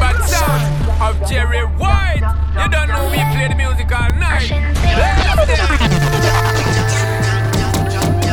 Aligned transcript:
bad 0.00 0.16
sound 0.28 0.62
of 1.02 1.28
Jerry 1.28 1.62
White. 1.78 2.22
You 2.56 2.68
don't 2.70 2.88
know 2.88 3.04
we 3.10 3.18
play 3.34 3.48
the 3.48 3.54
music 3.56 3.90
all 3.92 4.08
night. 4.18 4.50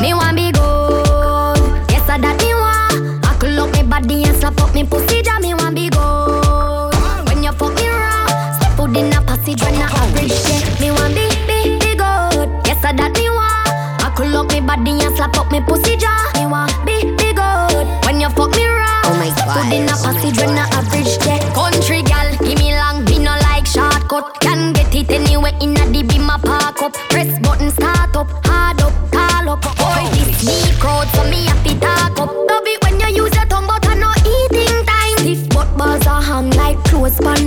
Me 0.02 0.14
want 0.14 0.36
be 0.36 0.52
good. 0.52 1.58
Yes, 1.92 2.08
I 2.10 2.18
that 2.20 2.38
me 2.42 2.52
want. 2.54 3.26
I 3.26 3.36
could 3.40 3.52
look 3.52 3.72
me 3.74 3.84
body 3.84 4.24
and 4.26 4.36
slap 4.38 4.60
up 4.60 4.74
me 4.76 4.84
pussy. 4.84 5.22
That 5.22 5.42
me 5.42 5.54
want 5.54 5.76
be 5.76 5.90
good. 5.90 6.94
When 7.28 7.44
you 7.44 7.52
fuck 7.54 7.74
me 7.76 7.88
raw, 7.88 8.28
step 8.60 8.72
foot 8.76 8.96
in 8.98 9.14
a 9.14 9.22
passage 9.22 9.62
when 9.64 9.76
I 9.80 9.88
average. 9.88 10.34
Yeah. 10.50 10.80
Me 10.82 10.92
want 10.92 11.16
be 11.16 11.28
be 11.48 11.80
be 11.80 11.92
good. 11.96 12.50
Yes, 12.68 12.84
I 12.84 12.92
that 12.94 13.14
me 13.16 13.30
want. 13.30 14.04
I 14.04 14.12
could 14.16 14.28
look 14.28 14.52
me 14.52 14.60
body 14.60 14.92
and 15.04 15.16
slap 15.16 15.38
up 15.38 15.52
me 15.52 15.62
pussy 15.62 15.96
jaw. 15.96 16.12
Me 16.36 16.46
want 16.48 16.74
be 16.86 17.04
be 17.16 17.32
good. 17.32 17.86
When 18.04 18.20
you 18.20 18.30
fuck 18.36 18.52
me 18.52 18.66
raw, 18.68 19.08
Oh 19.08 19.16
my 19.16 19.30
step 19.32 19.48
foot 19.48 19.68
God. 19.68 19.74
in 19.74 19.88
a 19.88 19.96
Oh 19.96 20.04
my 20.04 20.14
passage 20.20 20.38
when 20.40 20.58
I 20.60 20.68
God. 20.68 20.84
average. 20.84 21.16
Yeah. 21.24 21.43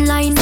Clothes 0.06 0.35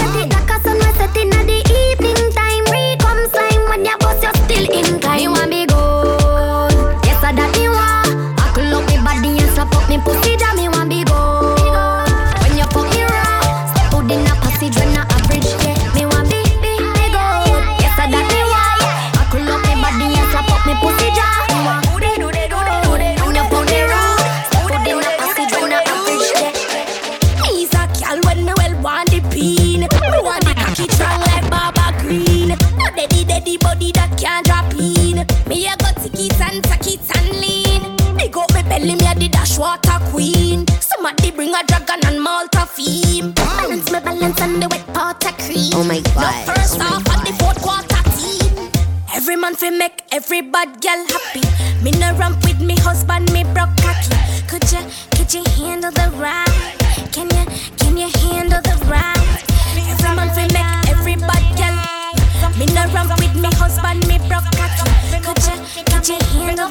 cream. 46.15 46.23
My 46.23 46.31
No 46.31 46.47
God. 46.47 46.57
first 46.57 46.81
off 46.81 47.09
and 47.11 47.27
the 47.27 47.33
fourth 47.43 47.61
quarter 47.63 48.03
team. 48.19 48.71
Every 49.15 49.37
man 49.37 49.55
fi 49.55 49.71
make 49.71 50.03
every 50.13 50.41
bad 50.43 50.81
girl 50.81 51.05
happy. 51.09 51.43
Me 51.83 51.91
no 51.93 52.15
ramp 52.17 52.43
with 52.45 52.61
me 52.61 52.77
husband, 52.77 53.33
me 53.33 53.45
broke 53.45 53.77
cocky. 53.77 54.17
Could 54.49 54.71
you, 54.73 54.83
could 55.17 55.33
you 55.35 55.45
handle 55.57 55.91
the 55.93 56.11
ride? 56.17 56.75
Can 57.13 57.29
you, 57.31 57.45
can 57.79 57.97
you 57.97 58.09
handle 58.21 58.61
the 58.63 58.77
ride? 58.87 59.43
Every 59.91 60.17
man 60.17 60.29
fi 60.35 60.47
make 60.53 60.89
every 60.91 61.17
bad 61.17 61.45
girl. 61.59 61.79
Me 62.59 62.67
no 62.67 62.87
ramp 62.95 63.11
with 63.19 63.35
me 63.41 63.51
husband, 63.55 64.07
me 64.09 64.19
broke 64.29 64.49
cocky. 64.55 64.91
Could 65.23 65.41
you, 65.47 65.85
could 65.85 66.09
you 66.09 66.19
handle 66.39 66.69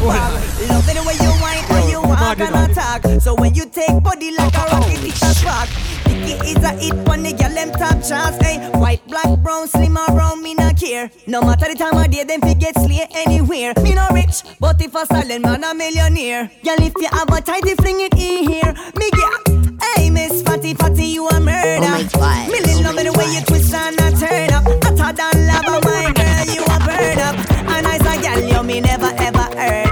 dog 0.00 0.12
them 0.12 0.16
a 0.16 0.18
bark. 0.18 0.68
Love 0.68 0.88
it 0.88 0.94
the 0.94 1.02
way 1.06 1.14
you 1.14 1.32
whine 1.40 1.64
and 1.70 1.90
you 1.90 2.00
walk 2.02 2.40
and 2.40 2.70
attack. 2.70 3.20
So 3.20 3.34
when 3.34 3.54
you 3.54 3.66
take 3.66 4.02
body 4.02 4.30
like 4.36 4.54
a 4.54 4.64
rocket, 4.72 5.04
it's 5.04 5.22
a 5.22 5.34
spark. 5.34 5.68
Picky 6.04 6.32
is 6.50 6.64
a 6.64 6.72
hit 6.72 6.94
when 7.08 7.22
the 7.22 7.32
girl 7.32 7.54
them 7.54 7.70
top 7.72 8.02
shots. 8.02 8.36
Hey, 8.44 8.58
white, 8.78 9.06
black, 9.06 9.38
brown, 9.40 9.68
slim 9.68 9.96
or 9.96 10.06
brown, 10.08 10.42
me 10.42 10.54
not 10.54 10.78
care. 10.78 11.10
No 11.26 11.42
matter 11.42 11.68
the 11.68 11.74
time 11.74 11.96
of 11.96 12.10
day, 12.10 12.24
them 12.24 12.40
fi 12.40 12.54
get 12.54 12.74
slay 12.76 13.06
anywhere. 13.12 13.74
Me 13.82 13.94
no 13.94 14.06
rich, 14.12 14.42
but 14.58 14.80
if 14.80 14.94
a 14.94 15.06
silent 15.06 15.44
man 15.44 15.64
a 15.64 15.74
millionaire. 15.74 16.50
Girl, 16.64 16.80
if 16.80 16.94
you 16.96 17.08
have 17.10 17.28
a 17.28 17.40
tighty, 17.40 17.74
fling 17.74 18.00
it 18.00 18.14
in 18.14 18.48
here. 18.48 18.74
Me 18.96 19.10
get. 19.10 19.60
Hey, 19.82 20.10
Miss 20.10 20.42
Fatty 20.42 20.74
Fatty, 20.74 21.06
you 21.06 21.26
a 21.28 21.40
murder. 21.40 21.84
Oh 21.84 21.90
my 21.90 22.02
God. 22.02 22.50
Me 22.50 22.58
Oh 22.60 22.82
love 22.82 22.96
the 22.96 23.12
way 23.12 23.34
you 23.34 23.40
twist 23.42 23.74
and 23.74 23.98
a 24.00 24.10
turn 24.18 24.50
up. 24.52 24.66
I 24.66 24.90
Hotter 25.00 25.16
than 25.16 25.46
lava, 25.46 25.80
my 25.84 26.12
girl, 26.12 26.54
you 26.54 26.62
a 26.62 26.78
burn 26.84 27.18
up. 27.18 27.36
And 27.70 27.84
nice 27.84 28.00
a 28.00 28.22
girl, 28.22 28.42
you 28.42 28.62
me 28.62 28.80
never 28.80 29.12
ever 29.16 29.46
heard 29.56 29.89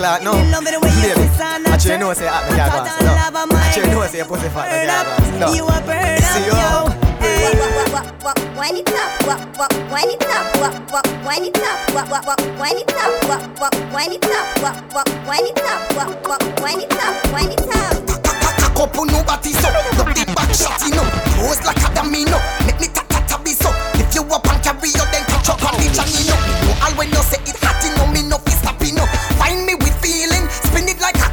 way 0.00 0.90
you 0.92 1.14
Baby, 1.14 1.14
twist 1.14 1.40
and 1.40 1.66
a 1.66 1.70
I 1.70 1.72
you 1.74 1.78
turn 1.80 2.00
know 2.00 2.12
say 2.12 2.28
I 2.28 2.44
me 2.48 2.56
Hotter 2.58 2.84
can't 2.84 2.98
than 2.98 3.06
no. 3.06 3.12
lava, 3.14 3.42
my 3.52 3.56
I 3.56 3.76
you 3.76 3.82
know 3.86 4.00
girl. 4.00 4.08
say 4.08 4.24
pussy 4.24 4.48
fat 4.48 4.68
Burn 4.68 4.86
me 4.86 4.92
up. 4.92 5.06
can't 5.06 5.40
No. 5.40 5.46
You 5.54 5.64
a 5.66 5.76
burn 5.82 6.22
up, 6.22 6.32
See 6.32 6.44
you. 6.44 6.52
yo. 6.52 6.88
Hey. 7.20 7.56
Wind 8.56 8.78
it 8.78 8.88
up, 8.88 9.24
wap, 9.24 9.56
wap, 9.56 9.78
wind 9.86 10.08
it 10.12 10.22
up, 10.26 10.52
wap, 10.60 10.80
wap, 10.92 11.04
wind 11.24 11.46
it 11.48 11.56
up, 11.56 11.80
wind 12.56 12.80
it 12.80 12.92
up, 12.96 13.24
wap, 13.28 13.58
wap, 13.58 13.74
wind 13.92 14.12
it 14.12 14.24
up, 14.26 14.62
wap, 14.62 14.92
wap, 14.94 15.08
wind 15.26 15.46
it 15.48 15.60
up, 15.62 15.96
wap, 15.96 16.26
wap, 16.28 16.42
wind 16.60 16.82
it 16.82 16.92
up, 16.92 17.32
wind 17.32 17.52
it 17.52 17.68
up. 17.76 17.96
Cock 18.76 18.80
up 18.92 18.98
on 18.98 19.06
nobody 19.08 19.52
so 19.52 19.68
Not 19.96 20.12
the 20.16 20.24
back 20.36 20.52
shot 20.52 20.80
you 20.84 20.92
know 20.92 21.04
Pose 21.40 21.64
like 21.64 21.80
a 21.80 21.88
domino 21.94 22.36
Make 22.68 22.80
me 22.80 22.88
ta 22.92 23.02
ta 23.08 23.20
ta 23.26 23.36
be 23.42 23.52
so 23.52 23.70
If 23.96 24.12
you 24.14 24.22
up 24.28 24.44
and 24.48 24.60
carry 24.62 24.88
you 24.92 25.04
then 25.12 25.24
catch 25.24 25.48
up 25.48 25.64
on 25.64 25.72
the 25.80 25.88
channel 25.88 26.36
Know 26.68 26.84
all 26.84 26.92
when 27.00 27.08
you 27.08 27.22
say 27.24 27.40
it 27.48 27.56
hot 27.64 27.80
you 27.84 27.90
know 27.96 28.06
me 28.12 28.22
no 28.28 28.36
fi 28.44 28.52
stop 28.52 28.76
you 28.84 28.92
know 28.92 29.06
Find 29.40 29.64
me 29.64 29.74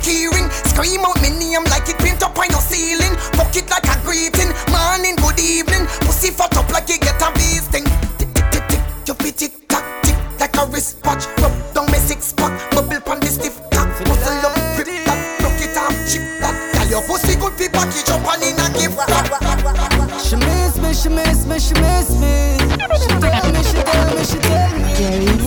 keyring. 0.04 0.52
Scream 0.68 1.02
out 1.08 1.16
my 1.24 1.32
name 1.32 1.64
like 1.72 1.88
it 1.88 1.98
print 1.98 2.22
up 2.22 2.38
on 2.38 2.52
your 2.52 2.62
ceiling. 2.62 3.16
Fuck 3.40 3.56
it 3.56 3.68
like 3.72 3.88
a 3.88 3.96
greeting. 4.04 4.52
Morning, 4.70 5.16
good 5.16 5.40
evening. 5.40 5.88
Pussy 6.04 6.30
fucked 6.30 6.60
up 6.60 6.70
like 6.70 6.90
you 6.92 7.00
get 7.00 7.18
a 7.24 7.32
beasting. 7.32 7.88
Tick 8.20 8.30
tick 8.36 8.48
tick 8.52 8.66
tick. 8.68 8.84
your 9.08 9.16
beat 9.24 9.38
tick 9.40 9.54
tock 9.72 9.84
tick 10.04 10.20
like 10.40 10.56
a 10.60 10.68
wristwatch. 10.68 11.26
Rub 11.40 11.56
down 11.74 11.88
my 11.88 11.98
six 11.98 12.34
pack. 12.34 12.52
Bubble 12.72 13.00
pon 13.02 13.20
this 13.22 13.36
stiff 13.36 13.58
tack. 13.72 13.88
Muscle 14.06 14.46
up, 14.46 14.56
rip 14.78 14.92
that. 15.08 15.20
Knock 15.42 15.60
it 15.64 15.78
off, 15.80 15.96
chip 16.12 16.24
that. 16.44 16.54
Tell 16.76 16.88
your 16.88 17.02
pussy 17.08 17.40
good 17.40 17.54
fi 17.56 17.68
package 17.72 18.12
up 18.12 18.28
and 18.28 18.44
in 18.44 18.60
and 18.60 18.74
give 18.76 18.94
She 20.20 20.36
miss 20.36 20.76
me, 20.84 20.92
she 20.94 21.10
miss 21.10 21.48
me, 21.48 21.58
she 21.60 21.74
miss 21.80 22.12
me. 22.20 22.60
She 23.00 23.08
tell 23.24 23.48
me, 23.52 23.64
she 23.64 23.80
tell 23.82 24.10
me, 24.14 24.24
she 24.24 24.40
tell 24.40 25.38
me. 25.40 25.43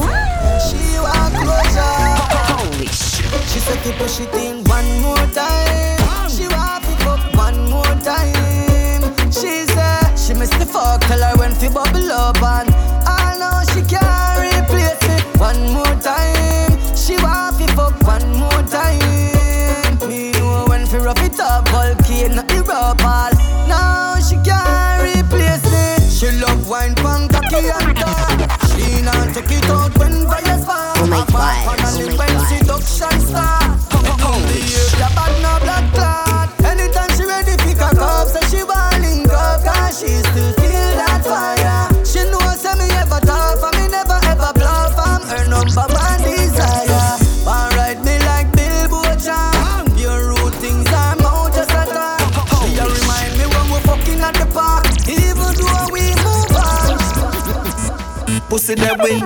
With 3.68 3.82
feeling 3.82 3.98
to 3.98 4.02
push 4.02 4.20
it 4.20 4.34
in 4.34 4.64
one 4.64 5.00
more 5.00 5.26
time. 5.32 6.30
She 6.30 6.46
want 6.48 6.84
to 6.84 6.90
fuck 7.04 7.34
one 7.34 7.70
more 7.70 7.94
time. 8.02 9.02
She 9.30 9.66
said 9.66 10.16
she 10.16 10.34
missed 10.34 10.58
the 10.58 10.66
fuck, 10.66 11.00
tell 11.02 11.20
her 11.20 11.36
when 11.38 11.52
fi 11.52 11.68
bubble 11.68 12.10
up 12.12 12.42
and 12.42 12.70
I 13.06 13.36
know 13.38 13.62
she 13.72 13.82
can't 13.82 14.38
replace 14.40 15.02
me. 15.08 15.16
One 15.38 15.72
more 15.72 15.96
time, 16.00 16.78
she 16.96 17.16
want 17.16 17.56
fi 17.56 17.66
fuck 17.74 18.00
one 18.02 18.28
more 18.38 18.62
time. 18.68 20.08
Me 20.08 20.32
know 20.32 20.66
when 20.69 20.86
fi 20.86 20.98
rough 20.98 21.22
it 21.22 21.38
up, 21.40 21.69
volcano 21.69 22.42
rub 22.66 23.00
all. 23.02 23.35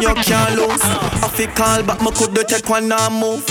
When 0.00 0.16
you 0.16 0.22
can't 0.22 0.56
lose. 0.56 0.80
I 0.82 1.28
feel 1.28 1.48
call 1.48 1.82
but 1.82 2.00
me 2.02 2.10
could 2.12 2.48
take 2.48 2.68
one 2.68 2.90
and 2.90 3.20
move. 3.20 3.44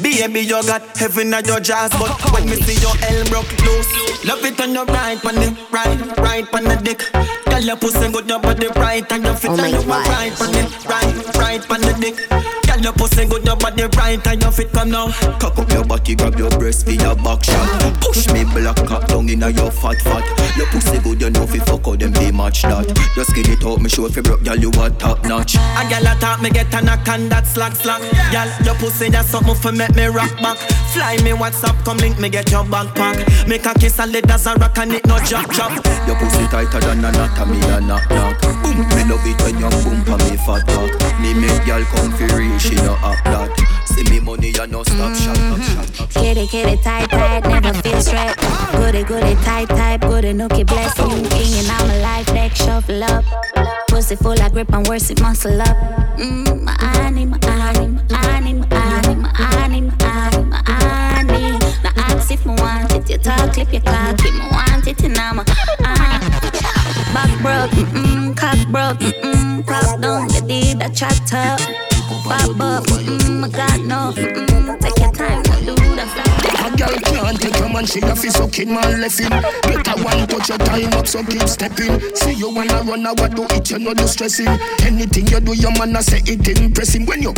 Baby, 0.00 0.40
you 0.40 0.62
got 0.64 0.96
heaven 0.96 1.34
at 1.34 1.46
your 1.46 1.60
jaws, 1.60 1.90
but 1.90 2.32
when 2.32 2.46
me 2.46 2.56
see 2.56 2.80
your 2.80 2.94
elm 3.10 3.28
broke 3.28 3.52
loose, 3.62 4.24
love 4.24 4.44
it 4.44 4.60
on 4.60 4.72
your 4.72 4.86
right, 4.86 5.22
on 5.24 5.34
the 5.34 5.56
right, 5.70 6.18
right 6.18 6.54
on 6.54 6.64
the 6.64 6.76
dick. 6.76 7.02
Girl, 7.44 7.60
your 7.60 7.76
pussy 7.76 8.10
good, 8.10 8.28
your 8.28 8.40
body 8.40 8.68
right, 8.76 9.12
and 9.12 9.24
your 9.24 9.34
fit 9.34 9.50
Oh 9.50 9.56
my 9.56 9.68
and 9.68 9.86
right 9.86 10.40
on 10.40 10.52
the 10.52 10.86
right, 10.88 11.36
right 11.36 11.70
on 11.70 11.80
the 11.80 11.92
dick. 12.00 12.61
Girl, 12.72 12.80
your 12.80 12.92
pussy 12.94 13.26
good, 13.26 13.44
your 13.44 13.56
body 13.56 13.84
right, 13.98 14.26
and 14.26 14.42
your 14.42 14.50
fit 14.50 14.72
come 14.72 14.88
now. 14.88 15.12
Cock 15.38 15.58
up 15.58 15.70
your 15.70 15.84
body, 15.84 16.14
grab 16.14 16.38
your 16.38 16.48
breast 16.50 16.86
for 16.86 16.92
your 16.92 17.14
back 17.16 17.44
shot. 17.44 18.00
Push 18.00 18.32
me 18.32 18.44
black 18.44 18.76
cock 18.86 19.06
down 19.08 19.28
inna 19.28 19.50
your 19.50 19.70
fat 19.70 20.00
fat. 20.00 20.24
Your 20.56 20.66
pussy 20.68 20.98
good, 21.00 21.20
you 21.20 21.28
know 21.28 21.46
fi 21.46 21.58
fuck 21.58 21.86
out 21.86 21.98
them 21.98 22.12
be 22.12 22.32
match 22.32 22.62
that. 22.62 22.88
Just 23.14 23.34
get 23.34 23.48
it 23.48 23.62
out, 23.62 23.82
me 23.82 23.90
show 23.90 24.08
you 24.08 24.22
broke, 24.22 24.42
girl, 24.42 24.56
you 24.56 24.70
a 24.70 24.88
top 24.88 25.22
notch. 25.26 25.56
A 25.56 25.84
girl 25.90 26.06
a 26.06 26.16
talk, 26.18 26.40
me 26.40 26.48
get 26.48 26.72
a 26.72 26.80
knock 26.80 27.06
and 27.08 27.30
that 27.30 27.46
slack 27.46 27.76
slack. 27.76 28.00
Girl, 28.32 28.48
your 28.64 28.74
pussy 28.76 29.10
that's 29.10 29.28
something 29.28 29.54
for 29.54 29.72
make 29.72 29.94
me 29.94 30.06
rock 30.06 30.34
back. 30.40 30.56
Fly 30.96 31.16
me 31.18 31.32
WhatsApp, 31.36 31.76
come 31.84 31.98
link 31.98 32.18
me 32.18 32.30
get 32.30 32.50
your 32.50 32.64
backpack. 32.64 33.46
Make 33.46 33.66
a 33.66 33.74
kiss 33.74 33.98
lead 33.98 34.30
as 34.30 34.46
a 34.46 34.54
rock 34.54 34.78
and 34.78 34.92
it 34.94 35.04
no 35.06 35.18
drop 35.28 35.50
drop. 35.50 35.72
Your 36.08 36.16
pussy 36.16 36.48
tighter 36.48 36.80
than 36.80 37.04
a 37.04 37.12
knot, 37.12 37.48
me 37.48 37.60
a 37.68 37.80
knock 37.82 38.08
knock. 38.08 38.40
Boom, 38.62 38.78
me 38.96 39.04
love 39.12 39.26
it 39.28 39.36
when 39.44 39.60
you 39.60 39.68
boom 39.84 40.00
for 40.08 40.16
me 40.24 40.40
fat 40.40 40.64
cock. 40.72 41.20
Me 41.20 41.34
make 41.34 41.66
girl 41.66 41.84
come 41.92 42.12
for 42.12 42.28
real, 42.36 42.58
she 42.62 42.74
no 42.76 42.94
act 43.02 43.24
that. 43.24 43.50
See 43.86 44.04
me 44.10 44.20
money 44.20 44.52
and 44.60 44.70
no 44.72 44.82
stop 44.84 45.14
shot, 45.16 45.36
shot, 45.36 45.60
shot, 45.60 45.94
shot. 45.94 46.10
Kitty, 46.10 46.46
kitty, 46.46 46.76
tight, 46.82 47.10
tight, 47.10 47.42
never 47.44 47.72
feel 47.82 48.00
straight. 48.00 48.36
Goody, 48.72 49.02
goody, 49.02 49.34
tight, 49.42 49.68
tight, 49.68 50.00
goody, 50.00 50.32
nookie, 50.32 50.64
bless 50.66 50.96
me. 50.98 51.22
King 51.28 51.54
and 51.58 51.68
I'm 51.68 51.90
a 51.90 51.98
life 52.02 52.26
deck, 52.26 52.54
shuffle 52.54 53.02
up. 53.02 53.24
Pussy 53.88 54.14
full 54.16 54.40
of 54.40 54.52
grip 54.52 54.72
and 54.72 54.86
worse 54.88 55.10
it 55.10 55.20
muscle 55.20 55.60
up. 55.60 55.76
Mmm, 56.16 56.68
honey, 56.68 57.26
my 57.26 57.38
honey, 57.42 57.88
my 58.10 58.16
honey, 58.16 58.54
my 58.54 58.76
honey. 58.78 59.90
Now 61.82 61.92
ask 61.96 62.30
if 62.30 62.46
me 62.46 62.54
want 62.58 62.92
it, 62.92 63.10
you 63.10 63.18
talk, 63.18 63.52
clip 63.52 63.72
your 63.72 63.82
cock, 63.82 64.14
if 64.20 64.32
me 64.32 64.40
want 64.52 64.86
it, 64.86 65.02
and 65.02 65.18
I'm 65.18 65.38
a 65.40 65.44
ah. 65.84 66.20
Back 67.12 67.30
broke, 67.42 67.72
mm-mm, 67.86 68.21
cock 68.52 68.68
broke, 68.68 68.98
mm-mm, 68.98 69.66
prop 69.66 70.00
down, 70.00 70.28
you 70.30 70.40
did 70.42 70.82
a 70.82 70.90
chat 70.90 71.32
up. 71.34 71.60
Pop 72.24 72.60
up, 72.60 72.84
mm-mm, 72.84 73.44
I 73.44 73.48
got 73.48 73.80
no, 73.80 74.12
mm-mm, 74.14 74.80
take 74.80 74.98
your 74.98 75.12
time, 75.12 75.42
do. 75.64 75.91
A 76.62 76.70
girl 76.76 76.94
can't 77.02 77.40
take 77.40 77.58
your 77.58 77.68
man, 77.68 77.86
she 77.86 78.00
a 78.00 78.14
fi 78.14 78.28
sucking 78.28 78.72
man 78.72 79.00
left 79.00 79.18
in. 79.18 79.28
Get 79.28 79.88
a 79.88 79.94
one 80.02 80.26
touch 80.28 80.48
your 80.48 80.58
time 80.58 80.92
up, 80.94 81.06
so 81.08 81.24
keep 81.24 81.48
stepping. 81.48 81.98
See 82.14 82.34
you 82.34 82.54
wanna 82.54 82.82
run, 82.86 83.02
what 83.02 83.34
do 83.34 83.44
it, 83.50 83.70
you 83.70 83.78
know 83.78 83.94
the 83.94 84.06
stressing. 84.06 84.46
Anything 84.86 85.26
you 85.26 85.40
do, 85.40 85.54
your 85.54 85.72
man 85.78 85.96
a 85.96 86.02
say 86.02 86.22
it 86.24 86.46
impressing. 86.60 87.04
When 87.06 87.22
you 87.22 87.34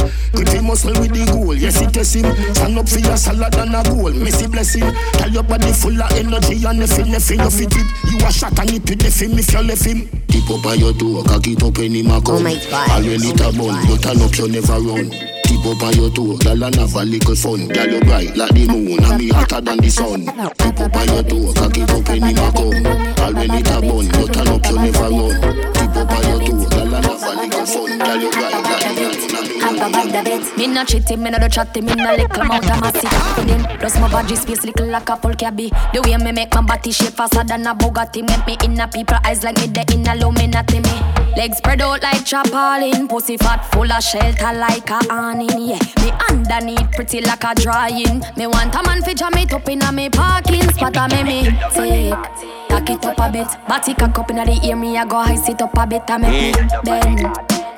him 0.55 0.67
muscle 0.67 0.93
with 1.01 1.13
the 1.13 1.25
goal, 1.33 1.55
yes 1.55 1.81
it 1.81 1.93
test 1.93 2.17
him. 2.17 2.29
Stand 2.55 2.79
up 2.79 2.89
for 2.89 2.99
your 2.99 3.17
salad 3.17 3.55
and 3.57 3.75
a 3.75 3.83
goal, 3.83 4.13
messy 4.13 4.47
blessing. 4.47 4.85
Tell 5.15 5.31
your 5.31 5.43
body 5.43 5.73
full 5.73 6.01
of 6.01 6.11
energy 6.13 6.65
and 6.65 6.79
nothing, 6.79 7.11
nothing 7.11 7.41
you 7.41 7.51
fit 7.51 7.75
it. 7.75 7.87
You 8.11 8.27
a 8.27 8.31
shot 8.33 8.59
and 8.59 8.71
it 8.73 8.87
to 8.87 8.95
the 8.97 9.11
film 9.11 9.39
if 9.39 9.53
you 9.53 9.63
left 9.63 9.85
him. 9.85 10.09
Tip 10.29 10.51
up 10.51 10.67
on 10.67 10.79
your 10.79 10.93
door, 10.93 11.25
cock 11.25 11.47
it 11.47 11.63
up 11.63 11.79
when 11.79 11.95
him 11.95 12.11
a. 12.11 12.21
Oh 12.27 12.41
my 12.41 12.55
God, 12.71 12.91
All 12.91 13.01
oh 13.01 13.09
a 13.09 13.19
my 13.19 13.51
bun, 13.57 13.89
you 13.89 13.99
turn 13.99 14.23
up, 14.23 14.37
you 14.37 14.49
never 14.49 14.79
run. 14.81 15.34
Up 15.65 15.83
on 15.83 15.95
your 15.95 16.11
toe, 16.11 16.37
girl 16.37 16.63
and 16.63 16.75
have 16.77 16.95
a 16.95 17.05
little 17.05 17.35
fun. 17.35 17.69
Girl 17.69 17.89
you 17.89 18.01
bright 18.01 18.37
like 18.37 18.53
the 18.53 18.67
moon, 18.69 19.03
and 19.03 19.19
me 19.19 19.31
hotter 19.31 19.63
than 19.63 19.79
the 19.79 19.89
sun. 19.89 20.27
Tip 20.59 20.79
up 20.79 20.95
on 20.95 21.09
your 21.09 21.23
toe, 21.25 21.53
cock 21.55 21.79
it 21.79 21.91
up 21.91 22.07
when 22.07 22.23
him 22.23 22.37
a 22.37 22.53
come. 22.53 22.87
All 23.25 23.33
when 23.33 23.51
it 23.51 23.69
a 23.73 23.81
bun, 23.81 24.05
you 24.05 24.29
turn 24.29 24.49
up, 24.49 24.67
you 24.69 24.77
never 24.77 25.09
run. 25.09 25.41
Tip 25.73 25.97
up 25.97 26.11
on 26.13 26.23
your 26.29 26.41
toe, 26.45 26.74
and 26.95 27.05
have 27.05 27.23
a 27.23 27.31
little 27.35 27.67
fun. 27.67 27.99
Like 27.99 28.21
the 28.21 28.29
moon, 28.39 28.83
and 28.85 28.97
me 28.97 29.61
Up 29.65 29.89
above 29.89 30.13
the 30.13 30.23
bed. 30.23 30.57
Me 30.57 30.67
no 30.67 30.85
cheating, 30.85 31.23
me 31.23 31.31
no 31.31 31.39
do 31.39 31.49
chatting, 31.49 31.85
me 31.85 31.95
no 31.95 32.15
little 32.15 32.43
amount 32.43 32.71
of 32.71 32.81
massive 32.81 33.11
pudding. 33.35 33.65
Plus 33.79 33.99
my 34.01 34.11
body 34.11 34.37
space 34.37 34.65
little 34.65 34.87
like 34.87 35.09
a 35.09 35.17
full 35.17 35.35
cabby. 35.35 35.71
The 35.93 36.03
way 36.03 36.17
me 36.17 36.33
make 36.33 36.55
my 36.55 36.63
body 36.63 36.93
shape 36.93 37.15
faster 37.15 37.45
than 37.45 37.67
a 37.67 37.75
Bugatti. 37.75 38.23
Make 38.27 38.47
me 38.47 38.57
in 38.65 38.81
a 38.81 38.89
people 38.89 39.19
eyes 39.25 39.43
like 39.43 39.57
me 39.59 39.67
the 39.67 39.85
in 39.93 40.07
Illuminati 40.07 40.81
me. 40.81 40.95
Legs 41.37 41.59
spread 41.59 41.81
out 41.83 42.03
like 42.03 42.25
chapalin. 42.25 43.09
Pussy 43.09 43.37
fat 43.37 43.65
full 43.73 43.91
of 43.91 44.03
shelter 44.03 44.53
like 44.53 44.91
a 44.91 45.01
awning. 45.11 45.69
Yeah, 45.69 45.79
me 46.03 46.13
underneath 46.31 46.91
pretty 46.93 47.21
like 47.21 47.45
a 47.45 47.55
drying. 47.55 48.23
Me 48.37 48.47
want 48.47 48.75
a 48.75 48.83
man 48.83 49.03
fi 49.03 49.15
jam 49.15 49.35
it 49.35 49.53
up 49.53 49.69
in 49.69 49.83
a 49.83 49.93
me 49.93 50.09
parking 50.09 50.71
spot. 50.73 50.97
A 50.97 51.09
me 51.09 51.23
me 51.25 51.59
take. 51.75 52.64
Tack 52.75 52.91
it 52.91 53.07
up 53.07 53.19
a 53.21 53.31
bit, 53.31 53.47
body 53.69 53.95
cock 53.95 54.19
up 54.19 54.31
inna 54.33 54.45
the 54.45 54.67
ear. 54.67 54.75
Me 54.75 54.99
I 54.99 55.07
go 55.07 55.23
high 55.23 55.37
sit 55.37 55.63
up 55.63 55.77
a 55.79 55.87
bit. 55.87 56.03
I 56.09 56.17
A 56.17 56.19
me 56.19 56.53
bend. 56.83 57.21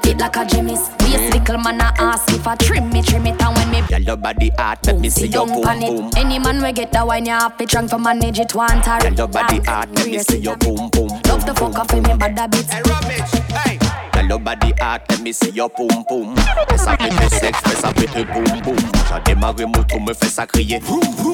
Fit 0.03 0.17
like 0.19 0.37
a 0.37 0.47
Jimmy's 0.47 0.89
Waist 1.01 1.35
little 1.35 1.59
man 1.59 1.81
a 1.81 1.93
ask 1.99 2.33
if 2.33 2.47
I 2.47 2.55
trim 2.55 2.89
me, 2.91 3.03
trim 3.03 3.27
it 3.27 3.43
And 3.43 3.57
when 3.57 3.71
me 3.73 3.83
Girl, 3.89 4.01
your 4.01 4.17
body 4.17 4.53
hot, 4.57 4.87
let 4.87 5.01
me 5.01 5.11
see 5.11 5.27
your 5.27 5.47
boom 5.47 5.63
boom. 5.81 6.11
Any 6.17 6.39
man 6.39 6.63
we 6.63 6.73
get 6.73 6.93
the 6.93 7.05
wine, 7.05 7.27
you 7.27 7.33
have 7.33 7.59
to 7.59 7.67
drunk 7.67 7.91
for 7.91 7.99
manage 7.99 8.39
it 8.39 8.55
one 8.55 8.81
time 8.83 9.01
Girl, 9.01 9.13
your 9.13 9.29
body 9.29 9.59
hot, 9.65 9.91
let 9.91 10.07
me 10.07 10.19
see 10.21 10.39
your 10.39 10.57
boom 10.57 10.89
boom. 10.91 11.09
Love 11.27 11.45
the 11.45 11.55
fuck 11.55 11.79
off 11.79 11.93
me 11.93 12.01
bad 12.01 12.39
a 12.39 12.49
bit 12.49 13.86
Girl, 14.27 14.39
your 14.39 14.45
body 14.45 14.73
hot, 14.81 15.03
let 15.09 15.21
me 15.21 15.33
see 15.33 15.51
your 15.51 15.69
boom 15.69 16.05
boom. 16.09 16.35
Fais 16.69 16.79
ça 16.79 16.97
péter 16.97 17.29
sexe, 17.31 17.61
fais 17.65 17.77
ça 17.77 17.93
péter 17.93 18.25
boum 18.25 18.61
boum. 18.63 18.77
J'ai 18.77 19.35
démarré 19.35 19.67
moto, 19.67 20.01
me 20.01 20.13
fais 20.15 20.27
ça 20.27 20.47
crier. 20.47 20.81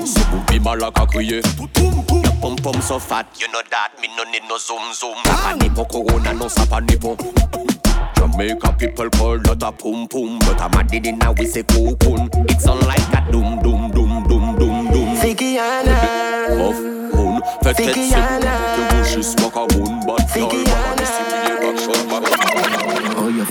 C'est 0.04 0.26
boubi 0.30 0.60
malak 0.60 0.98
à 1.00 1.06
crier. 1.06 1.40
Your 1.58 2.32
pom 2.40 2.56
pom 2.56 2.82
so 2.82 2.98
fat, 2.98 3.24
you 3.40 3.48
know 3.48 3.62
that. 3.70 3.92
Me 4.00 4.08
no 4.16 4.24
need 4.30 4.42
no 4.48 4.58
zoom 4.58 4.92
zoom. 4.92 5.16
Ça 5.24 5.32
pas 5.32 5.54
ni 5.58 5.70
pour 5.70 5.88
corona, 5.88 6.34
non 6.34 6.48
ça 6.48 6.66
pas 6.66 6.80
ni 6.80 6.96
pour. 6.96 7.16
Jamaica 8.16 8.72
people 8.72 9.08
call 9.10 9.38
that 9.40 9.62
a 9.62 9.72
pum 9.72 10.06
pum, 10.08 10.38
but 10.40 10.60
I'm 10.60 10.78
a 10.78 10.84
did 10.84 11.16
now 11.18 11.32
we 11.32 11.46
say 11.46 11.62
cocoon. 11.62 12.28
It's 12.48 12.66
on 12.66 12.78
like 12.80 13.00
a 13.14 13.30
doom 13.30 13.62
doom 13.62 13.90
doom 13.90 14.24
doom 14.28 14.58
doom 14.58 14.90
doom. 14.90 15.16
Fikiana. 15.16 15.96
Puff, 16.48 16.76
moon, 17.14 17.40
c'est 17.62 17.86
bon. 17.86 17.92
Que 17.92 18.94
vous 18.96 19.04
juste 19.14 19.40
moque 19.40 19.56
à 19.56 19.66
moon, 19.76 20.00
bad 20.06 20.28
girl. 20.34 20.48
Maman, 22.12 22.26
ici, 22.26 22.42
oui, 22.54 22.81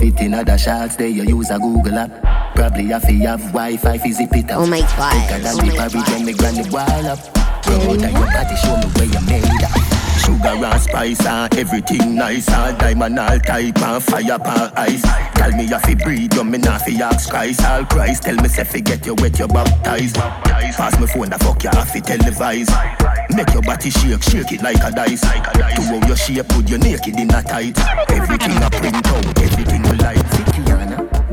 you 0.00 0.12
fit 0.12 0.26
in 0.26 0.34
other 0.34 0.58
shots, 0.58 0.96
there 0.96 1.08
you 1.08 1.22
use 1.24 1.50
a 1.50 1.58
Google 1.58 1.98
app. 1.98 2.54
Probably 2.54 2.84
have 2.86 3.02
to 3.02 3.12
have 3.12 3.40
Wi-Fi 3.52 3.98
fi 3.98 4.12
zip 4.12 4.34
it 4.36 4.50
up. 4.50 4.58
Oh 4.58 4.66
my 4.66 4.80
God, 4.80 5.28
Thicker 5.28 5.42
than 5.42 5.54
oh 5.54 5.66
my 5.66 5.76
God. 5.76 6.10
when 6.10 6.24
me 6.24 6.32
granny 6.32 6.68
boil 6.68 7.06
up. 7.06 7.34
Promote 7.62 8.00
your 8.00 8.12
body, 8.12 8.56
show 8.56 8.76
me 8.76 8.86
where 8.94 9.06
you 9.06 9.26
made 9.26 9.64
up. 9.64 9.91
Sugar 10.32 10.64
and 10.64 10.80
spice 10.80 11.26
and 11.26 11.54
everything 11.58 12.14
nice 12.14 12.48
and 12.48 12.78
diamond 12.78 13.18
all 13.18 13.38
type 13.40 13.78
and 13.82 14.02
fire 14.02 14.38
pan 14.38 14.72
ice. 14.76 15.02
Tell 15.34 15.52
me 15.52 15.64
you 15.64 15.78
fi 15.78 15.94
breathe, 15.94 16.32
you 16.32 16.44
me 16.44 16.56
not 16.56 16.80
fi 16.80 17.02
ask 17.02 17.28
Christ. 17.28 17.62
All 17.64 17.84
Christ 17.84 18.22
tell 18.22 18.36
me 18.36 18.48
say 18.48 18.64
fi 18.64 18.80
get 18.80 19.04
you 19.04 19.14
wet, 19.16 19.38
you 19.38 19.46
baptized. 19.46 20.16
Pass 20.16 20.98
me 20.98 21.06
phone, 21.06 21.28
the 21.28 21.38
fuck 21.38 21.62
you 21.62 21.70
have 21.70 21.88
fi 21.88 22.00
televise. 22.00 23.36
Make 23.36 23.52
your 23.52 23.62
body 23.62 23.90
shake, 23.90 24.22
shake 24.22 24.52
it 24.52 24.62
like 24.62 24.82
a 24.82 24.90
dice. 24.90 25.20
To 25.20 25.82
how 25.82 26.06
your 26.06 26.16
shape, 26.16 26.48
put 26.48 26.68
your 26.68 26.78
naked 26.78 27.18
in 27.18 27.28
a 27.28 27.42
tight. 27.42 27.78
Everything 28.08 28.56
a 28.62 28.70
print 28.70 29.06
out, 29.06 29.38
everything 29.38 29.84
you 29.84 29.94
like. 29.96 30.91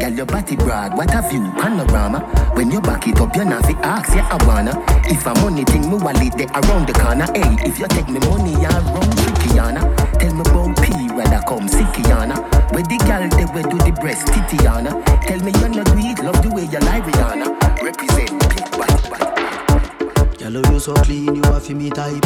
Girl, 0.09 0.17
your 0.17 0.25
body 0.25 0.55
broad, 0.55 0.97
what 0.97 1.13
a 1.13 1.21
view, 1.29 1.51
panorama. 1.53 2.19
When 2.55 2.71
you 2.71 2.81
back 2.81 3.07
it 3.07 3.21
up, 3.21 3.35
you're 3.35 3.45
not 3.45 3.63
fi 3.63 3.73
ask, 3.83 4.15
yeah, 4.15 4.27
I 4.27 4.43
wanna. 4.43 4.73
If 5.05 5.23
a 5.27 5.33
money 5.41 5.63
thing, 5.65 5.87
me 5.87 5.97
wallet 5.97 6.33
there 6.35 6.47
around 6.47 6.87
the 6.87 6.93
corner. 6.93 7.27
Hey, 7.35 7.53
if 7.69 7.77
you 7.77 7.87
take 7.89 8.09
me 8.09 8.17
money, 8.25 8.53
you 8.53 8.73
run 8.89 9.05
Trickiana. 9.21 9.81
Tell 10.17 10.33
me 10.33 10.41
about 10.41 10.81
P, 10.81 10.89
rather 11.13 11.45
come 11.45 11.69
Sickiana. 11.69 12.41
Where 12.73 12.81
the 12.81 12.97
gal 13.05 13.29
they 13.29 13.45
where 13.53 13.61
do 13.61 13.77
the 13.77 13.91
breast, 14.01 14.25
Titiana. 14.27 14.97
Tell 15.27 15.39
me 15.45 15.51
you're 15.59 15.69
not 15.69 15.85
do 15.85 16.23
love 16.25 16.41
the 16.41 16.49
way 16.55 16.65
you 16.65 16.79
lie, 16.79 17.01
Rihanna. 17.01 17.47
Represent, 17.83 18.33
big 18.49 18.65
body, 18.73 18.97
body. 19.13 20.37
Girl, 20.39 20.73
you 20.73 20.79
so 20.79 20.95
clean, 20.95 21.35
you 21.35 21.43
are 21.43 21.59
for 21.59 21.73
me 21.73 21.91
type. 21.91 22.25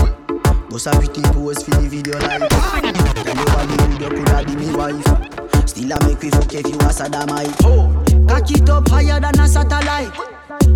Bust 0.70 0.88
a 0.88 0.92
pretty 0.92 1.22
pose 1.34 1.62
for 1.62 1.72
the 1.72 1.90
video 1.90 2.18
life. 2.20 2.48
Girl, 2.48 3.36
you 3.36 3.44
are 3.44 3.66
the 3.68 3.98
you 4.00 4.10
coulda 4.10 4.46
be 4.46 4.56
me 4.56 4.74
wife. 4.74 5.43
Still 5.66 5.94
I 5.94 6.08
make 6.08 6.22
we 6.22 6.30
fuck 6.30 6.54
if 6.54 6.68
you 6.68 6.78
a 6.80 6.94
sodomite. 6.94 7.56
Oh, 7.64 8.04
cock 8.28 8.52
it 8.52 8.70
up 8.70 8.88
higher 8.90 9.20
than 9.20 9.40
a 9.40 9.48
satellite. 9.48 10.12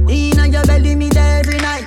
Inna 0.09 0.47
your 0.47 0.63
belly, 0.63 0.95
me 0.95 1.09
there 1.09 1.39
every 1.39 1.57
night. 1.57 1.85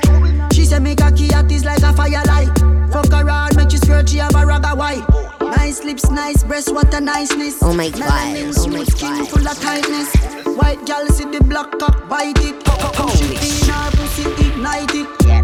She 0.53 0.65
say 0.65 0.79
me 0.79 0.95
cocky 0.95 1.29
hot 1.29 1.51
is 1.51 1.65
like 1.65 1.83
a 1.83 1.93
firelight. 1.93 2.49
Fuck 2.93 3.13
around, 3.13 3.57
make 3.57 3.73
you 3.73 3.79
squirt, 3.79 4.09
she 4.09 4.19
have 4.19 4.35
a 4.35 4.45
ragga 4.45 4.77
white. 4.77 5.05
Nice 5.41 5.85
lips, 5.85 6.11
nice 6.11 6.43
breasts, 6.43 6.71
what 6.71 6.93
a 6.95 7.01
niceness. 7.01 7.63
Oh 7.63 7.73
my 7.73 7.89
God, 7.91 8.03
Melanin, 8.03 8.43
oh 8.59 8.69
my 8.69 8.85
smooth 8.85 8.91
skin, 8.91 9.19
God. 9.19 9.29
full 9.29 9.49
of 9.49 9.61
tightness. 9.61 10.15
White 10.57 10.85
gal 10.87 11.07
see 11.07 11.25
the 11.25 11.43
black 11.45 11.71
cock, 11.79 12.09
bite 12.09 12.39
it. 12.39 12.65
Push 12.65 13.21
it 13.23 13.67
in 13.67 13.73
her 13.73 13.91
pussy, 13.93 14.25
ignite 14.45 14.95
it. 14.95 15.19
Boom 15.21 15.40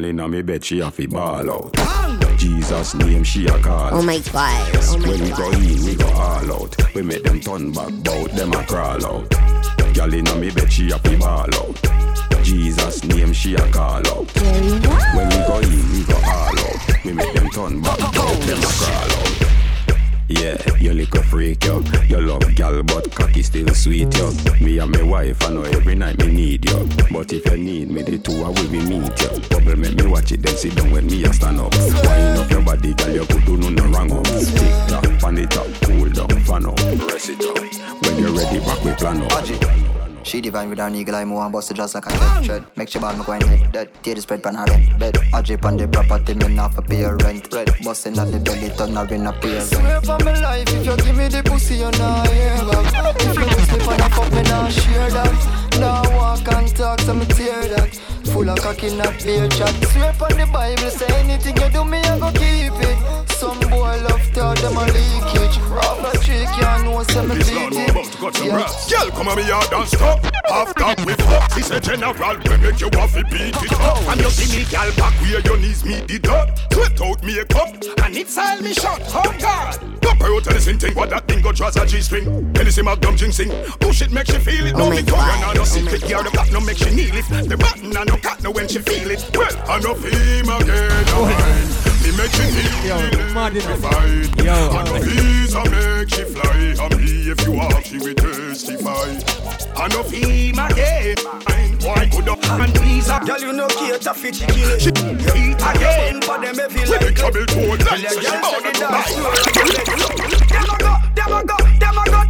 Girl 0.00 0.08
inna 0.08 0.28
me 0.28 0.40
bed, 0.40 0.64
she 0.64 0.80
a 0.80 0.90
fi 0.90 1.04
ball 1.04 1.50
out. 1.50 2.38
Jesus 2.38 2.94
name, 2.94 3.22
she 3.22 3.46
a 3.46 3.58
call. 3.58 3.90
Oh 3.92 4.00
my 4.00 4.18
God, 4.32 4.70
oh 4.88 4.98
my 4.98 5.08
when 5.10 5.20
we 5.20 5.30
go 5.30 5.50
in, 5.50 5.84
we 5.84 5.94
go 5.94 6.06
all 6.12 6.52
out. 6.54 6.94
We 6.94 7.02
make 7.02 7.22
them 7.22 7.38
turn 7.38 7.70
back, 7.70 7.92
bout 8.02 8.30
them 8.30 8.50
a 8.54 8.64
crawl 8.64 9.04
out. 9.04 9.28
Girl 9.92 10.14
inna 10.14 10.34
me 10.36 10.50
bed, 10.50 10.72
she 10.72 10.90
a 10.90 10.98
fi 10.98 11.16
ball 11.16 11.54
out. 11.54 12.42
Jesus 12.42 13.04
name, 13.04 13.34
she 13.34 13.54
a 13.56 13.70
call 13.72 14.06
out. 14.08 14.34
When 14.36 15.28
we 15.28 15.36
go 15.46 15.58
in, 15.58 15.92
we 15.92 16.04
go 16.04 16.16
all 16.16 16.58
out. 16.58 17.04
We 17.04 17.12
make 17.12 17.34
them 17.34 17.50
turn 17.50 17.82
back, 17.82 17.98
bout 17.98 18.40
them 18.40 18.58
a 18.58 18.72
crawl 18.80 19.12
out. 19.20 19.39
Yeah, 20.30 20.56
you 20.78 20.94
little 20.94 21.22
freak, 21.24 21.64
yo. 21.64 21.82
You 22.06 22.20
love 22.20 22.54
gal, 22.54 22.84
but 22.84 23.10
cocky 23.12 23.42
still 23.42 23.66
sweet, 23.74 24.14
yo. 24.16 24.30
Me 24.60 24.78
and 24.78 24.92
my 24.92 25.02
wife, 25.02 25.42
I 25.42 25.48
know 25.48 25.62
every 25.62 25.96
night 25.96 26.18
me 26.18 26.28
need 26.28 26.70
you. 26.70 26.88
But 27.10 27.32
if 27.32 27.44
you 27.50 27.56
need 27.56 27.90
me, 27.90 28.02
the 28.02 28.16
two 28.16 28.38
will 28.38 28.54
we 28.70 28.78
meet, 28.78 29.20
yo. 29.20 29.40
Bubble 29.50 29.76
make 29.76 29.96
me 29.96 30.06
watch 30.06 30.30
it, 30.30 30.42
then 30.42 30.54
sit 30.54 30.76
down 30.76 30.92
when 30.92 31.06
me 31.06 31.24
a 31.24 31.32
stand 31.32 31.58
up. 31.58 31.74
Wind 31.74 32.38
up 32.38 32.48
your 32.48 32.62
body, 32.62 32.94
girl, 32.94 33.10
you 33.10 33.26
could 33.26 33.44
do 33.44 33.56
no 33.56 33.70
no 33.70 33.84
wrong 33.86 34.12
oh. 34.12 34.18
up. 34.18 34.24
Tick 34.24 34.88
tock, 34.88 35.20
pan 35.20 35.38
it 35.38 35.56
up, 35.56 35.66
cool 35.82 36.08
down, 36.08 36.40
fan 36.44 36.66
up, 36.66 36.76
press 36.76 37.28
it 37.28 37.44
up. 37.44 38.04
When 38.04 38.18
you're 38.18 38.30
ready, 38.30 38.60
back 38.60 38.84
we 38.84 38.92
plan 38.92 39.22
up. 39.22 39.89
She 40.30 40.40
divine 40.40 40.70
with 40.70 40.78
her 40.78 40.88
eagle 40.94 41.16
eye, 41.16 41.24
move 41.24 41.42
and 41.42 41.52
bust 41.52 41.72
it 41.72 41.74
just 41.74 41.92
like 41.92 42.06
a 42.06 42.44
tread. 42.44 42.64
Make 42.76 42.88
sure 42.88 43.00
ball, 43.00 43.16
me 43.16 43.24
go 43.24 43.32
and 43.32 43.72
dead. 43.72 43.90
Tear 44.00 44.14
the 44.14 44.20
spread 44.20 44.44
pan 44.44 44.54
her 44.54 44.64
head 44.64 44.96
bed. 44.96 45.18
I 45.34 45.42
drip 45.42 45.64
on 45.64 45.76
the 45.76 45.88
property, 45.88 46.34
me 46.34 46.54
not 46.54 46.72
for 46.72 46.82
pay 46.82 47.02
rent. 47.02 47.52
Red 47.52 47.68
busting 47.82 48.16
at 48.16 48.30
the 48.30 48.38
belly, 48.38 48.70
turn 48.78 48.94
her 48.94 49.12
in 49.12 49.26
a 49.26 49.32
pair. 49.32 49.60
Swear 49.62 50.00
for 50.02 50.18
my 50.24 50.40
life, 50.40 50.68
if 50.68 50.86
you 50.86 50.96
give 50.98 51.16
me 51.16 51.26
the 51.26 51.42
pussy, 51.42 51.74
you 51.82 51.90
nah 51.98 52.24
hear 52.26 52.54
back. 52.58 53.16
If 53.20 53.34
you 53.34 53.42
me 53.42 53.82
for 53.82 53.96
the 53.98 54.08
fuck, 54.14 54.32
me 54.32 54.42
nah 54.42 54.68
share 54.68 55.10
that. 55.10 55.80
Nah 55.80 56.16
walk 56.16 56.46
and 56.54 56.76
talk, 56.76 57.00
so 57.00 57.12
me 57.12 57.26
tear 57.26 57.66
that. 57.66 58.00
Full 58.32 58.48
of 58.48 58.58
cocky, 58.60 58.94
not 58.94 59.22
beer 59.24 59.48
chat. 59.48 59.74
Swear 59.90 60.14
on 60.22 60.38
the 60.38 60.48
Bible, 60.52 60.90
say 60.90 61.06
anything 61.18 61.56
you 61.56 61.70
do, 61.70 61.84
me 61.84 61.98
I 61.98 62.18
go 62.18 62.30
keep 62.32 62.72
it. 62.78 63.30
Some 63.30 63.58
boy 63.70 63.96
love 64.06 64.22
talk, 64.32 64.58
them 64.58 64.76
a 64.76 64.84
leakage. 64.86 65.58
Rob 65.66 66.04
a 66.04 66.16
trick, 66.18 66.48
you 66.56 66.84
know, 66.84 67.02
say 67.02 67.26
me 67.26 67.36
beat 67.36 67.72
lad 67.72 67.90
about 67.90 68.04
to 68.04 68.18
cut 68.18 68.36
some 68.36 68.48
rats. 68.48 68.90
Girl, 68.92 69.10
come 69.10 69.28
on 69.28 69.36
me 69.36 69.48
yard 69.48 69.72
and 69.72 69.88
stop. 69.88 70.24
Half 70.46 70.74
that 70.74 71.04
we 71.06 71.14
fuck. 71.14 71.54
This 71.54 71.70
a 71.70 71.80
general 71.80 72.14
we 72.14 72.56
make 72.58 72.80
you 72.80 72.90
have 72.94 73.12
to 73.14 73.24
beat 73.24 73.56
it 73.56 73.72
up. 73.80 73.98
And 74.08 74.20
you 74.20 74.30
see 74.30 74.58
me, 74.58 74.64
girl, 74.70 74.90
back 74.96 75.14
where 75.22 75.40
your 75.40 75.56
knees 75.58 75.84
meet 75.84 76.06
the 76.06 76.18
dirt. 76.18 76.48
Sweat 76.72 77.00
out 77.00 77.22
me 77.24 77.38
a 77.38 77.44
cup, 77.44 77.74
and 78.04 78.16
it's 78.16 78.36
all 78.36 78.60
me 78.60 78.74
shot. 78.74 79.00
Oh 79.08 79.34
God. 79.40 80.00
Pop 80.02 80.20
out 80.20 80.44
to 80.44 80.50
listen 80.50 80.78
thing, 80.78 80.94
what 80.94 81.10
that 81.10 81.26
thing 81.26 81.40
go 81.40 81.52
draws 81.52 81.76
a 81.76 81.86
G-string. 81.86 82.26
Anything 82.58 82.84
my 82.84 82.96
gum 82.96 83.16
sing. 83.16 83.50
Push 83.80 84.02
oh, 84.02 84.04
it, 84.04 84.12
make 84.12 84.26
she 84.26 84.38
feel 84.38 84.66
it. 84.66 84.74
Oh 84.74 84.78
No 84.78 84.90
my 84.90 84.96
Victoria, 84.96 85.24
God, 85.24 85.56
no 85.56 85.62
oh 85.62 85.94
it. 85.94 86.08
Girl, 86.08 86.22
the 86.22 86.30
back 86.30 86.52
no 86.52 86.60
make 86.60 86.78
she 86.78 86.90
kneel 86.90 87.16
it. 87.16 87.48
The 87.48 87.56
button 87.56 87.96
and 87.96 88.08
no 88.08 88.16
cat 88.20 88.42
no 88.42 88.50
when 88.50 88.68
she 88.68 88.78
feel 88.78 89.10
it. 89.10 89.24
Well, 89.34 89.54
I 89.68 89.80
know 89.80 89.94
him 89.94 90.48
again. 90.48 91.66
Me 92.02 92.10
make 92.16 92.32
she 92.32 92.46
feel 92.52 92.98
it. 92.98 93.34
mad 93.34 93.52
She 93.54 93.60
fight. 93.60 94.44
Yo. 94.44 94.52
I 94.52 94.84
know 94.84 94.98
visa 95.00 95.62
make 95.70 96.08
she 96.08 96.24
fly. 96.24 96.74
I'm 96.80 96.96
me 96.96 97.30
if 97.30 97.46
you 97.46 97.54
ask, 97.56 97.86
she 97.86 97.98
will 97.98 98.14
testify. 98.14 99.10
I 99.76 99.88
know 99.88 100.02
him 100.02 100.58
again. 100.58 101.16
Why 101.82 102.08
could 102.08 102.28
up 102.28 102.44
and 102.44 102.78
visa? 102.78 103.20
Girl, 103.24 103.40
you 103.40 103.52
know 103.52 103.68
cater 103.68 104.14
fit 104.14 104.34
kill 104.34 104.70
it. 104.70 104.80
She 104.80 104.90
Eat 104.90 105.56
again 105.56 106.20
for 106.22 106.38
them 106.38 106.58
if 106.58 106.72
you 106.74 106.92
We 106.92 106.98
be 106.98 107.04
like 107.06 107.16
trouble 107.16 107.46
to 107.46 107.54
Tell 107.54 107.76
like 107.76 108.02
your 108.02 108.10
she 108.10 108.20
girl 108.20 108.40
bound 108.40 108.64
say 108.64 108.72
to 108.72 108.80
the 108.80 108.86
dance 108.90 109.10
floor 109.10 109.32
buy. 109.32 109.80
Them 110.50 110.68
a 110.68 110.76
go, 110.78 110.92
them 111.14 111.32
a 111.32 111.44
go, 111.44 111.56
them 111.80 111.98
a 111.98 112.04
go 112.04 112.20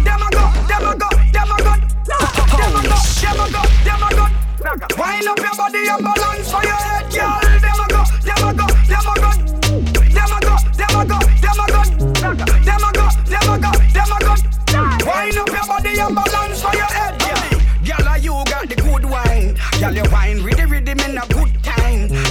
Them 0.00 0.22
a 0.22 0.30
go, 0.30 0.44
them 0.68 0.84
a 0.84 0.96
go, 0.96 1.08
them 1.32 1.50
a 1.50 1.60
go 1.60 1.74
Them 2.08 2.24
a 2.24 2.82
go, 2.82 2.96
them 3.20 3.40
a 3.40 3.50
go, 3.50 3.62
them 3.84 4.02
a 4.02 4.16
go 4.16 4.39
Wind 4.60 5.26
up 5.26 5.38
your 5.38 5.56
body 5.56 5.88
and 5.88 6.04
balance 6.04 6.50
for 6.52 6.62
your 6.62 6.76
head, 6.76 7.08
girl 7.10 7.40
Them 7.40 7.80
a 7.80 7.86
go, 7.88 8.04
them 8.20 8.44
a 8.44 8.52
go, 8.52 8.66
them 8.84 9.08
a 9.08 9.14
go 9.16 9.30
Them 10.12 10.32
a 10.32 10.40
go, 10.40 10.56
them 10.76 10.96
a 10.96 11.04
go, 11.08 11.18
them 11.40 11.56
a 11.56 11.66
go 11.66 11.80
Them 12.60 12.84
a 12.84 12.92
go, 12.92 13.08
them 13.24 13.48
a 13.48 13.58
go, 13.58 13.72
them 13.96 14.12
a 14.12 14.18
go 14.20 14.34
Wind 15.06 15.38
up 15.38 15.48
your 15.48 15.66
body 15.66 15.98
and 15.98 16.14
balance 16.14 16.60
for 16.60 16.74
your 16.76 16.84
head, 16.84 17.18
girl 17.18 17.60
Girl, 18.04 18.18
you 18.18 18.32
got 18.44 18.68
the 18.68 18.76
good 18.76 19.04
wine. 19.04 19.56
Girl, 19.80 19.94
you 19.94 20.02
wine 20.12 20.42
the 20.42 20.66
rhythm 20.68 20.98
in 21.00 21.16
a 21.16 21.26
good. 21.28 21.49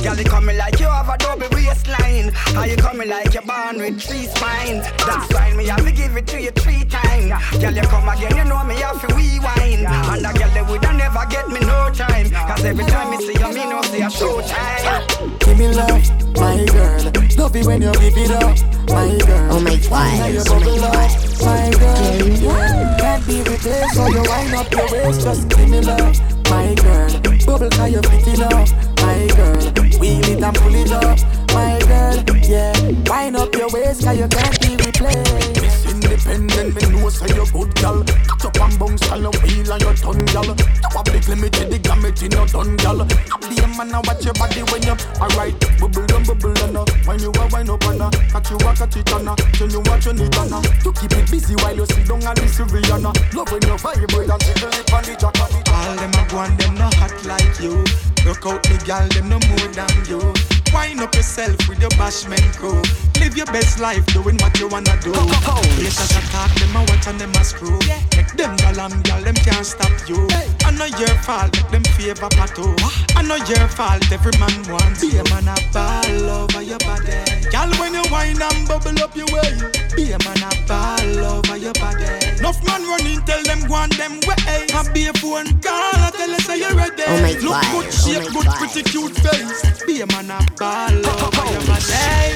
Girl, 0.04 0.16
you 0.18 0.24
coming 0.24 0.58
like 0.58 0.80
you 0.80 0.88
have 0.88 1.10
a 1.10 1.18
double 1.18 1.48
waistline. 1.52 2.32
How 2.56 2.64
you 2.64 2.78
coming 2.78 3.10
like 3.10 3.34
you're 3.34 3.44
born 3.44 3.78
with 3.78 4.02
three 4.02 4.26
spines? 4.28 4.86
That's 5.06 5.34
why 5.34 5.54
me 5.56 5.68
have 5.68 5.84
to 5.86 5.92
give 5.92 6.16
it 6.16 6.26
to 6.28 6.42
you 6.42 6.52
three 6.52 6.86
times. 6.86 7.32
Girl, 7.62 7.74
you 7.74 7.82
come 7.82 8.08
again, 8.08 8.36
you 8.38 8.46
know 8.46 8.64
me 8.64 8.76
I 8.76 8.88
have 8.94 9.02
to 9.02 9.14
rewind. 9.14 9.86
And 9.86 10.26
a 10.26 10.32
girl, 10.40 10.50
they 10.54 10.62
woulda 10.64 10.94
never 10.94 11.26
get 11.30 11.48
me 11.50 11.60
no 11.60 11.90
time. 11.94 12.30
Cause 12.32 12.64
every 12.64 12.86
time 12.86 13.12
me 13.12 13.18
see 13.18 13.34
you, 13.40 13.50
me 13.54 13.66
know 13.70 13.82
see 13.84 14.02
a 14.02 14.10
show 14.10 14.42
time. 14.42 15.38
Give 15.40 15.58
me 15.60 15.68
love, 15.68 16.36
my 16.36 16.66
girl. 16.66 17.12
Love 17.38 17.56
it 17.56 17.66
when 17.66 17.82
you 17.82 17.92
give 17.94 18.18
it 18.18 18.32
up, 18.32 18.58
my 18.90 19.18
girl. 19.26 19.52
Oh 19.52 19.60
my 19.60 19.76
Now 19.76 19.90
God, 19.90 20.34
you 20.34 20.42
oh 20.48 20.60
my 20.60 20.66
bubble 20.66 20.80
God. 20.80 21.12
my 21.44 21.72
girl. 21.80 22.28
Yeah. 22.40 22.98
Can't 23.00 23.28
be 23.28 23.38
replaced, 23.40 23.96
so 23.96 24.08
you 24.08 24.24
wind 24.24 24.54
up 24.56 24.72
your 24.72 24.92
waist. 24.92 25.22
Just 25.22 25.50
give 25.50 25.70
me 25.70 25.82
love, 25.82 26.50
my 26.50 26.74
girl. 26.76 27.10
Bubble 27.46 27.70
cause 27.70 27.92
you 27.92 28.02
fit 28.02 28.28
it 28.28 28.42
up, 28.42 28.89
my 29.20 29.36
girl. 29.36 30.00
Wheel 30.00 30.20
it 30.24 30.44
and 30.44 30.56
pull 30.56 30.76
it 30.76 30.92
up, 30.92 31.20
my 31.54 31.80
girl. 31.88 32.24
Yeah. 32.44 32.74
Wind 33.10 33.36
up 33.36 33.54
your 33.56 33.70
waist 33.70 34.04
cause 34.04 34.18
you 34.18 34.28
can't 34.28 34.60
be 34.62 34.76
replaced. 34.76 35.62
Miss 35.62 35.86
Independent, 35.86 36.76
me 36.76 37.00
know 37.00 37.10
say 37.10 37.28
you 37.34 37.46
good 37.52 37.74
gal. 37.76 38.04
Catch 38.04 38.46
up 38.46 38.62
and 38.62 38.80
bounce, 38.80 39.08
gal, 39.08 39.20
no 39.20 39.32
wheel 39.44 39.74
on 39.74 39.80
your 39.80 39.94
tongue, 39.94 40.26
gal. 40.34 40.46
You 40.46 40.56
have 40.94 41.06
the 41.06 41.20
limited, 41.30 41.70
the 41.70 41.80
gamut 41.80 42.22
in 42.24 42.32
your 42.32 42.46
done, 42.48 42.76
gal. 42.78 43.06
Be 43.50 43.58
a 43.58 43.68
man 43.78 43.94
and 43.94 44.06
watch 44.06 44.26
your 44.26 44.34
body 44.34 44.62
when 44.70 44.82
you 44.84 44.96
alright. 45.22 45.56
Bubble 45.80 46.10
and 46.10 46.26
bubble 46.26 46.58
and 46.64 46.78
uh, 46.78 46.86
when 47.06 47.20
you 47.20 47.32
a 47.32 47.44
wind 47.50 47.70
up 47.70 47.84
and 47.86 48.02
uh, 48.02 48.10
catch 48.10 48.50
you 48.50 48.58
a 48.58 48.72
catch 48.74 48.98
it 48.98 49.12
and 49.14 49.30
uh, 49.30 49.36
then 49.58 49.70
you 49.70 49.82
watch 49.86 50.06
your 50.06 50.14
need 50.14 50.36
and 50.36 50.54
uh, 50.54 50.62
to 50.62 50.92
keep 50.94 51.14
it 51.14 51.30
busy 51.30 51.56
while 51.62 51.76
you 51.76 51.86
sit 51.86 52.08
down 52.08 52.22
and 52.22 52.38
listen 52.42 52.68
Rihanna. 52.68 53.14
Love 53.34 53.52
when 53.52 53.62
you 53.64 53.78
vibrate 53.78 54.30
and 54.30 54.42
jiggle 54.42 54.74
it 54.74 54.94
on 54.94 55.04
the 55.06 55.14
jack. 55.18 55.38
All 55.40 55.96
them 55.96 56.14
a 56.14 56.22
go 56.30 56.40
and 56.42 56.58
them 56.60 56.76
no 56.76 56.90
hot 56.98 57.14
like 57.26 57.60
you. 57.60 57.86
Look 58.26 58.46
out 58.46 58.62
the 58.64 58.82
gal, 58.86 59.08
them 59.10 59.30
no 59.30 59.40
more 59.48 59.70
than 59.74 59.90
you. 60.06 60.59
Wind 60.74 61.02
up 61.02 61.16
yourself 61.16 61.58
with 61.68 61.80
your 61.80 61.90
bashment 61.92 62.56
crew. 62.58 62.82
Live 63.20 63.36
your 63.36 63.46
best 63.48 63.80
life 63.80 64.06
doing 64.08 64.38
what 64.38 64.58
you 64.60 64.68
wanna 64.68 64.96
do. 65.02 65.12
Haters 65.12 66.12
a 66.16 66.22
talk, 66.32 66.52
them 66.56 66.76
a 66.76 66.80
watch 66.88 67.08
and 67.08 67.20
them 67.20 67.32
a 67.32 67.44
screw. 67.44 67.78
Make 68.16 68.32
them 68.38 68.56
gal 68.58 68.80
and 68.80 69.04
gal, 69.04 69.22
them 69.22 69.36
can't 69.36 69.66
stop 69.66 69.92
you. 70.08 70.28
I 70.64 70.72
know 70.72 70.86
your 70.86 71.16
fault, 71.26 71.52
make 71.56 71.72
them 71.72 71.84
favor 71.96 72.30
pato. 72.30 72.70
I 73.16 73.22
know 73.24 73.36
your 73.36 73.68
fault, 73.68 74.10
every 74.12 74.32
man 74.40 74.56
wants. 74.70 75.02
Be 75.02 75.18
a 75.18 75.24
man 75.32 75.48
a 75.50 75.56
ball 75.74 76.30
over 76.30 76.62
your 76.62 76.80
body. 76.80 77.18
Gal, 77.52 77.70
when 77.80 77.94
you 77.94 78.04
wine 78.12 78.42
and 78.42 78.68
bubble 78.68 78.98
up 79.04 79.16
your 79.16 79.28
way. 79.34 79.52
Be 79.96 80.12
a 80.14 80.20
man 80.24 80.44
a 80.44 80.52
ball 80.68 81.26
over 81.40 81.58
your 81.58 81.74
body. 81.74 82.06
Enough 82.40 82.64
man 82.66 82.84
running, 82.88 83.22
tell 83.26 83.44
them 83.44 83.68
go 83.68 83.76
on 83.76 83.90
them 84.00 84.20
way. 84.24 84.68
I 84.72 84.90
be 84.94 85.08
a 85.08 85.14
phone 85.14 85.60
call, 85.60 86.00
I 86.08 86.12
tell 86.16 86.32
us 86.32 86.46
say 86.46 86.60
you're 86.60 86.76
ready. 86.76 87.04
Oh 87.08 87.22
my 87.22 87.34
Look 87.34 87.52
God, 87.52 87.72
good 87.74 87.88
oh 87.88 87.92
shape, 87.92 88.34
my 88.34 88.42
good 88.44 88.48
pretty 88.56 88.84
cute 88.84 89.16
face. 89.20 89.84
Be 89.86 90.02
a 90.02 90.08
man 90.08 90.32
a 90.32 90.40
ball. 90.60 91.02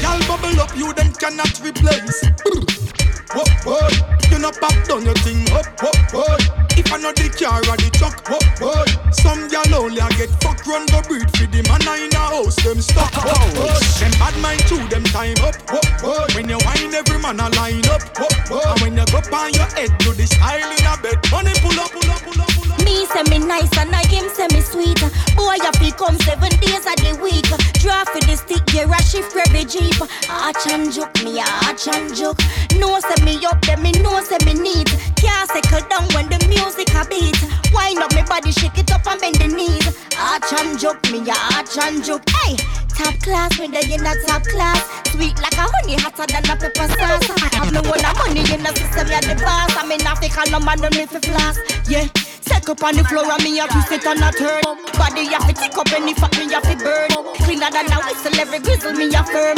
Gal, 0.01 0.19
bubble 0.27 0.61
up, 0.61 0.75
you 0.77 0.93
then 0.93 1.11
cannot 1.13 1.59
replace. 1.61 3.02
Whoa, 3.33 3.43
whoa, 3.65 3.89
you 4.29 4.39
know 4.39 4.51
pop 4.51 4.75
down 4.87 5.03
your 5.05 5.17
thing 5.25 5.49
up, 5.51 5.65
whoa, 5.81 5.91
whoa. 6.13 6.37
If 6.77 6.91
I 6.93 6.97
know 6.97 7.11
the 7.13 7.29
car 7.33 7.59
or 7.59 7.77
the 7.77 7.89
truck, 7.97 8.21
whoa, 8.29 8.39
whoa. 8.61 8.85
Some 9.11 9.47
gal 9.49 9.73
only 9.73 9.99
a 9.99 10.09
get 10.17 10.29
fuck 10.41 10.65
run 10.65 10.85
go 10.87 11.01
breed 11.01 11.29
for 11.37 11.47
the 11.49 11.61
man 11.69 11.81
in 11.97 12.13
a 12.13 12.19
house, 12.19 12.55
them 12.63 12.81
stuck, 12.81 13.13
whoa, 13.13 13.33
whoa. 13.57 13.93
Bad 14.23 14.39
mind 14.39 14.61
to 14.71 14.77
them 14.87 15.03
time 15.11 15.35
up. 15.43 15.55
Whoa, 15.67 15.83
whoa. 15.99 16.27
When 16.33 16.47
you 16.47 16.57
wine, 16.63 16.93
every 16.93 17.19
man 17.19 17.39
a 17.39 17.49
line 17.59 17.85
up. 17.91 18.01
Whoa, 18.15 18.27
whoa. 18.47 18.71
And 18.71 18.79
when 18.79 18.95
you 18.95 19.05
go 19.11 19.19
on 19.35 19.53
your 19.53 19.67
head, 19.75 19.91
do 19.99 20.13
the 20.13 20.25
style 20.25 20.63
in 20.63 20.85
a 20.87 20.95
bed. 21.03 21.19
Money 21.27 21.51
pull 21.59 21.75
up, 21.75 21.91
pull 21.91 22.07
up, 22.07 22.23
pull 22.23 22.39
up, 22.39 22.49
pull 22.55 22.71
up. 22.71 22.79
Me 22.85 23.03
say 23.11 23.23
me 23.27 23.39
nice 23.43 23.67
and 23.77 23.91
I 23.93 24.07
him 24.07 24.29
say 24.31 24.47
me 24.55 24.61
sweet. 24.61 24.99
Boy, 25.35 25.59
I 25.59 25.71
feel 25.75 25.91
come 25.91 26.15
seven 26.23 26.55
days 26.63 26.87
of 26.87 26.95
the 27.03 27.19
week. 27.19 27.43
Draw 27.83 28.05
for 28.07 28.23
the 28.23 28.35
stick, 28.39 28.63
gear 28.71 28.87
a 28.87 28.99
shift 29.03 29.35
every 29.35 29.65
jeep. 29.67 29.99
Arch 30.31 30.63
and 30.71 30.87
joke, 30.87 31.11
me 31.23 31.43
arch 31.67 31.87
and 31.91 32.15
joke. 32.15 32.39
No 32.79 32.99
say 33.03 33.19
me 33.23 33.39
up 33.45 33.61
there, 33.65 33.77
me 33.77 33.91
no 34.03 34.21
say 34.21 34.37
me 34.45 34.53
need. 34.53 34.87
Can't 35.15 35.49
settle 35.49 35.81
down 35.89 36.05
when 36.13 36.27
the 36.29 36.39
music 36.47 36.93
a 36.93 37.07
beat. 37.07 37.39
Wind 37.73 37.99
up 37.99 38.13
me 38.13 38.21
body, 38.23 38.51
shake 38.51 38.77
it 38.77 38.91
up 38.91 39.07
and 39.07 39.19
bend 39.19 39.35
the 39.35 39.47
knees. 39.47 39.87
Arch 40.19 40.51
and 40.59 40.79
joke, 40.79 41.01
me 41.11 41.19
arch 41.27 41.77
and 41.79 42.03
joke. 42.03 42.23
Hey, 42.43 42.55
top 42.93 43.15
class, 43.23 43.57
me 43.59 43.67
there 43.67 43.83
in 43.83 44.05
a 44.05 44.13
top 44.27 44.43
class. 44.43 44.83
Sweet 45.11 45.39
like 45.41 45.57
a 45.57 45.65
honey, 45.65 45.95
hotter 45.95 46.27
than 46.27 46.45
a 46.45 46.55
pepper 46.55 46.87
sauce. 46.91 47.29
I 47.41 47.49
have 47.57 47.71
no 47.73 47.81
one 47.87 48.01
money 48.01 48.43
in 48.51 48.61
the 48.61 48.71
system, 48.75 49.07
you're 49.07 49.23
the 49.23 49.35
boss. 49.41 49.75
I'm 49.77 49.91
in 49.91 50.05
Africa, 50.05 50.43
no 50.51 50.59
man 50.59 50.79
don't 50.79 51.09
for 51.09 51.19
floss. 51.19 51.57
Yeah. 51.89 52.07
Set 52.43 52.67
up 52.67 52.83
on 52.83 52.95
the 52.95 53.03
floor 53.05 53.23
and 53.31 53.43
me 53.43 53.59
a 53.59 53.67
twist 53.67 53.91
it 53.91 54.05
and 54.05 54.19
a 54.19 54.29
turn. 54.31 54.61
Body 54.99 55.31
have 55.31 55.47
to 55.47 55.53
tick 55.53 55.77
up 55.77 55.87
any 55.93 56.13
fat 56.13 56.35
me 56.37 56.51
have 56.51 56.63
to 56.63 56.75
burn. 56.75 57.09
Cleaner 57.39 57.71
than 57.71 57.87
a 57.87 57.97
whistle, 58.03 58.35
every 58.35 58.59
grizzle 58.59 58.91
me 58.91 59.07
a 59.15 59.23
firm. 59.23 59.55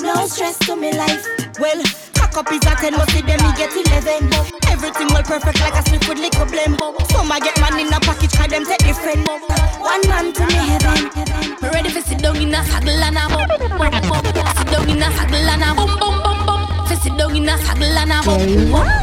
No 0.00 0.26
stress 0.26 0.58
to 0.60 0.74
me 0.74 0.96
life. 0.96 1.28
Well, 1.60 1.82
cock 2.34 2.46
up 2.46 2.52
is 2.52 2.66
a 2.66 2.74
ten, 2.76 2.92
but 2.94 3.10
see 3.10 3.22
them 3.22 3.38
me 3.42 3.50
get 3.56 3.70
eleven. 3.70 4.32
Everything 4.68 5.08
well 5.08 5.22
perfect 5.22 5.60
like 5.60 5.74
a 5.74 5.82
slip 5.88 6.08
with 6.08 6.18
liquor 6.18 6.44
blend. 6.44 6.78
Some 7.10 7.30
I 7.30 7.38
get 7.38 7.58
man 7.60 7.78
in 7.78 7.92
a 7.92 8.00
package, 8.00 8.32
cause 8.32 8.48
them 8.48 8.64
take 8.64 8.78
different. 8.78 9.28
One 9.78 10.02
man 10.08 10.32
to 10.32 10.46
me 10.46 10.54
heaven. 10.54 11.10
Me 11.62 11.68
ready 11.68 11.90
for 11.90 12.00
sit 12.00 12.18
down 12.18 12.36
in 12.36 12.54
a 12.54 12.64
saddle 12.64 12.90
and 12.90 13.18
a 13.18 13.28
bum. 13.30 13.48
Sit 14.56 14.66
down 14.68 14.90
in 14.90 15.02
a 15.02 15.10
saddle 15.12 15.48
and 15.48 15.62
a 15.62 15.74
bum 15.74 15.98
bum 15.98 16.23
sit 17.04 17.18
down 17.18 17.36
in 17.36 17.48
a 17.48 17.58
saddle 17.58 17.84
and 17.84 18.12
a 18.12 18.22
bum. 18.24 18.40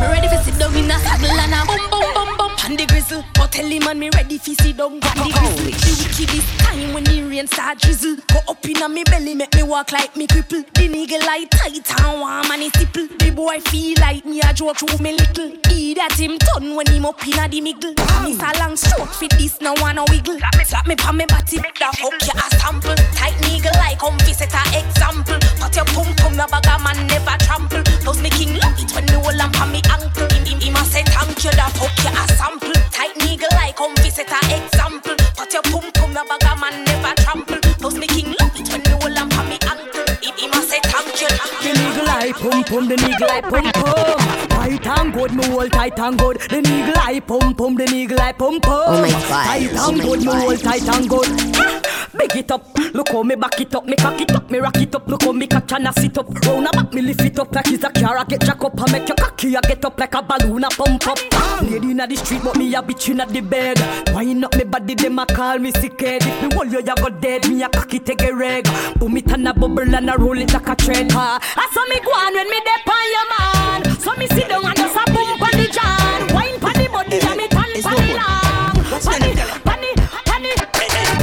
Ready 0.10 0.27
for 0.27 0.41
sit 0.43 0.58
down 0.58 0.75
in 0.75 0.89
a 0.89 0.98
saddle 1.00 1.29
and 1.29 1.53
a 1.53 1.65
bum 1.65 1.89
bum 1.91 2.13
bum 2.13 2.38
bum. 2.38 2.51
And 2.65 2.77
the 2.77 2.86
grizzle, 2.88 3.24
but 3.36 3.51
tell 3.51 3.65
him 3.65 3.84
man 3.86 4.00
me 4.00 4.10
ready 4.10 4.38
fi 4.39 4.53
sit 4.55 4.77
down. 4.77 4.93
And 4.93 5.01
the 5.01 5.29
grizzle, 5.29 5.70
the 5.86 5.91
wickedest 6.01 6.60
time 6.60 6.93
when 6.93 7.03
the 7.03 7.22
rain 7.24 7.48
start 7.48 7.79
drizzle. 7.79 8.15
Go 8.34 8.39
up 8.50 8.65
inna 8.65 8.89
me 8.89 9.03
belly, 9.03 9.36
make 9.36 9.53
me 9.53 9.63
walk 9.63 9.91
like 9.91 10.15
me 10.17 10.25
cripple. 10.25 10.65
The 10.74 10.89
nigga 10.89 11.24
like 11.25 11.50
tight 11.51 11.89
and 12.01 12.20
warm 12.20 12.51
and 12.51 12.62
he 12.63 12.70
stipple. 12.70 13.08
The 13.20 13.31
boy 13.31 13.60
feel 13.70 13.96
like 14.00 14.25
me 14.25 14.41
a 14.41 14.53
joke 14.53 14.77
through 14.77 14.98
me 14.98 15.13
little. 15.13 15.53
He 15.70 15.93
that 15.93 16.17
him 16.17 16.38
turn 16.39 16.75
when 16.75 16.88
him 16.88 17.05
up 17.05 17.22
inna 17.27 17.48
the 17.48 17.62
middle. 17.62 17.93
Miss 18.24 18.41
a 18.41 18.50
long 18.60 18.75
stroke 18.75 19.13
fit 19.13 19.31
this, 19.38 19.62
no 19.62 19.74
wanna 19.77 20.05
wiggle. 20.10 20.39
Slap 20.65 20.88
me 20.88 20.96
pa 20.96 21.12
me 21.12 21.25
body, 21.25 21.60
make 21.62 21.77
that 21.77 21.93
fuck 21.98 22.17
you 22.25 22.34
a 22.34 22.46
sample. 22.58 22.96
Tight 23.13 23.38
nigga 23.46 23.72
like 23.77 24.00
come 24.00 24.17
visit 24.20 24.53
a 24.53 24.63
example. 24.79 25.38
Put 25.60 25.75
your 25.75 25.86
pum 25.86 26.10
pum, 26.17 26.36
no 26.36 26.48
bag 26.48 26.65
a 26.65 26.79
man 26.81 27.08
never 27.08 27.38
trample. 27.46 27.91
Plus 28.03 28.22
me 28.22 28.29
king 28.29 28.53
love 28.60 28.77
it 28.79 28.91
when 28.96 29.05
me 29.05 29.13
hold 29.13 29.39
on 29.39 29.51
pa 29.51 29.65
me 29.65 29.81
ankle. 29.89 30.27
Him, 30.33 30.46
him, 30.46 30.59
him 30.59 30.75
a 30.75 30.83
say 30.85 31.03
thank 31.03 31.44
you, 31.44 31.51
that 31.51 31.72
fuck 31.77 31.94
you 32.03 32.11
a 32.11 32.24
sample. 32.37 32.74
Tight 32.92 33.14
nigga 33.22 33.50
like 33.55 33.75
come 33.77 33.96
visit 34.01 34.29
a 34.29 34.40
example. 34.57 35.16
Put 35.37 35.53
your 35.53 35.64
pum 35.70 35.92
pum, 35.94 36.14
no 36.14 36.25
bag 36.25 36.44
a 36.50 36.53
man 36.59 36.83
never 36.83 37.14
trample. 37.22 37.61
Plus 37.79 37.96
me 37.96 38.07
king 38.07 38.33
love 38.40 38.55
it 38.57 38.68
when 38.70 38.81
me 38.81 38.94
hold 38.98 39.18
on 39.18 39.29
pa 39.29 39.44
me 39.46 39.57
ankle. 39.70 40.05
Him, 40.22 40.35
him 40.37 40.53
a 40.53 40.61
say 40.66 40.81
thank 40.83 41.22
you. 41.22 41.31
The 41.61 41.72
nigga 41.77 42.03
like 42.07 42.35
pum 42.35 42.64
pum, 42.64 42.87
the 42.90 42.96
nigga 42.96 43.27
like 43.27 43.46
pum 43.50 43.72
pum. 43.72 44.41
Tight 44.62 44.86
and 44.86 45.12
good, 45.12 45.34
me 45.34 45.44
hold 45.48 45.72
tight 45.72 45.98
and 45.98 46.20
good. 46.20 46.40
The 46.42 46.62
nigga 46.62 46.96
like 46.96 47.26
pum 47.26 47.56
pum, 47.56 47.76
the 47.76 47.86
nigga 47.86 48.16
like 48.16 48.38
pum 48.38 48.60
pum. 48.62 48.84
Oh 48.88 49.02
my 49.02 49.10
God. 49.10 49.46
Tight 49.48 49.72
Oh 49.74 49.90
and 49.90 49.98
my 49.98 50.04
good, 50.04 50.20
me 50.20 50.26
hold 50.26 50.60
tight 50.60 50.88
and 50.88 51.10
good. 51.10 51.82
Big 52.16 52.36
it 52.36 52.52
up, 52.52 52.78
look 52.94 53.10
how 53.10 53.24
me 53.24 53.36
back 53.36 53.60
it 53.60 53.74
up, 53.74 53.86
me 53.86 53.96
cock 53.96 54.22
it 54.22 54.32
up, 54.34 54.52
me 54.52 54.60
rock 54.60 54.78
it 54.78 54.94
up, 54.94 55.08
look 55.08 55.24
how 55.24 55.32
me 55.32 55.48
catch 55.48 55.72
and 55.72 55.88
I 55.88 55.92
sit 55.92 56.16
up. 56.18 56.30
Round 56.46 56.68
a 56.68 56.70
back, 56.72 56.94
me 56.94 57.02
lift 57.02 57.22
it 57.22 57.40
up 57.40 57.56
like 57.56 57.70
it's 57.70 57.84
a 57.84 57.90
car, 57.90 58.18
I 58.18 58.24
get 58.26 58.42
jack 58.42 58.64
up, 58.64 58.80
I 58.80 58.92
make 58.92 59.08
your 59.08 59.16
cocky, 59.16 59.58
I 59.58 59.62
get 59.62 59.84
up 59.84 60.00
like 60.00 60.14
a 60.14 60.22
balloon, 60.22 60.64
I 60.64 60.70
pump 60.70 61.08
up. 61.08 61.18
Lady 61.64 61.92
inna 61.92 62.06
the 62.06 62.16
street, 62.18 62.42
but 62.44 62.58
me 62.58 62.76
a 62.76 62.84
bitch 62.84 63.10
inna 63.10 63.26
the 63.26 63.42
bed. 63.42 63.80
Wind 64.14 64.46
up 64.46 64.56
me 64.56 64.64
body, 64.66 64.94
them 64.94 65.18
a 65.18 65.26
call 65.26 65.58
me 65.58 65.72
sick 65.72 66.00
head. 66.02 66.22
If 66.22 66.44
me 66.44 66.54
hold 66.54 66.72
you, 66.72 66.80
you 66.80 66.96
go 66.96 67.10
dead, 67.10 67.50
me 67.50 67.64
a 67.64 67.70
cocky 67.70 67.98
take 67.98 68.22
a 68.22 68.36
reg. 68.36 68.68
Boom 69.00 69.18
it 69.18 69.32
and 69.32 69.48
a 69.48 69.54
bubble 69.54 69.96
and 69.96 70.10
a 70.10 70.18
roll 70.18 70.38
it 70.38 70.54
like 70.54 70.68
a. 70.68 70.76
Ah, 71.14 71.40
I 71.42 71.70
saw 71.74 71.86
me 71.88 72.00
go 72.06 72.12
on 72.12 72.34
when 72.34 72.50
me 72.50 72.60
dep 72.66 72.88
on 72.88 73.12
your 73.16 73.26
man. 73.40 74.00
So 74.00 74.14
me 74.18 74.28
sit 74.28 74.50
down 74.51 74.66
and 74.68 74.75
just 74.75 74.96
a 75.00 75.03
boom 75.16 75.40
pon 75.40 75.55
the 75.55 75.68
jan. 75.72 76.20
Wine 76.35 76.59
pon 76.59 76.75
the 76.75 76.87
body 76.92 77.18
and 77.24 77.37
me 77.40 77.48
tan 77.48 77.72
pon 77.79 77.96
the 77.96 78.20
long. 78.20 78.75
Pon 79.00 79.20
the, 79.24 79.31
pon 79.64 79.79
the, 79.79 79.92
pon 80.27 80.44
the. 80.44 80.51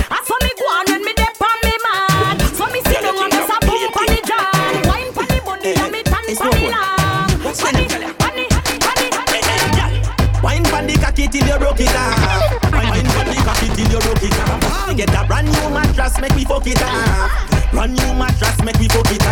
I 0.09 0.19
saw 0.25 0.39
me 0.41 0.51
go 0.57 0.65
on 0.73 0.89
when 0.89 1.05
me 1.05 1.13
dep 1.13 1.37
on 1.37 1.59
me 1.61 1.75
man. 1.85 2.41
So 2.57 2.65
me 2.73 2.81
sit 2.89 3.05
down 3.05 3.21
and 3.21 3.33
just 3.37 3.53
a 3.53 3.57
boom 3.69 3.85
pon 3.93 4.09
the 4.09 4.19
jan. 4.25 4.81
Wine 4.89 5.13
pon 5.13 5.29
the 5.29 5.39
body 5.45 5.77
and 5.77 5.93
me 5.93 6.01
tan 6.09 6.25
pon 6.41 6.57
the 6.57 6.73
long. 6.73 7.29
Pon 7.45 7.75
the, 7.77 7.85
pon 7.93 8.01
the, 8.01 8.09
pon 8.17 8.33
the. 8.33 8.49
Wine 10.41 10.65
pon 10.65 10.87
the 10.89 10.95
cocky 10.97 11.29
till 11.29 11.45
you 11.45 11.59
broke 11.61 11.81
it 11.85 11.93
off. 11.93 12.17
Wine 12.73 13.09
pon 13.13 13.29
the 13.29 13.37
cocky 13.45 13.69
till 13.77 13.89
you 13.93 14.01
broke 14.01 14.25
it 14.25 14.41
off. 14.41 14.97
Get 14.97 15.13
a 15.13 15.21
brand 15.29 15.53
new 15.53 15.69
mattress, 15.69 16.17
make 16.19 16.35
me 16.35 16.45
fuck 16.49 16.67
it 16.67 16.81
off. 16.81 17.29
Brand 17.73 17.93
new 17.93 18.15
mattress, 18.17 18.57
make 18.65 18.81
me 18.81 18.89
fuck 18.89 19.13
it 19.13 19.21
off. 19.27 19.28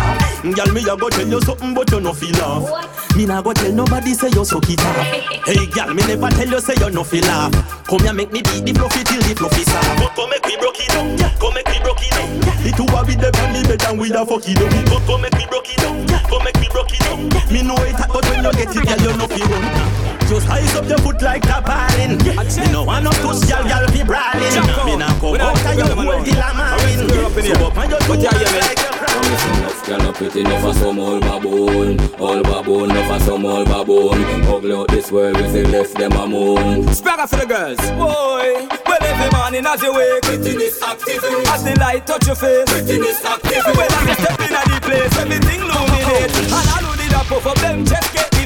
Mm, 0.47 0.55
girl, 0.55 0.73
me 0.73 0.81
a 0.87 0.95
go 0.95 1.09
tell 1.09 1.27
you 1.27 1.41
something, 1.41 1.73
but 1.73 1.91
you 1.91 1.99
no 1.99 2.13
feel 2.13 2.39
off. 2.39 3.15
Me 3.17 3.25
nah 3.25 3.41
go 3.41 3.51
tell 3.51 3.71
nobody 3.73 4.13
say 4.13 4.29
you 4.31 4.45
suck 4.45 4.69
it 4.69 4.79
off. 4.79 4.95
Hey, 5.43 5.67
girl, 5.67 5.93
me 5.93 5.99
never 6.07 6.29
tell 6.29 6.47
you 6.47 6.61
say 6.61 6.75
you 6.79 6.89
no 6.89 7.03
feel 7.03 7.27
off. 7.27 7.51
Come 7.83 7.99
here, 7.99 8.13
make 8.13 8.31
me 8.31 8.41
beat 8.41 8.63
the 8.63 8.71
fluffy 8.71 9.03
till 9.03 9.19
the 9.27 9.35
fluffy 9.35 9.63
soft. 9.67 9.99
But 9.99 10.15
come 10.15 10.29
make 10.29 10.45
me 10.47 10.55
broke 10.55 10.79
it 10.79 10.87
down, 10.87 11.17
yeah. 11.19 11.35
Come 11.35 11.53
make 11.53 11.67
me 11.67 11.79
broke 11.83 11.99
it 11.99 12.11
down. 12.11 12.47
Of 12.87 13.09
it, 13.09 13.19
they 13.19 13.27
on 13.27 13.53
the 13.53 13.61
bed 13.67 13.83
and 13.89 13.99
we 13.99 14.09
da 14.09 14.23
fuck 14.23 14.47
it 14.47 14.55
down. 14.55 14.71
But 14.87 15.03
come 15.03 15.21
make 15.21 15.35
me 15.35 15.45
broke 15.51 15.67
it 15.67 15.77
down, 15.83 16.07
yeah. 16.07 16.23
Come 16.31 16.43
make 16.47 16.59
me 16.63 16.67
broke 16.71 16.93
it 16.95 17.03
down. 17.03 17.27
Me 17.51 17.61
know 17.61 17.75
it, 17.83 17.99
but 18.07 18.23
when 18.31 18.43
you 18.47 18.53
get 18.55 18.71
it, 18.71 18.87
girl, 18.87 19.01
you 19.03 19.13
no 19.19 19.27
feel 19.27 19.47
run. 19.51 20.07
Just 20.31 20.47
ice 20.47 20.75
up 20.79 20.87
your 20.87 20.99
foot 21.03 21.19
like 21.21 21.43
the 21.43 21.59
ballin'. 21.59 22.23
Me 22.23 22.71
no 22.71 22.87
want 22.87 23.03
no 23.03 23.11
push, 23.19 23.43
girl 23.43 23.67
be 23.91 24.03
brawling. 24.03 24.55
Me 24.87 24.95
nah 24.95 25.11
come 25.19 25.35
out 25.43 25.59
of 25.59 25.75
your 25.75 25.91
hole 25.91 26.23
till 26.23 26.39
I'm 26.39 26.55
married. 26.55 27.03
So 27.43 27.67
up 27.67 27.77
on 27.77 27.89
your 27.91 27.99
two 27.99 28.15
like 28.15 28.96
a 29.17 29.87
Girl 29.87 30.01
up 30.01 30.21
it 30.21 30.35
enough 30.35 30.61
for 30.61 30.73
some 30.73 30.99
old 30.99 31.21
baboon 31.21 31.99
All 32.19 32.43
baboon, 32.43 32.91
enough 32.91 33.07
for 33.07 33.25
some 33.25 33.45
old 33.45 33.67
baboon 33.67 34.23
Ugly 34.45 34.73
out 34.73 34.87
this 34.89 35.11
world, 35.11 35.37
we 35.37 35.47
say 35.49 35.63
less 35.65 35.93
them 35.93 36.11
a 36.11 36.27
moon 36.27 36.83
Spragga 36.87 37.27
for 37.29 37.37
the 37.37 37.45
girls. 37.45 37.79
Boy, 37.91 38.67
well 38.85 39.03
every 39.03 39.29
morning 39.37 39.65
as 39.65 39.81
you 39.81 39.93
wake, 39.93 40.21
prettiness 40.23 40.81
activate. 40.81 41.47
As 41.47 41.63
the 41.63 41.75
light 41.79 42.05
touch 42.05 42.27
your 42.27 42.35
face, 42.35 42.69
prettiness 42.69 43.23
activate. 43.23 43.77
When 43.77 43.91
I 43.91 44.13
step 44.13 44.39
in 44.41 44.53
the 44.53 44.79
place, 44.81 45.17
everything 45.17 45.61
illuminate. 45.61 46.35
And 46.51 46.85
who 46.85 46.95
did 46.97 47.13
a 47.13 47.21
puff 47.25 47.47
up 47.47 47.57
them 47.57 47.85
chest 47.85 48.13
get 48.13 48.36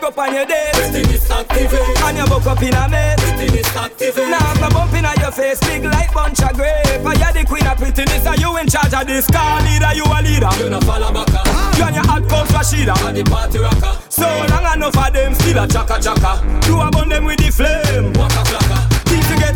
Go 0.00 0.08
up 0.08 0.18
on 0.18 0.34
your 0.34 0.46
date, 0.46 0.72
prettiness 0.72 1.30
activate. 1.30 2.02
And 2.02 2.16
you 2.16 2.24
buck 2.24 2.46
up 2.46 2.62
in 2.62 2.72
a 2.72 2.88
mess, 2.88 3.20
prettiness 3.20 3.76
activate. 3.76 4.28
Now 4.30 4.38
I'm 4.40 4.62
a 4.62 4.68
bump 4.72 4.94
in 4.94 5.04
your 5.20 5.30
face, 5.30 5.60
big 5.60 5.84
like 5.84 6.14
bunch 6.14 6.40
of 6.42 6.56
grape. 6.56 7.04
You're 7.04 7.32
the 7.32 7.44
queen 7.46 7.66
of 7.66 7.76
prettiness, 7.76 8.24
and 8.24 8.40
you 8.40 8.56
in 8.56 8.66
charge 8.66 8.94
of 8.94 9.06
this 9.06 9.26
car 9.28 9.60
leader, 9.60 9.92
you 9.92 10.04
a 10.04 10.18
leader. 10.24 10.48
You 10.56 10.70
no 10.70 10.80
follow 10.80 11.12
back 11.12 11.28
You 11.76 11.84
and 11.84 11.94
your 11.96 12.06
hot 12.06 12.22
coach 12.30 12.48
Rashida. 12.48 12.96
And 13.06 13.16
the 13.18 13.24
party 13.24 13.58
rocker 13.58 13.98
So 14.08 14.24
long 14.24 14.72
enough 14.72 14.96
of 14.96 15.12
them 15.12 15.34
still 15.34 15.62
a 15.62 15.68
chaka 15.68 16.00
chaka. 16.00 16.40
You 16.66 16.80
a 16.80 16.90
burn 16.90 17.10
them 17.10 17.24
with 17.26 17.38
the 17.38 17.50
flame. 17.52 18.12
Waka 18.14 18.42
flaka 18.48 18.79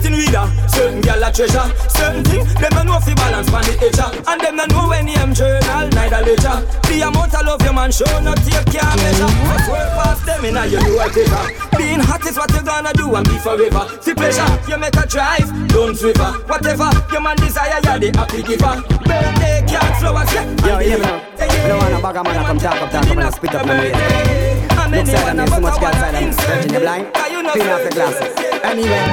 People 0.05 0.19
getting 0.19 0.19
weeder. 0.21 0.69
Certain 0.69 1.01
gal 1.01 1.23
a 1.25 1.33
treasure. 1.33 1.65
Certain 1.89 2.25
thing 2.25 2.45
them 2.61 2.73
no 2.75 2.83
know 2.83 3.01
fi 3.01 3.15
balance 3.15 3.49
pan 3.49 3.65
the 3.65 3.75
edge. 3.81 4.01
And 4.29 4.41
them 4.41 4.57
no 4.57 4.65
know 4.67 4.89
when 4.89 5.07
name 5.07 5.33
journal 5.33 5.89
neither 5.89 6.21
ledger. 6.21 6.57
The 6.89 7.09
amount 7.09 7.35
of 7.35 7.47
love 7.47 7.63
your 7.63 7.73
man 7.73 7.91
show 7.91 8.09
not 8.21 8.37
take 8.45 8.67
can't 8.69 8.97
measure. 9.01 9.33
Just 9.33 9.71
work 9.71 9.89
past 9.97 10.27
them 10.27 10.45
inna 10.45 10.67
your 10.67 10.83
you 10.85 11.01
a 11.01 11.09
taker. 11.09 11.45
Being 11.77 12.01
hot 12.01 12.25
is 12.27 12.37
what 12.37 12.53
you 12.53 12.63
gonna 12.63 12.93
do 12.93 13.15
and 13.15 13.27
be 13.29 13.39
forever. 13.39 13.85
See 14.01 14.15
pleasure, 14.15 14.49
you 14.69 14.77
make 14.79 14.97
a 14.97 15.07
drive, 15.07 15.49
don't 15.73 15.97
swiver. 15.97 16.33
Whatever 16.49 16.91
your 17.13 17.21
man 17.21 17.37
desire, 17.37 17.81
you're 17.81 17.99
the 17.99 18.11
happy 18.13 18.43
giver. 18.43 18.77
Birthday 19.09 19.65
card 19.65 19.93
flowers, 19.97 20.33
yeah. 20.35 20.69
Yo, 20.69 20.79
hear 20.85 20.99
me 20.99 21.05
now. 21.05 21.23
I 21.41 21.69
don't 21.69 21.79
want 21.81 21.95
a 21.95 22.03
bag 22.03 22.17
of 22.17 22.25
man 22.25 22.37
to 22.37 22.45
come 22.45 22.59
talk 22.59 22.83
up, 22.83 22.91
talk 22.91 23.09
up 23.09 23.17
and 23.17 23.35
spit 23.35 23.55
up 23.55 23.67
my 23.67 23.81
waist. 23.81 23.97
Look 24.95 25.07
side 25.07 25.29
of 25.33 25.37
me, 25.37 25.47
so 25.49 25.61
much 25.61 25.81
girl 25.81 25.93
side 25.93 26.15
of 26.15 26.21
me. 26.23 26.31
Virgin, 26.31 26.75
you 26.75 26.81
blind? 26.81 27.15
Clean 27.15 27.47
off 27.47 27.81
your 27.81 27.91
glasses. 27.91 28.44
Anyway, 28.65 29.07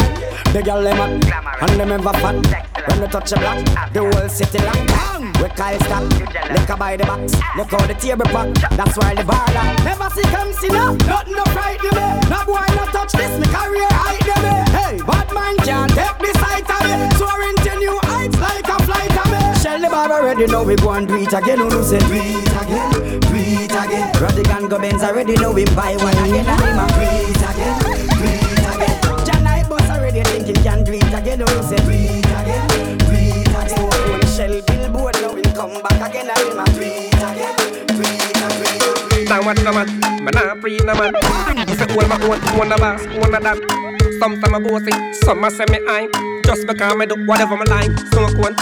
the 0.54 0.62
girl 0.64 0.82
them 0.82 0.98
hot, 0.98 1.70
and 1.70 1.80
them 1.80 1.92
ever 1.92 2.14
fat. 2.24 2.36
When 2.88 3.02
they 3.02 3.08
touch 3.08 3.32
a 3.34 3.36
block, 3.36 3.60
the 3.94 4.00
whole 4.00 4.30
city 4.30 4.58
lock. 4.60 4.80
We 5.42 5.50
Kyle 5.50 5.80
stop, 5.82 6.04
liquor 6.52 6.78
by 6.78 6.96
the 6.96 7.06
box. 7.06 7.34
Look 7.58 7.70
how 7.72 7.86
the 7.86 7.94
table 7.94 8.26
pack, 8.26 8.54
that's 8.78 8.98
why 8.98 9.14
the 9.14 9.24
bar 9.24 9.46
lock. 9.54 9.84
Never 9.84 10.10
see 10.16 10.24
come 10.32 10.54
see 10.54 10.70
now, 10.70 10.94
nothing 11.06 11.36
no 11.36 11.44
frighten 11.52 11.92
me. 11.92 12.08
No 12.32 12.46
boy 12.46 12.66
no 12.80 12.86
touch 12.96 13.12
this, 13.12 13.38
me 13.38 13.46
career 13.52 13.92
hide 13.92 14.24
them. 14.24 14.44
Hey, 14.72 14.98
bad 15.04 15.28
man 15.36 15.58
can't 15.68 15.92
take 15.92 16.18
the 16.18 16.32
sight 16.40 16.66
of 16.72 16.82
me. 16.88 16.96
Soaring 17.20 17.58
to 17.68 17.72
new 17.78 18.00
heights 18.08 18.40
like 18.40 18.68
a 18.72 18.78
flight 18.88 19.14
of 19.14 19.28
me. 19.30 19.60
Shell 19.60 19.82
the 19.82 19.90
bar 19.90 20.12
already 20.12 20.48
know 20.48 20.64
we 20.64 20.76
go 20.76 20.92
and 20.92 21.08
do 21.08 21.18
it 21.18 21.34
again. 21.34 21.60
Who 21.60 21.84
say 21.84 22.00
do 22.00 22.16
it 22.16 22.56
again, 22.56 23.20
do 23.20 23.36
it 23.36 23.72
again. 23.72 24.08
Radigan 24.16 24.70
go 24.70 24.80
Benz 24.80 25.04
already 25.04 25.36
know 25.36 25.52
we 25.52 25.66
buy 25.76 25.98
one 25.98 26.18
again. 26.24 26.48
And 26.48 26.62
him 26.62 26.80
a 26.80 26.88
do 26.88 27.04
it 27.04 27.44
again, 27.52 27.91
thinking 31.46 31.48
can 31.48 31.48
again. 31.48 31.48
Who 31.48 31.64
say 31.64 31.78
do 31.78 31.92
it 31.92 32.26
again, 32.26 32.98
do 32.98 33.06
again. 33.16 33.70
So 33.70 33.84
when 34.10 34.22
Shell 34.28 34.56
billboard 34.68 35.16
now 35.22 35.36
in 35.36 35.44
come 35.54 35.82
back 35.82 36.10
again 36.10 36.30
and 36.30 36.56
my 36.58 36.66
breathe 36.74 37.14
again, 37.14 37.56
breathe 37.98 38.38
and 38.38 38.54
breathe, 38.60 39.10
breathe. 39.10 39.30
Now 39.30 39.42
what's 39.44 39.64
the 39.64 39.72
man? 39.72 39.88
Man, 40.24 40.38
I 40.38 40.54
breathe 40.56 40.84
no 40.86 40.94
man. 40.96 41.16
I 41.16 41.66
say, 41.76 41.92
hold 41.94 42.08
my 42.10 42.16
own, 42.24 42.40
own 42.60 42.70
the 42.70 42.78
boss, 42.78 43.06
own 43.06 43.32
the 43.32 43.40
that. 43.42 43.58
Sometimes 44.20 44.54
I 44.54 44.60
bossy, 44.60 44.94
some 45.26 45.44
I 45.44 45.50
say 45.50 45.66
me 45.70 45.80
I'm. 45.88 46.12
Just 46.44 46.68
because 46.68 46.94
I 46.94 47.06
do 47.06 47.16
whatever 47.26 47.58
my 47.58 47.64
like. 47.66 47.92
Smoke 48.14 48.38
one, 48.38 48.56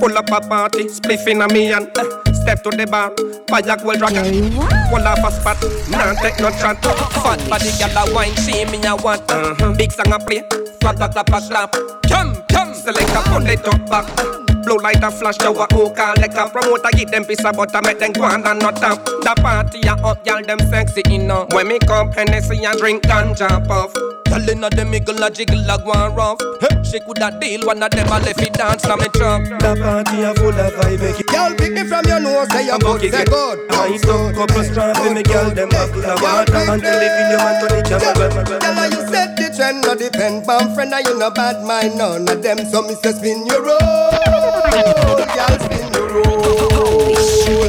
pull 0.00 0.16
up 0.16 0.30
a 0.30 0.40
party, 0.40 0.84
spliff 0.84 1.26
in 1.28 1.42
a 1.42 1.48
me 1.48 1.72
and 1.72 1.86
uh, 1.96 2.04
step 2.34 2.62
to 2.64 2.70
the 2.70 2.86
bar. 2.86 3.14
Fire 3.48 3.76
gold 3.76 3.98
dragon, 3.98 4.50
pull 4.90 5.06
off 5.06 5.22
a 5.22 5.30
spot. 5.30 5.58
Nah 5.90 6.14
take 6.20 6.40
no 6.40 6.50
chat. 6.50 6.82
Fat 6.82 7.38
body 7.48 7.70
gyal 7.78 7.94
a 7.94 8.14
wine, 8.14 8.34
see 8.36 8.64
me 8.64 8.82
a 8.86 8.96
want. 8.96 9.30
Uh-huh. 9.30 9.72
Big 9.76 9.92
song 9.92 10.12
a 10.12 10.18
play, 10.18 10.42
clap 10.92 11.12
clap 11.12 11.26
clap 11.26 11.42
clap. 11.48 11.72
Come 12.08 12.36
come, 12.50 12.74
select 12.74 13.10
a 13.10 13.22
pull 13.30 13.46
it 13.46 13.66
up 13.66 13.88
back. 13.88 14.44
Blue 14.64 14.78
light 14.78 15.02
a 15.02 15.10
flash, 15.10 15.36
show 15.40 15.52
a 15.52 15.66
who 15.74 15.90
call 15.92 16.14
like 16.16 16.34
a 16.34 16.48
promoter 16.48 16.88
Give 16.96 17.10
them 17.10 17.24
piece 17.26 17.44
of 17.44 17.54
butter, 17.54 17.82
make 17.84 17.98
them 17.98 18.12
go 18.12 18.24
on 18.24 18.46
and 18.46 18.58
not 18.58 18.82
up 18.82 19.04
The 19.04 19.34
party 19.36 19.80
a 19.86 19.92
up, 19.92 20.26
y'all 20.26 20.42
them 20.42 20.58
sexy 20.70 21.02
enough. 21.14 21.52
When 21.52 21.68
me 21.68 21.78
come 21.80 22.10
Hennessy 22.12 22.64
and 22.64 22.78
drink 22.78 23.02
ganja 23.02 23.60
puff 23.68 23.92
Y'all 23.94 24.48
inna 24.48 24.70
them 24.70 24.90
miggle 24.90 25.20
a 25.20 25.30
jiggle 25.30 25.60
a 25.68 25.76
go 25.76 25.92
on 25.92 26.14
rough. 26.14 26.40
Hey, 26.62 26.82
She 26.82 26.98
coulda 27.00 27.36
deal, 27.38 27.66
one 27.66 27.82
of 27.82 27.90
them 27.90 28.08
a 28.08 28.18
left 28.24 28.40
it 28.40 28.54
dance 28.54 28.86
na 28.86 28.96
me 28.96 29.04
trap 29.12 29.44
The 29.60 29.76
party 29.76 30.22
a 30.22 30.32
full 30.32 30.48
of 30.48 30.72
vibe, 30.80 31.00
make 31.00 31.20
it 31.20 31.30
Y'all 31.30 31.54
pick 31.54 31.72
me 31.72 31.84
from 31.84 32.06
your 32.06 32.20
nose, 32.20 32.48
say 32.48 32.64
you're 32.64 32.78
good, 32.78 33.00
say 33.12 33.24
good. 33.26 33.58
I 33.70 33.98
don't 34.00 34.34
couple 34.34 34.64
strap, 34.64 35.12
me 35.12 35.22
girl 35.24 35.50
them 35.52 35.68
a 35.76 35.86
full 35.92 36.08
of 36.08 36.22
water 36.22 36.72
Until 36.72 36.96
they 36.96 37.10
feel 37.12 37.30
you 37.32 37.36
man 37.36 37.60
to 37.60 37.66
the 37.68 37.82
jam 37.84 38.00
Girl, 38.64 38.88
you 38.88 39.00
set 39.12 39.36
the 39.36 39.43
trend, 39.54 39.82
no 39.82 39.94
depend. 39.94 40.48
On 40.48 40.74
friend 40.74 40.92
And 40.92 41.06
you 41.06 41.18
no 41.18 41.30
bad 41.30 41.62
mind, 41.64 41.96
none 41.98 42.28
of 42.28 42.42
them. 42.42 42.58
So 42.66 42.82
me 42.82 42.94
say 42.94 43.12
spin 43.12 43.46
your 43.46 43.62
roll 43.62 43.78
Girl, 45.34 45.58
spin 45.60 45.92
your 45.94 46.08
roll 46.10 47.68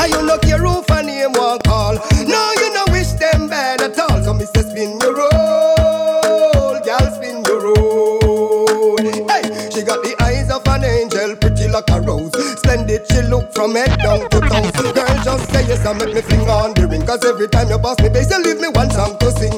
And 0.00 0.12
you 0.12 0.22
no 0.22 0.38
care 0.38 0.58
who 0.58 0.82
for 0.82 1.02
name 1.02 1.32
one 1.32 1.58
call? 1.60 1.94
No, 2.26 2.52
you 2.60 2.72
no 2.74 2.84
wish 2.90 3.12
them 3.12 3.48
bad 3.48 3.82
at 3.82 3.98
all. 3.98 4.22
So 4.22 4.32
me 4.34 4.44
say 4.46 4.62
spin 4.62 4.98
your 5.00 5.14
roll 5.16 6.80
Girl, 6.80 7.10
spin 7.14 7.44
your 7.44 7.60
roll 7.62 8.96
Hey, 9.28 9.42
she 9.70 9.82
got 9.82 10.02
the 10.02 10.16
eyes 10.20 10.50
of 10.50 10.66
an 10.68 10.84
angel 10.84 11.36
Pretty 11.36 11.68
like 11.68 11.90
a 11.90 12.00
rose. 12.00 12.32
Splendid, 12.58 13.02
she 13.10 13.22
look 13.22 13.52
from 13.52 13.74
head 13.74 13.98
down 13.98 14.28
to 14.30 14.40
toes. 14.40 14.92
Girl, 14.92 15.16
just 15.24 15.50
say 15.52 15.66
yes 15.66 15.84
and 15.86 15.98
make 15.98 16.14
me 16.14 16.20
fling 16.22 16.48
on 16.48 16.74
the 16.74 16.86
ring. 16.86 17.04
Cause 17.06 17.24
every 17.24 17.48
time 17.48 17.68
you 17.68 17.78
pass 17.78 17.98
me 18.00 18.08
bass 18.08 18.30
You 18.30 18.42
leave 18.42 18.60
me 18.60 18.68
one 18.68 18.90
song 18.90 19.16
to 19.18 19.30
sing 19.32 19.57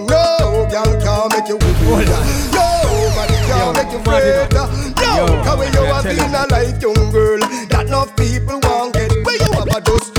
make 1.97 2.09
you 2.09 2.15
weak 2.15 2.53
Nobody 2.53 3.35
can't 3.47 3.77
make 3.77 3.93
you 3.93 3.99
afraid 3.99 4.53
No, 4.55 5.27
cause 5.45 5.59
when 5.59 5.73
you 5.73 5.85
have 5.85 6.05
been 6.05 6.35
a 6.35 6.47
life 6.51 6.81
young 6.83 7.11
girl. 7.11 7.41
That 7.71 7.87
enough 7.89 8.15
people 8.17 8.61
won't 8.63 8.95
get 8.95 9.11
Where 9.25 9.37
you 9.37 9.53
have 9.53 9.69
a 9.69 9.81
just 9.81 10.15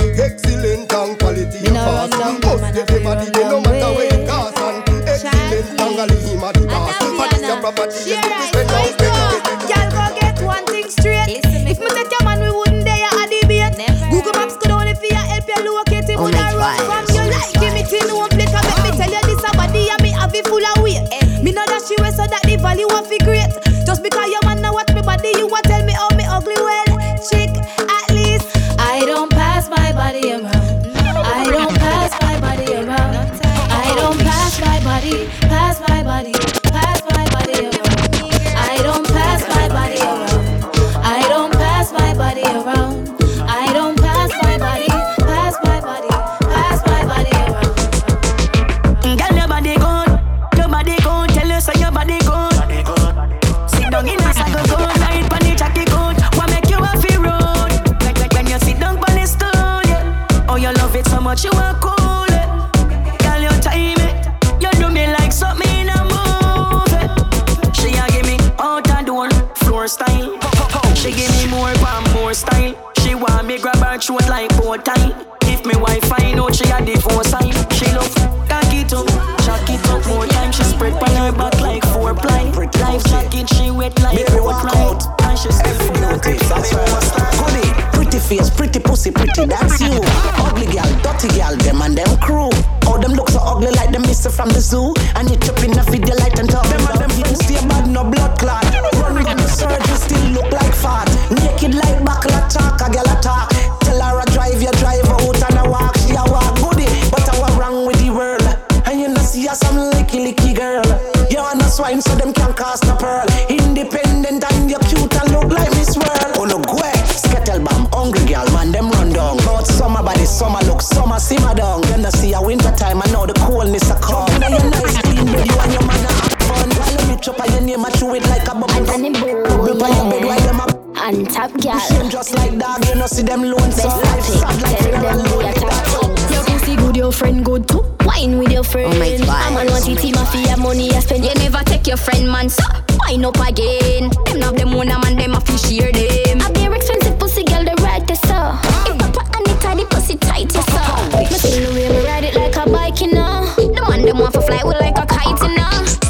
girl. 131.62 131.78
Shame 131.78 132.10
just 132.10 132.34
like 132.34 132.58
dog, 132.58 132.84
you 132.86 132.94
know 132.96 133.06
see 133.06 133.22
them. 133.22 133.42
Life 133.42 133.72
sad 133.72 134.62
like 134.62 134.78
Tell 134.78 135.02
them 135.02 135.38
we 135.38 135.44
are 135.44 135.52
top 135.54 136.30
Your 136.30 136.44
pussy 136.44 136.76
good, 136.76 136.96
your 136.96 137.12
friend 137.12 137.44
good 137.44 137.68
too. 137.68 137.84
Wine 138.04 138.38
with 138.38 138.50
your 138.50 138.64
friend. 138.64 138.92
Oh 138.92 138.98
my 138.98 139.16
God. 139.18 139.28
I'm 139.28 139.56
on 139.56 139.66
one 139.66 139.82
oh 139.82 139.94
team, 139.94 140.14
mafia 140.14 140.56
money 140.56 140.90
I 140.92 141.00
spend. 141.00 141.24
You 141.24 141.34
never 141.34 141.62
take 141.64 141.86
your 141.86 141.96
friend, 141.96 142.30
man, 142.30 142.48
so 142.48 142.64
wine 142.98 143.24
up 143.24 143.38
again. 143.38 144.10
Them 144.26 144.40
have 144.42 144.56
them 144.56 144.72
one 144.72 144.88
man, 144.88 145.16
them 145.16 145.34
a 145.34 145.40
fish 145.40 145.62
share 145.70 145.92
them. 145.92 146.40
A 146.40 146.52
very 146.52 146.76
expensive 146.76 147.18
pussy 147.18 147.44
girl, 147.44 147.64
the 147.64 147.74
right 147.82 148.06
to 148.06 148.16
so. 148.16 148.58
If 148.90 148.98
papa 148.98 149.22
and 149.38 149.48
it 149.48 149.60
tight, 149.60 149.76
the 149.78 149.86
pussy 149.90 150.16
tight, 150.16 150.52
you 150.54 150.62
so. 150.62 150.82
Me 151.14 151.24
see 151.26 151.64
the 151.64 151.72
way 151.72 151.88
me 151.88 152.04
ride 152.04 152.24
it 152.24 152.34
like 152.34 152.56
a 152.56 152.68
bike, 152.68 153.00
you 153.00 153.12
know. 153.12 153.46
The 153.56 153.86
man 153.88 154.02
them 154.02 154.18
want 154.18 154.34
to 154.34 154.42
fly 154.42 154.62
with 154.64 154.80
like 154.80 154.98
a 154.98 155.06
kite, 155.06 155.40
you 155.42 155.56
know. 155.56 156.01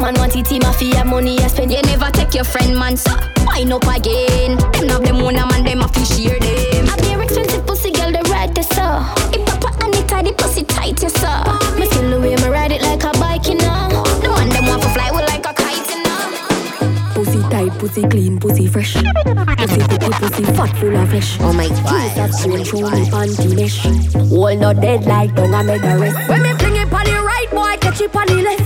Friend. 0.00 0.16
I'm 0.16 0.22
on 0.22 0.30
one 0.30 0.44
team, 0.44 0.62
mafia 0.62 1.04
money 1.04 1.38
I 1.38 1.46
spend. 1.48 1.72
You 1.72 1.82
never 1.82 2.10
take 2.10 2.34
your 2.34 2.44
friend, 2.44 2.78
man, 2.78 2.96
so 2.96 3.12
wine 3.46 3.72
up 3.72 3.84
again. 3.84 4.56
Them 4.72 4.88
have 4.88 5.02
them 5.02 5.20
one 5.20 5.34
man, 5.34 5.64
them 5.64 5.82
a 5.82 5.88
fish 5.88 6.16
share 6.16 6.38
them. 6.38 6.88
A 6.88 6.96
very 7.02 7.24
expensive 7.24 7.66
pussy 7.66 7.90
girl, 7.90 8.10
the 8.12 8.22
right 8.30 8.52
to 8.54 8.62
so. 8.62 9.04
If 9.32 9.44
papa 9.46 9.84
and 9.84 9.94
it 9.94 10.08
tight, 10.08 10.24
the 10.24 10.32
pussy 10.32 10.64
tight, 10.64 11.02
you 11.02 11.08
so. 11.08 11.30
Me 11.78 11.86
still 11.86 12.10
the 12.10 12.20
way 12.20 12.36
me 12.36 12.48
ride 12.48 12.72
it 12.72 12.82
like 12.82 13.02
a 13.04 13.12
bike, 13.18 13.46
you 13.46 13.56
know. 13.56 13.88
The 14.22 14.28
man 14.28 14.48
them 14.48 14.66
want 14.66 14.82
to 14.82 14.88
fly 14.90 15.10
with 15.10 15.28
like 15.28 15.46
a 15.46 15.54
kite, 15.54 15.88
you 15.90 16.02
know. 16.02 17.14
Pussy 17.14 17.40
tight, 17.50 17.72
pussy 17.78 18.02
clean, 18.08 18.38
pussy 18.40 18.66
fresh. 18.66 18.94
Pussy 18.94 19.80
cookie, 19.80 20.12
pussy 20.20 20.44
fat, 20.44 20.76
full 20.78 20.96
of 20.96 21.08
flesh. 21.10 21.38
Oh 21.40 21.52
my 21.52 21.68
God. 21.68 22.16
that 22.16 22.32
soul 22.34 22.64
through 22.64 22.90
me 22.90 23.04
panty 23.10 23.56
mesh. 23.56 23.84
Wall 24.30 24.56
not 24.56 24.80
dead 24.80 25.04
like 25.04 25.34
dung, 25.34 25.54
I 25.54 25.62
make 25.62 25.82
a 25.82 25.98
rest. 25.98 26.28
When 26.28 26.42
me 26.42 26.52
fling 26.54 26.76
it 26.76 26.92
on 26.92 27.04
the 27.04 27.12
right, 27.12 27.48
boy, 27.50 27.76
catch 27.80 28.00
it 28.00 28.14
on 28.14 28.26
the 28.26 28.42
left. 28.42 28.59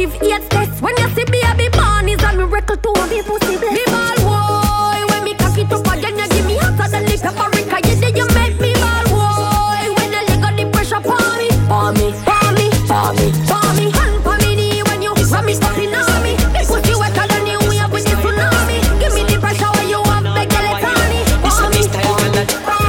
Positive 0.00 0.22
AIDS 0.22 0.48
test. 0.48 0.82
When 0.82 0.96
you 0.96 1.08
see 1.10 1.24
baby 1.24 1.68
born 1.72 2.08
is 2.08 2.22
a 2.22 2.32
miracle 2.32 2.76
to 2.76 2.88
a 2.88 3.08
be 3.08 3.22
pussy 3.22 3.56
blessed. 3.58 3.74
Me 3.74 3.84
ball 3.86 4.16
boy, 4.24 5.06
when 5.12 5.24
me 5.24 5.34
cock 5.34 5.58
it 5.58 5.72
up 5.72 5.86
again, 5.86 6.18
you 6.18 6.28
give 6.28 6.46
me 6.46 6.56
hotter 6.56 6.88
than 6.90 7.04
the 7.04 7.32
paprika. 7.36 7.88
You 7.88 7.94
say 7.96 8.12
you 8.14 8.26
make 8.34 8.60
me 8.60 8.72
ball 8.74 9.04
boy, 9.12 9.84
when 9.96 10.12
you 10.12 10.22
lick 10.28 10.44
on 10.44 10.56
the 10.56 10.64
pressure 10.72 11.00
for 11.00 11.20
me, 11.38 11.48
for 11.68 11.92
me, 11.92 12.12
for 12.24 12.48
me, 12.56 12.66
for 12.88 13.12
me, 13.16 13.26
for 13.48 13.68
me. 13.76 13.90
Hand 13.90 14.16
for 14.24 14.36
me 14.38 14.56
knee 14.56 14.82
when 14.84 15.02
you 15.02 15.12
ram 15.14 15.44
me 15.46 15.54
up 15.54 15.78
in 15.78 15.94
on 15.94 16.22
me. 16.22 16.32
The 16.54 16.64
pussy 16.68 16.94
wetter 16.96 17.26
than 17.28 17.44
the 17.44 17.54
wave 17.68 17.90
with 17.92 18.04
the 18.04 18.16
tsunami. 18.20 18.78
Give 19.00 19.14
me 19.14 19.22
the 19.28 19.36
pressure 19.40 19.70
when 19.76 19.88
you 19.88 20.00
have 20.08 20.24
the 20.24 20.44
girl 20.48 20.66
it 20.70 20.84
on 20.88 21.04
me, 21.12 21.20
for 21.44 21.68
me, 21.72 21.82
for 21.92 22.24
me. 22.32 22.42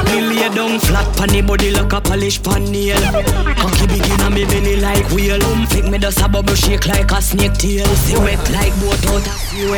Me 0.08 0.16
lay 0.32 0.48
down 0.54 0.78
flat 0.80 1.08
pon 1.16 1.28
the 1.28 1.40
body 1.42 1.70
like 1.72 1.92
a 1.92 2.00
polish 2.00 2.42
pan 2.42 2.61
like 5.32 5.42
wheel. 5.42 5.52
Um, 5.52 5.66
flick 5.66 5.90
me 5.90 5.98
just 5.98 6.20
a 6.20 6.28
bubble 6.28 6.54
shake 6.54 6.86
like 6.86 7.10
a 7.10 7.22
snake 7.22 7.54
tail. 7.54 7.86
See 7.86 8.16
wet 8.16 8.50
like 8.50 8.74
boat 8.80 9.06
out 9.06 9.26
of 9.26 9.40
fuel. 9.50 9.76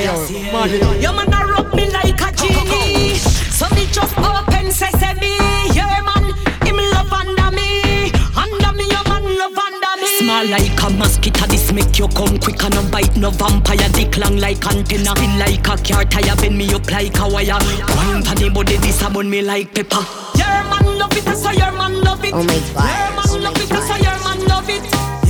Your 1.01 1.12
man 1.12 1.33
a 1.33 1.47
rub 1.47 1.75
me 1.75 1.90
like 1.90 2.21
a 2.21 2.33
genie. 2.33 3.14
So 3.17 3.69
me 3.75 3.87
just 3.87 4.17
open 4.19 4.71
sesame. 4.71 5.37
Yeah 5.73 6.01
man, 6.03 6.35
him 6.67 6.77
love 6.77 7.12
under 7.12 7.51
me. 7.55 8.11
Under 8.37 8.73
me, 8.73 8.85
your 8.90 9.05
man 9.09 9.25
love 9.38 9.59
under 9.59 10.01
me. 10.01 10.07
Small 10.19 10.47
like 10.47 10.83
a 10.83 10.90
mosquito, 10.90 11.47
this 11.47 11.73
make 11.73 11.99
you 11.99 12.09
come 12.09 12.38
quick 12.38 12.62
and 12.64 12.75
no 12.75 12.83
bite 12.90 13.17
no 13.17 13.31
vampire. 13.31 13.88
Dick 13.93 14.17
long 14.19 14.37
like 14.38 14.64
antenna, 14.67 15.14
spin 15.17 15.38
like 15.38 15.67
a 15.69 15.77
car 15.77 16.05
tire, 16.05 16.37
bend 16.37 16.59
me 16.59 16.73
up 16.75 16.90
like 16.90 17.19
a 17.19 17.29
wire. 17.29 17.59
Wine 17.97 18.23
for 18.23 18.35
the 18.35 18.51
body, 18.53 18.77
this 18.79 19.03
a 19.03 19.11
bun 19.11 19.31
me 19.31 19.43
like 19.43 19.75
pepper. 19.75 20.05
Your 20.37 20.47
man 20.47 20.99
love 20.99 21.17
it, 21.17 21.37
so 21.37 21.51
your 21.51 21.73
man 21.73 22.01
love 22.03 22.25
it. 22.25 22.33
Oh 22.35 22.43
my 22.43 22.59
God. 22.75 23.13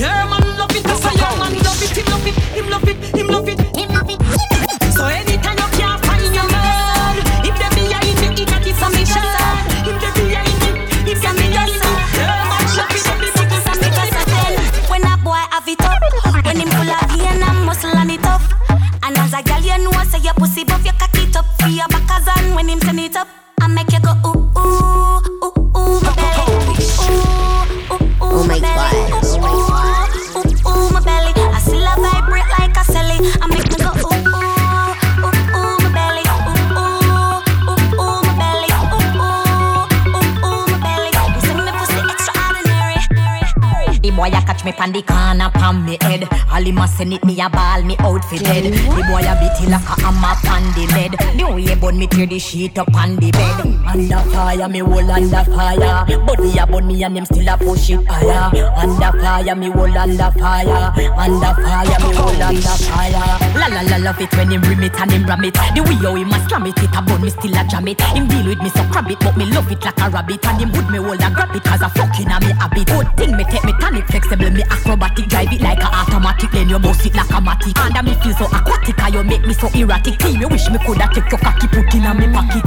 Your 0.04 0.12
man 0.28 0.44
love 0.58 0.76
it, 0.76 0.84
so 0.84 1.10
your 1.16 1.32
man 1.40 1.56
love 1.64 1.80
it. 1.80 1.96
Him 1.96 2.04
love 2.12 2.26
it, 2.28 2.36
him 2.36 2.68
love 2.68 2.88
it, 2.88 2.96
him 3.16 3.26
love 3.28 3.48
it, 3.48 3.58
him 3.74 3.88
love 3.88 4.10
it. 4.10 4.20
So 4.92 5.06
anytime 5.06 5.33
pan 44.84 44.92
the 44.92 45.02
corner 45.02 45.50
pan 45.50 45.84
me 45.84 45.96
head. 46.00 46.28
All 46.52 46.62
him 46.62 46.78
a 46.78 46.88
send 46.88 47.12
it 47.12 47.24
me 47.24 47.40
a 47.40 47.48
ball 47.48 47.82
me 47.82 47.96
outfit 48.00 48.46
head. 48.46 48.64
The 48.64 49.02
boy 49.08 49.24
a 49.24 49.34
beat 49.40 49.64
it 49.64 49.70
like 49.70 49.82
a 49.82 49.94
hammer 50.02 50.36
pan 50.42 50.64
the 50.74 50.84
lead. 50.92 51.12
The 51.38 51.44
way 51.54 51.62
he 51.62 51.74
bun 51.74 51.98
me 51.98 52.06
tear 52.06 52.26
the 52.26 52.38
sheet 52.38 52.78
up 52.78 52.94
on 52.94 53.16
the 53.16 53.30
bed. 53.30 53.60
Under 53.86 54.30
fire 54.30 54.68
me 54.68 54.78
hold 54.80 55.10
under 55.10 55.44
fire. 55.44 56.04
Body 56.26 56.58
a 56.58 56.66
bun 56.66 56.86
me 56.86 57.02
and 57.02 57.16
him 57.16 57.24
still 57.24 57.48
a 57.48 57.56
push 57.56 57.90
it 57.90 58.06
higher. 58.06 58.52
Under 58.76 59.12
fire 59.20 59.56
me 59.56 59.70
hold 59.70 59.96
under 59.96 60.30
fire. 60.38 60.92
Under 61.16 61.54
fire 61.62 61.98
me 62.04 62.16
hold 62.16 62.40
under 62.40 62.76
fire. 62.84 63.38
La 63.56 63.66
la 63.68 63.82
la 63.88 63.96
love 63.96 64.20
it 64.20 64.32
when 64.36 64.50
him 64.50 64.62
rim 64.62 64.82
it 64.82 65.00
and 65.00 65.12
him 65.12 65.24
ram 65.24 65.44
it. 65.44 65.54
The 65.54 65.80
way 65.82 65.96
how 65.96 66.14
him 66.14 66.32
a 66.32 66.48
slam 66.48 66.66
it, 66.66 66.78
it 66.78 66.94
a 66.94 67.00
bun 67.02 67.22
me 67.22 67.30
still 67.30 67.56
a 67.56 67.64
jam 67.64 67.88
it. 67.88 68.00
Him 68.00 68.28
deal 68.28 68.46
with 68.46 68.60
me 68.60 68.68
so 68.68 68.84
crab 68.92 69.10
it, 69.10 69.18
but 69.20 69.36
me 69.36 69.46
love 69.46 69.70
it 69.70 69.82
like 69.82 70.00
a 70.00 70.10
rabbit. 70.10 70.44
And 70.46 70.60
him 70.60 70.72
would 70.72 70.90
me 70.90 70.98
hold 70.98 71.22
and 71.22 71.34
grab 71.34 71.54
it 71.56 71.64
cause 71.64 71.82
a 71.82 71.88
fucking 71.88 72.28
a 72.28 72.40
me 72.40 72.52
habit. 72.52 72.86
Good 72.86 73.08
thing 73.16 73.36
me 73.36 73.44
take 73.44 73.64
me 73.64 73.72
tonic 73.80 74.06
flexible, 74.06 74.50
me 74.50 74.62
acrobatic, 74.74 75.28
drive 75.28 75.52
it 75.52 75.60
like 75.60 75.78
a 75.78 75.86
automatic. 75.86 76.50
Then 76.50 76.68
you 76.68 76.78
boss 76.78 77.06
it 77.06 77.14
like 77.14 77.30
a 77.30 77.38
matic. 77.38 77.78
Under 77.78 78.02
me 78.02 78.14
feel 78.18 78.34
so 78.34 78.46
aquatic, 78.46 78.98
and 78.98 79.14
you 79.14 79.22
make 79.22 79.46
me 79.46 79.54
so 79.54 79.68
erratic. 79.70 80.18
Team, 80.18 80.40
you 80.40 80.48
wish 80.48 80.68
me 80.70 80.78
coulda 80.84 81.08
take 81.14 81.30
your 81.30 81.38
cocky 81.38 81.68
put 81.68 81.94
in 81.94 82.04
a 82.04 82.14
me 82.14 82.26
pocket. 82.32 82.66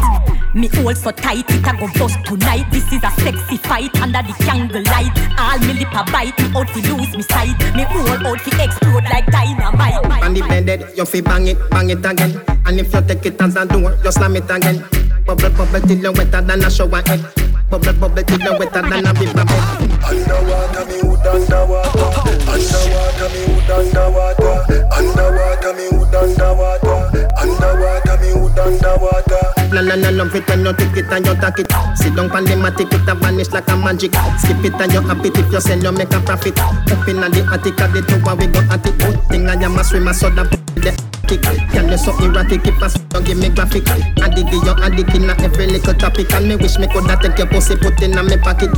Me 0.56 0.68
hold 0.68 0.98
so 0.98 1.12
tight, 1.12 1.50
it 1.50 1.68
a 1.68 1.72
go 1.76 1.88
bust 2.00 2.18
tonight. 2.26 2.66
This 2.72 2.88
is 2.92 3.04
a 3.04 3.12
sexy 3.22 3.58
fight 3.58 3.94
under 4.02 4.24
the 4.24 4.34
candle 4.42 4.84
light. 4.84 5.12
All 5.38 5.60
me 5.60 5.74
lip 5.74 5.92
a 5.92 6.04
bite, 6.12 6.38
me 6.40 6.48
out 6.56 6.70
fi 6.70 6.82
lose 6.88 7.16
me 7.16 7.24
sight. 7.24 7.58
Me 7.76 7.84
whole 7.84 8.28
out 8.28 8.42
fi 8.42 8.64
explode 8.64 9.04
like 9.12 9.28
dynamite. 9.28 10.24
On 10.24 10.34
the 10.34 10.42
bed, 10.42 10.92
you 10.96 11.06
fi 11.06 11.22
bang 11.22 11.48
it, 11.48 11.58
bang 11.70 11.90
it 11.90 12.06
again. 12.06 12.42
And 12.66 12.80
if 12.80 12.94
you 12.94 13.02
take 13.02 13.26
it 13.26 13.42
as 13.42 13.56
a 13.56 13.66
door, 13.66 13.98
you 14.04 14.12
slam 14.12 14.36
it 14.36 14.50
again. 14.50 14.84
Bubble, 15.26 15.50
bubble 15.50 15.82
till 15.82 15.98
you 15.98 16.12
wetter 16.12 16.42
than 16.42 16.64
a 16.64 16.72
shower 16.72 17.04
head. 17.06 17.47
Bubble, 17.70 17.94
bubble 18.00 18.24
till 18.24 18.40
you 18.40 18.58
wetter 18.58 18.82
than 18.82 19.06
a 19.06 19.12
river 19.12 19.44
bed. 19.44 19.64
Underwater, 20.08 20.86
me 20.88 21.04
hood 21.04 21.28
underwater. 21.28 22.00
Underwater, 22.48 23.28
me 23.28 23.42
hood 23.44 23.72
underwater. 23.76 24.54
Underwater, 24.96 25.74
me 25.76 25.86
hood 25.92 26.16
underwater. 26.16 27.28
Underwater, 27.36 28.18
me 28.24 28.30
hood 28.40 28.60
underwater. 28.60 29.44
La 29.74 29.82
la 29.82 29.96
la 29.96 30.10
love 30.12 30.34
it 30.34 30.48
when 30.48 30.64
you 30.64 30.74
take 30.74 30.96
it 30.96 31.12
and 31.12 31.26
you 31.26 31.36
take 31.36 31.60
it. 31.60 31.72
Sit 31.98 32.16
down 32.16 32.30
pan 32.30 32.46
the 32.46 32.56
matic, 32.56 32.94
it 32.94 33.08
a 33.08 33.16
vanish 33.16 33.52
like 33.52 33.68
a 33.68 33.76
magic. 33.76 34.16
Skip 34.40 34.64
it 34.64 34.74
and 34.80 34.94
you 34.94 35.02
happy 35.02 35.28
if 35.28 35.52
you 35.52 35.60
sell, 35.60 35.78
you 35.78 35.92
make 35.92 36.14
a 36.14 36.22
profit. 36.22 36.58
Up 36.58 37.08
in 37.08 37.20
the 37.20 37.50
attic, 37.52 37.82
at 37.82 37.92
the 37.92 38.02
top, 38.02 38.40
we 38.40 38.48
go 38.48 38.60
at 38.72 38.86
it. 38.88 38.98
Good 38.98 39.22
thing 39.28 39.50
I 39.50 39.56
am 39.56 39.78
a 39.78 39.84
swimmer, 39.84 40.14
so 40.14 40.30
that 40.30 40.50
the 40.50 40.57
kick. 40.82 41.42
Can 41.72 41.90
you 41.90 41.98
so 41.98 42.12
erratic, 42.24 42.66
if 42.66 42.82
I 42.82 42.88
don't 43.10 43.26
give 43.26 43.38
me 43.38 43.50
graphic. 43.50 43.88
Addict, 43.90 44.52
you 44.52 44.74
addict 44.84 45.16
in 45.16 45.30
every 45.30 45.68
little 45.68 45.94
topic. 45.94 46.32
And 46.34 46.48
me 46.48 46.56
wish 46.56 46.78
me 46.78 46.88
coulda 46.88 47.18
take 47.22 47.38
your 47.38 47.48
pussy, 47.48 47.76
put 47.76 48.02
in 48.02 48.18
a 48.18 48.24
me 48.24 48.38
pocket. 48.38 48.72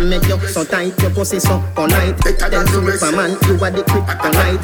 Make 0.00 0.24
you 0.28 0.38
so 0.48 0.64
tight, 0.64 0.98
your 1.00 1.10
pussy 1.10 1.40
so 1.40 1.62
polite. 1.74 2.16
Tell 2.18 2.52
you 2.52 2.88
if 2.88 3.02
man, 3.12 3.36
you 3.46 3.60
are 3.60 3.70
the 3.70 3.84
kryptonite. 3.84 4.60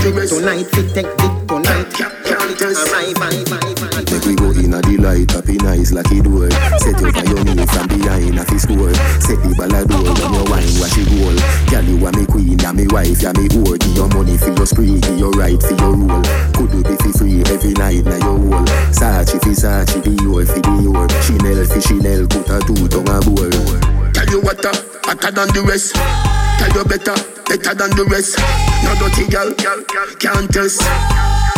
Drink 0.00 0.28
tonight, 0.28 0.66
take 0.72 0.94
dick 0.94 1.06
tonight. 1.46 1.92
Call 2.28 2.48
it 2.48 2.62
alright, 2.62 3.14
bye, 3.16 3.44
bye, 3.48 3.74
bye. 3.76 4.04
Make 4.08 4.24
we 4.24 4.34
go 4.34 4.50
in 4.56 4.74
a 4.74 4.80
delight, 4.80 5.30
happy 5.30 5.56
nice 5.58 5.92
like 5.92 6.10
it 6.10 6.24
door. 6.24 6.50
Set 6.80 7.00
you 7.00 7.12
for 7.12 7.24
your 7.28 7.44
knee 7.44 7.66
from 7.66 7.86
behind 7.88 8.38
a 8.38 8.44
fi 8.44 8.56
score. 8.56 8.94
Set 9.20 9.40
the 9.44 9.52
ball 9.56 9.74
a 9.74 9.84
door 9.84 10.08
when 10.08 10.32
you 10.32 10.44
wine, 10.48 10.74
watch 10.80 10.96
it 10.96 11.08
roll. 11.20 11.36
Girl, 11.68 11.84
you 11.84 12.06
are 12.06 12.12
me 12.12 12.24
queen, 12.26 12.60
and 12.64 12.76
me 12.76 12.86
wife, 12.88 13.24
and 13.24 13.36
me 13.36 13.48
whore. 13.48 13.78
Give 13.78 13.96
your 13.96 14.08
money 14.08 14.36
for 14.38 14.52
your 14.52 14.66
spree, 14.66 15.00
give 15.00 15.18
your 15.18 15.32
right 15.32 15.60
for 15.60 15.76
your 15.76 15.92
role. 15.92 16.27
Could 16.54 16.70
do 16.70 16.82
be 16.82 16.96
fi 16.96 17.10
free 17.12 17.42
every 17.52 17.72
night 17.74 18.04
na 18.04 18.16
your 18.16 18.38
whole. 18.38 18.66
Sachi 18.92 19.38
fi 19.42 19.52
Sachi, 19.54 20.02
the 20.02 20.12
your 20.22 20.44
fi 20.46 20.60
the 20.60 20.74
your. 20.82 21.08
Chanel 21.24 21.64
fi 21.66 21.80
Chanel, 21.80 22.26
put 22.26 22.48
a 22.50 22.58
two 22.66 22.88
tongue 22.88 23.08
a 23.08 23.20
bowl. 23.20 24.12
Tell 24.12 24.28
you 24.28 24.40
what, 24.40 24.64
uh, 24.64 24.72
hotter 25.04 25.30
than 25.30 25.48
the 25.54 25.62
rest. 25.66 25.94
Tell 25.94 26.72
you 26.74 26.84
better, 26.84 27.16
better 27.46 27.74
than 27.74 27.90
the 27.96 28.04
rest. 28.10 28.38
No 28.84 28.94
dirty 28.98 29.26
girl, 29.30 29.52
can't 30.18 30.50
test. 30.52 31.57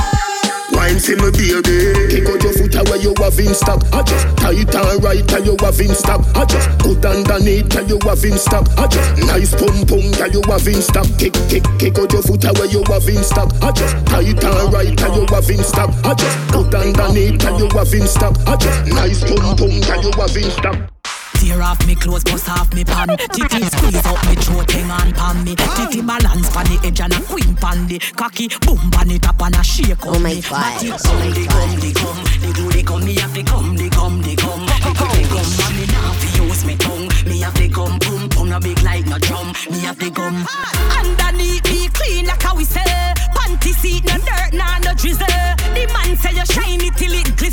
Wine 0.73 0.99
for 0.99 1.17
me 1.17 1.31
baby. 1.31 2.11
Kick 2.11 2.29
out 2.29 2.43
your 2.43 2.53
foot 2.53 2.75
away 2.75 2.99
you 3.03 3.15
have 3.19 3.39
in 3.39 3.55
stock. 3.55 3.83
I 3.93 4.03
just 4.03 4.27
tight 4.37 4.75
and 4.75 5.03
right 5.03 5.27
tell 5.27 5.45
you 5.45 5.57
have 5.61 5.81
in 5.81 5.95
stock. 5.95 6.23
I 6.37 6.45
just 6.45 6.69
put 6.79 7.05
underneath 7.05 7.69
tell 7.69 7.87
you 7.87 7.99
have 8.05 8.25
in 8.25 8.39
stock. 8.39 8.67
I 8.79 8.87
just 8.87 9.11
nice 9.27 9.55
pum 9.55 9.87
pum 9.87 10.13
tell 10.13 10.31
you 10.31 10.43
have 10.47 10.67
in 10.69 10.83
stock. 10.83 11.07
Kick 11.19 11.35
kick 11.49 11.65
kick 11.79 11.99
out 11.99 12.13
your 12.13 12.23
foot 12.23 12.45
away 12.45 12.69
you 12.71 12.85
have 12.87 13.09
in 13.09 13.23
stock. 13.25 13.51
I 13.63 13.73
just 13.73 13.95
tight 14.07 14.45
and 14.45 14.73
right 14.73 14.97
tell 14.97 15.15
you 15.15 15.27
have 15.27 15.51
in 15.51 15.63
stock. 15.65 15.91
I 16.05 16.15
just 16.15 16.39
put 16.53 16.75
underneath 16.75 17.41
tell 17.41 17.59
you 17.59 17.69
have 17.75 17.95
in 17.95 18.07
stock. 18.07 18.37
I 18.47 18.57
just 18.57 18.87
nice 18.87 19.21
pum 19.25 19.57
pum 19.57 19.81
tell 19.81 20.03
you 20.03 20.13
have 20.13 20.37
in 20.37 20.51
stock 20.51 21.00
Tear 21.41 21.63
off 21.63 21.85
me 21.87 21.95
clothes, 21.95 22.23
bust 22.25 22.51
off 22.51 22.73
me 22.75 22.85
pan. 22.85 23.09
Titty 23.33 23.65
squeeze 23.65 24.05
up 24.05 24.21
me 24.29 24.35
throat, 24.37 24.71
hang 24.71 24.91
on 24.91 25.13
pan 25.13 25.43
me. 25.43 25.57
Titty 25.57 26.03
balance 26.03 26.51
pan 26.51 26.67
the 26.67 26.79
edge 26.85 27.01
and 27.01 27.15
a 27.15 27.21
queen 27.23 27.57
pan 27.57 27.87
the 27.89 27.99
cocky. 28.15 28.49
Boom 28.61 28.91
pan 28.91 29.11
it 29.11 29.27
up 29.27 29.41
and 29.41 29.57
a 29.57 29.65
shake 29.65 30.05
Oh 30.05 30.19
my 30.19 30.39
God. 30.41 30.77
But 30.77 30.85
it 30.85 31.01
come, 31.01 31.33
the 31.33 31.45
come, 31.49 31.81
the 31.81 31.93
come, 31.97 32.21
the 32.45 32.53
do 32.53 32.69
the 32.71 32.83
come. 32.85 33.05
Me 33.05 33.15
have 33.17 33.33
to 33.33 33.43
come, 33.43 33.75
the 33.77 33.89
come, 33.89 34.21
the 34.23 34.37
come, 34.37 34.67
the 34.69 34.93
come, 34.93 35.17
the 35.17 35.23
come. 35.33 35.51
And 35.65 35.77
me 35.81 35.87
now 35.89 36.13
fi 36.13 36.29
use 36.45 36.65
me 36.67 36.77
tongue. 36.77 37.09
Me 37.25 37.41
have 37.41 37.55
to 37.55 37.69
come, 37.69 37.99
boom, 37.99 38.29
boom, 38.29 38.49
no 38.51 38.61
big 38.61 38.83
like 38.83 39.07
no 39.07 39.17
drum. 39.19 39.53
Me 39.71 39.81
have 39.81 39.99
to 39.99 40.11
come. 40.11 40.47
Underneath 40.93 41.65
me 41.73 41.89
clean 41.89 42.27
like 42.27 42.43
how 42.43 42.55
we 42.55 42.65
say. 42.65 42.85
Panty 43.33 43.73
seat, 43.73 44.05
no 44.05 44.19
dirt, 44.19 44.53
nah, 44.53 44.79
no 44.85 44.93
drizzle. 44.93 45.25
The 45.73 45.89
man 45.97 46.17
say 46.21 46.37
you 46.37 46.45
shine 46.45 46.85
it 46.85 46.95
till 47.01 47.13
it 47.17 47.33
glisten, 47.37 47.50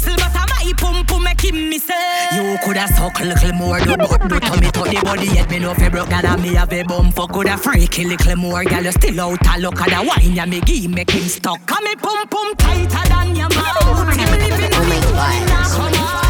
You 2.48 2.58
coulda 2.60 2.88
suck 2.88 3.20
a 3.20 3.26
little 3.26 3.52
more, 3.54 3.80
do 3.80 3.98
but 3.98 4.22
do 4.30 4.40
to 4.40 4.62
me 4.62 4.72
to 4.72 4.84
the 4.84 5.02
body 5.04 5.28
yet 5.28 5.50
me 5.50 5.60
know 5.60 5.74
fi 5.74 5.90
broke 5.90 6.10
gal 6.10 6.26
and 6.26 6.42
me 6.42 6.56
have 6.56 6.72
a 6.72 6.82
bum 6.84 7.12
fuck 7.12 7.34
coulda 7.34 7.58
freak 7.58 8.00
a 8.00 8.04
little 8.06 8.36
more, 8.38 8.64
gal 8.64 8.84
you 8.86 8.92
still 8.94 9.20
out 9.20 9.46
a 9.46 9.60
look 9.60 9.82
at 9.82 9.90
the 9.90 10.08
wine 10.08 10.34
ya 10.34 10.46
me 10.46 10.62
give 10.62 10.90
make 10.90 11.12
him 11.12 11.28
stuck. 11.28 11.66
Come 11.66 11.84
me 11.84 11.96
pum 11.96 12.26
pum 12.28 12.56
tighter 12.56 13.10
than 13.10 13.36
your 13.36 13.50
mouth. 13.50 13.78
Oh 13.84 14.06
my 14.88 15.92
God. 15.92 16.27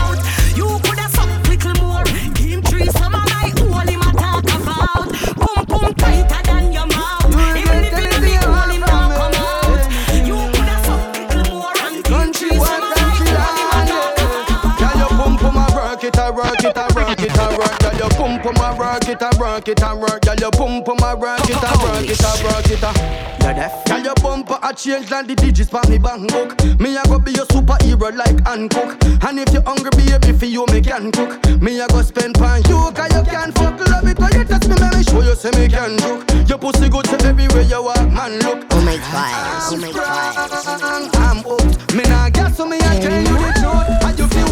A 16.15 16.31
work 16.31 16.63
it 16.63 16.77
a 16.77 16.87
work 16.95 17.19
it 17.19 17.35
a 17.35 17.57
work. 17.57 17.79
Girl, 17.79 17.97
your 17.97 18.09
pum 18.15 18.39
pum 18.39 18.55
a 18.63 18.77
work 18.77 19.07
it 19.09 19.21
a 19.21 19.29
work 19.39 19.67
it 19.67 19.81
a 19.81 19.95
work. 19.95 20.21
Girl, 20.21 20.35
your 20.39 20.51
pum 20.51 20.83
pum 20.83 20.99
a 21.03 21.15
work 21.15 21.41
it 21.43 21.57
a 21.57 21.71
work 21.83 22.07
it 22.07 22.21
a 22.21 22.43
work 22.43 22.71
it 22.71 22.83
a. 22.83 23.27
You're 23.43 23.53
deaf. 23.53 23.85
Girl, 23.85 24.03
your 24.03 24.15
bumper 24.15 24.59
a 24.61 24.73
change 24.73 25.09
like 25.09 25.27
the 25.27 25.35
digits 25.35 25.69
pa 25.69 25.81
me 25.89 25.97
bank 25.97 26.31
book. 26.31 26.55
Me 26.79 26.95
a 26.97 27.03
go 27.03 27.19
be 27.19 27.31
your 27.31 27.45
superhero 27.47 28.15
like 28.15 28.45
Hancock. 28.45 28.97
And 29.23 29.39
if 29.39 29.53
you 29.53 29.61
hungry, 29.61 29.91
baby, 29.95 30.37
for 30.37 30.45
you 30.45 30.65
me 30.67 30.81
can 30.81 31.11
cook. 31.11 31.39
Me 31.61 31.79
a 31.79 31.87
go 31.87 32.01
spend 32.01 32.35
pan 32.35 32.61
you, 32.67 32.91
cause 32.91 33.11
you 33.13 33.23
can 33.23 33.51
fuck 33.53 33.79
love 33.87 34.07
it. 34.07 34.17
Cause 34.17 34.35
you 34.35 34.43
touch 34.43 34.67
me, 34.67 34.75
let 34.75 34.95
me 34.95 35.03
show 35.03 35.21
you 35.21 35.35
say 35.35 35.51
me 35.51 35.67
can 35.67 35.95
do. 35.97 36.23
Your 36.47 36.57
pussy 36.57 36.89
good 36.89 37.05
to 37.05 37.15
everywhere 37.25 37.63
you 37.63 37.83
walk, 37.83 38.11
man. 38.11 38.39
Look. 38.39 38.65
Oh 38.71 38.81
my 38.81 38.97
god, 38.97 39.71
oh 39.71 39.77
my 39.77 39.91
god. 39.91 41.15
I'm 41.15 41.37
hooked. 41.43 41.93
Me 41.95 42.03
nah 42.03 42.29
guess 42.29 42.57
so 42.57 42.65
me 42.65 42.77
I 42.77 42.99
tell 42.99 43.15
you 43.15 43.37
the 43.37 43.51
truth. 43.59 44.03
And 44.03 44.19
you 44.19 44.27
feel 44.27 44.46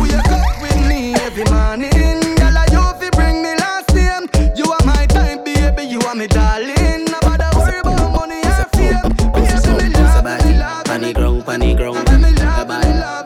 every 1.25 1.43
morning. 1.45 1.89
Girl, 2.37 2.57
I 2.57 2.65
you 2.71 2.85
fi 2.99 3.09
bring 3.17 3.41
me 3.41 3.55
last 3.57 3.93
name. 3.95 4.29
You 4.55 4.71
are 4.71 4.85
my 4.85 5.05
time, 5.07 5.43
baby. 5.43 5.83
You 5.83 5.99
are 6.01 6.13
me 6.15 6.27
darling. 6.27 7.05
No 7.05 7.19
bother 7.21 7.49
worry 7.57 7.79
about 7.79 8.11
money 8.13 8.39
or 8.45 8.65
fame. 8.77 9.01
Baby, 9.33 9.89
me 9.89 9.89
love, 9.97 10.23
me 10.45 10.57
love. 10.59 10.85
Panic 10.85 11.15
ground, 11.15 11.45
panic 11.45 11.77
ground. 11.77 11.97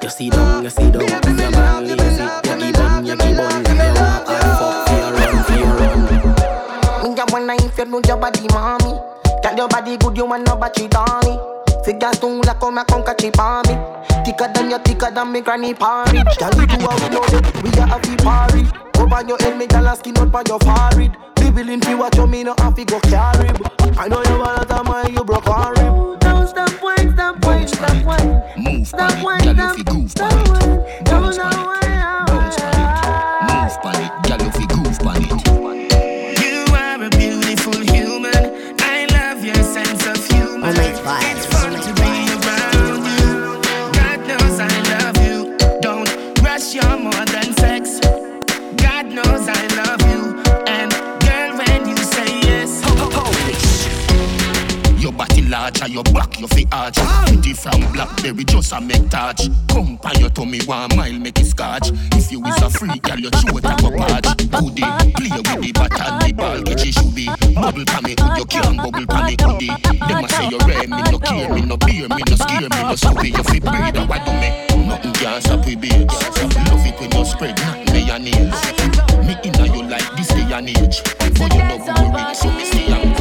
You 0.04 0.10
see 0.10 0.30
down, 0.30 0.64
you 0.64 0.70
see 0.70 0.90
down. 0.90 1.02
Your 1.02 1.52
man 1.52 1.88
lazy. 1.88 2.24
You 2.24 2.56
keep 2.58 2.80
on, 2.80 3.06
you 3.06 3.16
keep 3.18 3.38
on. 3.38 3.66
You 3.68 3.76
want 3.76 4.08
hard 4.08 4.26
fuck, 4.60 4.88
fear 4.88 5.08
run, 5.14 5.44
fear 5.44 5.72
run. 5.76 7.14
Me 7.14 7.20
a 7.20 7.26
wonder 7.32 7.54
if 7.66 7.78
you 7.78 7.86
know 7.86 8.02
your 8.08 8.18
body, 8.18 8.48
mommy. 8.54 8.94
Tell 9.44 9.56
your 9.58 9.68
body 9.68 9.98
good, 9.98 10.16
you 10.18 10.26
want 10.26 10.48
no 10.48 10.56
battery, 10.56 10.88
Donny. 10.88 11.38
Figure 11.84 12.14
soon 12.14 12.42
like 12.42 12.60
come 12.60 12.78
and 12.78 12.88
come 12.88 13.04
catch 13.04 13.24
it 13.24 13.40
on 13.40 13.64
me. 13.68 13.76
Thicker 14.26 14.52
than 14.54 14.70
you, 14.72 14.78
thicker 14.80 15.12
than 15.12 15.32
me 15.32 15.42
granny 15.42 15.74
porridge. 15.74 16.24
Tell 16.38 16.54
you 16.60 16.68
do 16.68 16.78
what 16.86 17.02
we 17.02 17.10
know 17.10 17.26
that 17.28 17.64
we 17.64 17.70
are 17.80 17.88
happy 17.88 18.16
party. 18.18 18.66
Over 19.00 19.28
your 19.28 19.38
head, 19.40 19.58
me 19.58 19.66
tell 19.68 19.86
her 19.86 19.96
skin 19.96 20.18
out 20.18 20.32
by 20.32 20.44
your 20.48 20.60
forehead. 20.60 21.16
Be 21.36 21.50
willing 21.52 21.80
to 21.82 21.96
watch 21.96 22.18
you, 22.18 22.28
me 22.28 22.44
no 22.44 22.54
have 22.60 22.76
to 22.76 22.86
go 22.86 23.00
carry. 23.02 23.50
I 23.98 24.08
know 24.08 24.22
you 24.24 24.40
want 24.40 24.62
to 24.62 24.66
time 24.68 25.14
you 25.14 25.24
broke 25.24 25.48
our 25.48 25.72
rib. 25.74 26.20
Don't 26.20 26.48
stop 26.48 26.82
wine, 26.84 27.14
stop 27.14 27.44
wine, 27.46 27.68
stop 27.68 28.04
wine. 28.06 28.44
Move, 28.58 28.88
Stop 28.88 29.24
wine, 29.24 29.42
Girl, 29.42 29.54
stop 29.56 29.78
you 29.78 29.84
fi 29.84 29.92
goof 29.92 30.12
stop 30.12 30.32
pan 30.32 30.40
it. 30.42 30.50
wine. 30.50 31.04
Don't 31.06 31.38
pan 31.38 31.52
know 31.56 31.89
large 55.80 55.82
and 55.82 55.94
your 55.94 56.04
back 56.14 56.40
you 56.40 56.48
fi 56.48 56.66
arch. 56.72 56.98
Pretty 57.28 57.54
from 57.54 57.92
blackberry 57.94 58.44
just 58.44 58.72
a 58.74 58.82
make 58.82 59.10
touch. 59.10 59.50
Come 59.70 59.98
pa 59.98 60.12
your 60.20 60.30
tummy 60.30 60.60
one 60.66 60.96
mile 60.96 61.14
make 61.14 61.40
it 61.40 61.46
scotch. 61.46 61.92
If 62.14 62.32
you 62.32 62.44
is 62.46 62.62
a 62.62 62.70
freak, 62.70 63.02
girl 63.02 63.20
you 63.20 63.30
show 63.32 63.58
it 63.58 63.66
a 63.66 63.76
go 63.82 63.92
patch. 63.96 64.38
Goodie, 64.50 64.82
play 65.16 65.30
with 65.36 65.62
the 65.62 65.72
bat 65.74 66.00
and 66.00 66.22
the 66.22 66.34
ball 66.34 66.62
catch 66.64 66.86
it 66.86 66.94
should 66.94 67.16
be. 67.16 67.28
Bubble 67.54 67.86
pa 67.86 68.02
me, 68.02 68.16
you 68.38 68.46
can't 68.46 68.78
bubble 68.78 69.06
pa 69.08 69.26
me 69.26 69.36
goodie. 69.36 69.72
Them 70.08 70.24
a 70.24 70.30
say 70.30 70.50
you 70.50 70.60
rare, 70.68 70.88
me 70.88 71.02
no 71.12 71.20
care, 71.20 71.54
me 71.54 71.62
no 71.62 71.78
beer, 71.78 72.08
me 72.10 72.24
no 72.28 72.36
scare, 72.36 72.62
me 72.62 72.82
no 72.84 72.96
stupid. 72.96 73.38
You 73.38 73.44
fi 73.44 73.60
breed 73.60 73.98
a 73.98 74.06
why 74.06 74.20
do 74.26 74.32
me? 74.34 74.88
Nothing 74.88 75.14
can 75.14 75.42
stop 75.42 75.66
we 75.66 75.76
babes. 75.76 76.14
Love 76.68 76.86
it 76.86 77.00
when 77.00 77.12
you 77.12 77.26
spread 77.26 77.58
nothing 77.60 77.94
mayonnaise. 77.94 78.60
Me 79.26 79.38
inna 79.44 79.66
you 79.74 79.84
like 79.88 80.10
this 80.16 80.28
day 80.30 80.52
and 80.52 80.70
age. 80.70 81.02
For 81.38 81.48
you 81.48 81.64
no 81.64 81.78
worry, 81.78 82.36
so 82.36 82.52
me 82.52 82.66
stay 82.66 82.92
and 82.92 83.19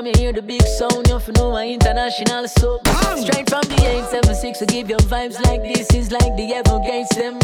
from 0.00 0.06
you 0.06 0.12
hear 0.16 0.32
the 0.32 0.40
big 0.40 0.62
sound. 0.62 1.06
You 1.08 1.20
to 1.20 1.32
know 1.32 1.52
my 1.52 1.66
international 1.68 2.48
so 2.48 2.80
straight 3.16 3.50
from 3.50 3.60
the 3.68 3.76
876 3.84 4.58
to 4.60 4.66
give 4.66 4.88
you 4.88 4.96
vibes 4.96 5.38
like 5.44 5.62
this 5.62 5.90
is 5.94 6.10
like 6.10 6.34
the 6.36 6.52
Evergates 6.58 7.14
them. 7.20 7.38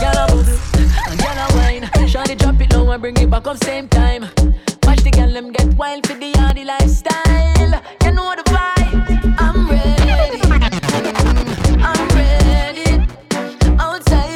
Gyal 0.00 0.14
a 0.14 0.26
bubble 0.30 0.58
and 1.08 1.18
gyal 1.20 1.40
a 1.42 1.56
wine. 1.56 1.82
Shawty 2.06 2.38
drop 2.38 2.60
it 2.60 2.72
low 2.72 2.88
and 2.92 3.02
bring 3.02 3.16
it 3.16 3.28
back 3.28 3.48
up 3.48 3.56
same 3.64 3.88
time. 3.88 4.22
Watch 4.84 5.02
the 5.02 5.10
gyal 5.10 5.32
them 5.32 5.50
get 5.50 5.74
wild 5.74 6.06
for 6.06 6.14
the 6.14 6.30
yardy 6.32 6.64
lifestyle. 6.64 7.82
You 8.04 8.12
know 8.12 8.34
the 8.36 8.44
vibe. 8.54 9.34
I'm 9.38 9.68
ready. 9.68 10.40
I'm 11.90 12.08
ready. 12.14 12.88
Outside, 13.80 14.35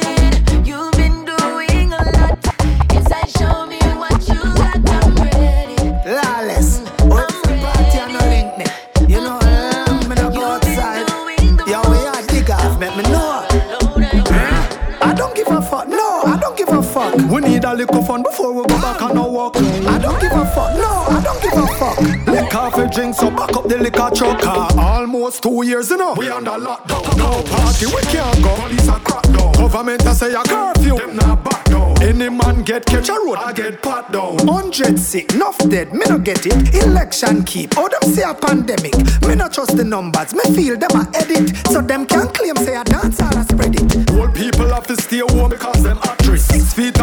don't 17.11 17.23
give 17.23 17.27
a 17.27 17.27
fuck. 17.27 17.31
We 17.31 17.49
need 17.49 17.63
a 17.63 17.73
little 17.73 18.03
fun 18.03 18.23
before 18.23 18.53
we 18.53 18.61
go 18.63 18.81
back 18.81 19.01
on 19.01 19.17
our 19.17 19.29
walk. 19.29 19.57
I 19.57 19.97
don't 19.97 20.19
give 20.19 20.31
a 20.31 20.45
fuck, 20.45 20.75
no, 20.75 21.05
I 21.07 21.21
don't 21.23 21.41
give 21.41 21.53
a 21.53 21.67
fuck. 21.77 21.99
Liquor 22.27 22.71
for 22.71 22.87
drink, 22.87 23.15
so 23.15 23.29
back 23.29 23.55
up 23.55 23.67
the 23.67 23.77
liquor 23.77 24.09
truck. 24.15 24.39
Uh, 24.43 24.69
almost 24.77 25.43
two 25.43 25.65
years, 25.65 25.89
you 25.89 25.97
know. 25.97 26.13
We 26.13 26.29
under 26.29 26.51
lockdown. 26.51 27.17
No 27.17 27.43
party, 27.43 27.85
we 27.87 28.01
can't 28.03 28.43
go. 28.43 28.55
Police 28.55 28.87
a 28.87 28.99
crack 28.99 29.23
down. 29.23 29.51
Government 29.53 30.05
a 30.05 30.15
say 30.15 30.33
a 30.33 30.43
curfew. 30.43 30.97
Them 30.97 31.15
not 31.15 31.43
back 31.43 31.65
down. 31.65 32.01
Any 32.01 32.29
man 32.29 32.63
get 32.63 32.85
catch 32.85 33.09
a 33.09 33.13
road, 33.13 33.37
I 33.37 33.53
get 33.53 33.81
pat 33.81 34.11
down. 34.11 34.37
Hundred 34.47 34.99
sick, 34.99 35.33
enough 35.33 35.57
dead, 35.69 35.93
me 35.93 36.01
no 36.09 36.17
get 36.17 36.45
it. 36.45 36.73
Election 36.73 37.43
keep, 37.43 37.77
oh 37.77 37.87
them 37.87 38.11
say 38.11 38.23
a 38.23 38.33
pandemic. 38.33 38.95
Me 39.27 39.35
no 39.35 39.47
trust 39.47 39.77
the 39.77 39.83
numbers, 39.83 40.33
me 40.33 40.43
feel 40.55 40.77
them 40.77 40.91
a 40.95 41.07
edit. 41.15 41.55
So 41.67 41.81
them 41.81 42.05
can 42.05 42.27
claim 42.29 42.55
say 42.57 42.75
a 42.75 42.83
dance 42.83 43.21
or 43.21 43.39
a 43.39 43.43
spread 43.43 43.75
it. 43.75 44.11
Old 44.11 44.33
people 44.33 44.67
have 44.69 44.87
to 44.87 44.95
stay 44.95 45.19
home 45.19 45.49
because 45.49 45.83
them. 45.83 45.99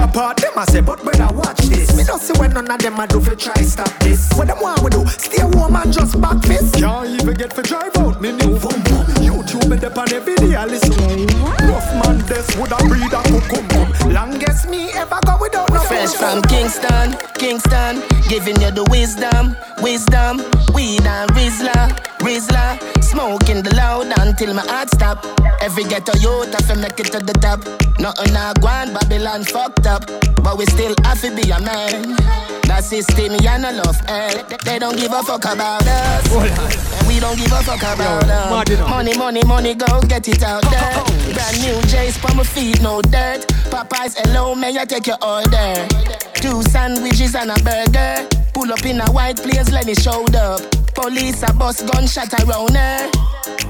Six 0.08 0.14
feet 0.14 0.16
apart, 0.16 0.36
them 0.38 0.52
a 0.56 0.66
say, 0.66 0.80
but 0.80 1.04
better 1.04 1.34
watch 1.34 1.58
this. 1.68 1.96
Me 1.96 2.04
don't 2.04 2.20
see 2.20 2.38
when 2.38 2.52
none 2.52 2.70
of 2.70 2.78
them 2.80 2.98
a 2.98 3.06
do 3.06 3.20
for 3.20 3.34
try 3.34 3.54
stop 3.62 3.90
this. 4.00 4.30
What 4.34 4.48
them 4.48 4.60
want 4.60 4.82
we 4.82 4.90
do? 4.90 5.06
Stay 5.06 5.42
home 5.42 5.76
and 5.76 5.92
just 5.92 6.20
back 6.20 6.42
fist. 6.44 6.74
Can't 6.74 7.08
even 7.08 7.34
get 7.34 7.52
for 7.52 7.62
drive 7.62 7.96
out, 7.98 8.20
me 8.20 8.32
new 8.32 8.58
boom 8.58 8.80
boom. 8.86 9.06
YouTube 9.20 9.68
me 9.68 9.76
dep 9.76 9.96
on 9.98 10.12
every 10.12 10.34
day, 10.36 10.54
I 10.56 10.64
listen. 10.66 11.26
Rough 11.68 11.90
man, 12.00 12.18
this 12.26 12.56
would 12.56 12.72
a 12.72 12.76
breed 12.88 13.12
a 13.12 13.22
cucumber. 13.22 14.12
Longest 14.12 14.68
me 14.68 14.90
ever 14.92 15.20
go 15.26 15.36
without 15.40 15.70
no 15.72 15.80
fresh 15.80 16.14
phone. 16.14 16.40
from 16.40 16.50
Kingston, 16.50 17.16
Kingston, 17.34 18.02
giving 18.28 18.60
you 18.60 18.70
the 18.70 18.84
wisdom, 18.90 19.56
wisdom, 19.82 20.38
weed 20.74 21.02
and 21.02 21.30
Rizla, 21.32 21.90
Rizla, 22.20 22.97
smoking 23.28 23.62
the 23.62 23.74
loud 23.76 24.08
until 24.20 24.54
my 24.54 24.62
heart 24.62 24.88
stop. 24.88 25.24
Every 25.60 25.84
ghetto 25.84 26.16
youth 26.18 26.52
have 26.52 26.66
to 26.68 26.76
make 26.76 26.98
it 26.98 27.12
to 27.12 27.20
the 27.20 27.34
top. 27.34 27.60
Nothing 28.00 28.34
a 28.34 28.54
gone, 28.60 28.94
Babylon 28.94 29.44
fucked 29.44 29.86
up, 29.86 30.06
but 30.42 30.56
we 30.56 30.64
still 30.66 30.94
have 31.04 31.20
to 31.20 31.34
be 31.36 31.44
a 31.50 31.60
man. 31.60 32.16
That 32.64 32.84
system, 32.84 33.36
ya 33.44 33.58
no 33.58 33.70
love, 33.72 34.00
eh? 34.08 34.42
They 34.64 34.78
don't 34.78 34.96
give 34.96 35.12
a 35.12 35.22
fuck 35.22 35.44
about 35.44 35.84
us, 35.84 36.24
and 36.32 37.04
we 37.08 37.20
don't 37.20 37.36
give 37.36 37.52
a 37.52 37.60
fuck 37.60 37.82
about 37.84 38.24
them. 38.24 38.48
Money, 38.88 39.16
money, 39.18 39.44
money, 39.44 39.74
go 39.74 40.00
get 40.08 40.26
it 40.28 40.42
out 40.42 40.62
there. 40.70 41.04
Brand 41.34 41.60
new 41.60 41.76
J's 41.92 42.16
for 42.16 42.32
my 42.34 42.44
feet, 42.44 42.80
no 42.80 43.02
dirt. 43.02 43.44
Popeyes, 43.68 44.16
hello, 44.24 44.54
may 44.54 44.78
I 44.78 44.86
take 44.86 45.06
your 45.06 45.20
order? 45.20 45.86
Two 46.32 46.62
sandwiches 46.62 47.34
and 47.34 47.50
a 47.50 47.58
burger. 47.60 48.26
Pull 48.54 48.72
up 48.72 48.84
in 48.86 49.00
a 49.00 49.10
white 49.12 49.36
place, 49.36 49.70
let 49.70 49.84
me 49.84 49.94
show 49.94 50.24
up. 50.32 50.60
Police 50.94 51.42
a 51.42 51.52
bus 51.52 51.82
gunshot 51.82 52.32
around 52.42 52.74
her. 52.74 53.17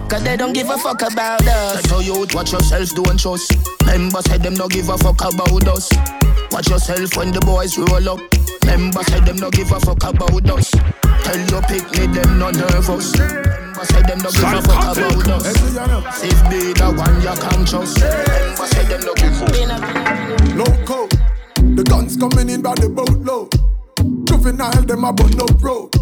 Cause 0.09 0.23
they 0.23 0.37
don't 0.37 0.55
give 0.55 0.71
a 0.71 0.79
fuck 0.79 1.03
about 1.03 1.47
us. 1.47 1.83
Tell 1.83 2.01
you 2.03 2.27
watch 2.33 2.53
yourself, 2.53 2.95
don't 2.95 3.21
trust. 3.21 3.53
Members 3.85 4.25
said 4.25 4.43
them 4.43 4.55
no 4.55 4.67
give 4.67 4.89
a 4.89 4.97
fuck 4.97 5.21
about 5.21 5.69
us. 5.69 5.93
Watch 6.51 6.71
yourself 6.71 7.17
when 7.17 7.31
the 7.31 7.41
boys 7.41 7.77
roll 7.77 8.09
up. 8.09 8.21
Members 8.65 9.07
said 9.09 9.27
them 9.27 9.37
no 9.37 9.51
give 9.51 9.71
a 9.71 9.79
fuck 9.81 10.03
about 10.03 10.51
us. 10.51 10.71
Tell 11.25 11.41
your 11.51 11.63
picnic 11.63 12.13
them 12.13 12.39
no 12.39 12.51
nervous. 12.51 13.19
Members 13.19 13.89
said 13.89 14.07
them 14.09 14.19
no 14.19 14.31
give 14.31 14.45
a 14.45 14.63
fuck 14.63 14.97
about 14.97 15.29
us. 15.29 16.25
If 16.25 16.41
be 16.49 16.73
the 16.73 16.89
one 16.97 17.21
you 17.21 17.37
can 17.37 17.65
trust. 17.67 18.01
Members 18.01 18.71
said 18.71 18.87
them 18.89 19.01
no 19.05 19.15
give 19.15 19.37
a 19.37 19.47
fuck. 19.47 20.57
Loco, 20.57 21.07
the 21.77 21.85
guns 21.85 22.17
coming 22.17 22.49
in 22.49 22.63
by 22.63 22.75
the 22.77 22.89
boatload. 22.89 23.53
Juvenile, 24.27 24.83
them 24.83 25.05
a 25.05 25.13
bun 25.13 25.41
up 25.41 25.63
road. 25.63 25.93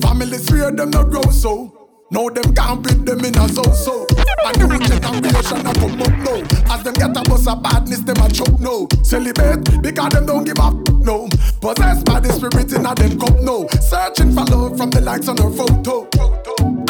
Families 0.00 0.48
fear 0.48 0.70
them 0.70 0.90
no 0.90 1.04
grow 1.04 1.22
so. 1.30 1.81
Now 2.12 2.28
them 2.28 2.54
can't 2.54 2.84
beat 2.84 3.06
them 3.06 3.24
in 3.24 3.38
a 3.38 3.48
so-so. 3.48 4.06
I 4.44 4.52
do 4.52 4.68
it 4.70 4.84
in 4.84 5.02
a 5.02 5.10
new 5.12 5.20
generation 5.22 5.66
a 5.66 5.72
come 5.72 6.02
up 6.02 6.12
now. 6.20 6.74
As 6.74 6.82
them 6.84 6.92
get 6.92 7.16
a 7.16 7.22
bus 7.22 7.46
of 7.46 7.62
badness, 7.62 8.00
them 8.00 8.16
a 8.18 8.28
choke 8.28 8.60
no. 8.60 8.86
Celebrate 9.02 9.80
because 9.80 10.12
them 10.12 10.26
don't 10.26 10.44
give 10.44 10.60
up 10.60 10.74
no. 11.00 11.26
Possessed 11.62 12.04
by 12.04 12.20
the 12.20 12.30
spirit 12.30 12.70
in 12.70 12.84
a 12.84 12.94
them 12.94 13.18
cup 13.18 13.40
no. 13.40 13.66
Searching 13.80 14.30
for 14.32 14.44
love 14.44 14.76
from 14.76 14.90
the 14.90 15.00
likes 15.00 15.26
on 15.28 15.38
her 15.38 15.50
photo. 15.50 16.06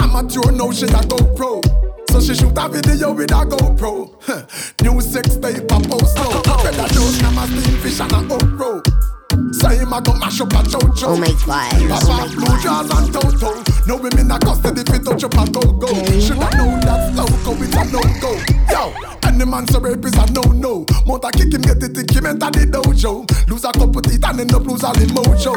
Amateur 0.02 0.50
no 0.50 0.72
she 0.72 0.86
a 0.86 1.02
go 1.06 1.16
pro. 1.36 1.60
So 2.10 2.20
she 2.20 2.34
shoot 2.34 2.58
a 2.58 2.68
video 2.68 3.12
with 3.12 3.30
a 3.30 3.46
GoPro. 3.46 4.10
New 4.82 5.00
sex 5.00 5.36
tape 5.36 5.70
a 5.70 5.78
post 5.86 6.16
now. 6.16 6.42
Better 6.42 6.94
those 6.94 7.22
a 7.22 7.46
steam 7.46 7.78
fish 7.78 8.00
and 8.00 8.12
a 8.12 8.34
uproar. 8.34 8.82
Say 9.52 9.78
him 9.78 9.92
a 9.92 10.00
go 10.00 10.14
mash 10.14 10.40
up 10.40 10.52
a 10.52 10.62
chow 10.68 10.78
Oh 11.04 11.16
my 11.16 11.26
god. 11.46 11.72
Papa, 11.88 12.06
oh 12.08 12.28
blue 12.34 12.56
jaws 12.62 12.90
and 12.90 13.12
toto. 13.12 13.62
No 13.86 13.96
women 13.96 14.30
a 14.30 14.38
custody 14.38 14.82
fi 14.84 14.98
touch 14.98 15.24
up 15.24 15.34
a 15.34 15.50
go-go. 15.50 15.88
Shoulda 16.20 16.48
known 16.56 16.80
that's 16.80 17.16
loco, 17.16 17.52
it's 17.62 17.74
a 17.74 17.84
no-go. 17.90 18.32
Yo, 18.70 18.94
any 19.24 19.44
man 19.44 19.66
so 19.66 19.80
rape 19.80 20.04
is 20.04 20.14
a 20.14 20.24
no-no. 20.32 20.86
Mount 21.06 21.24
a 21.24 21.30
kick 21.30 21.52
him, 21.52 21.62
get 21.62 21.82
it, 21.82 21.94
think 21.94 22.10
him 22.10 22.26
enter 22.26 22.50
the 22.50 22.66
dojo. 22.66 23.26
Lose 23.48 23.64
a 23.64 23.72
couple 23.72 24.00
teeth 24.02 24.24
and 24.24 24.40
end 24.40 24.54
up 24.54 24.64
lose 24.64 24.84
all 24.84 24.94
the 24.94 25.06
mojo. 25.06 25.54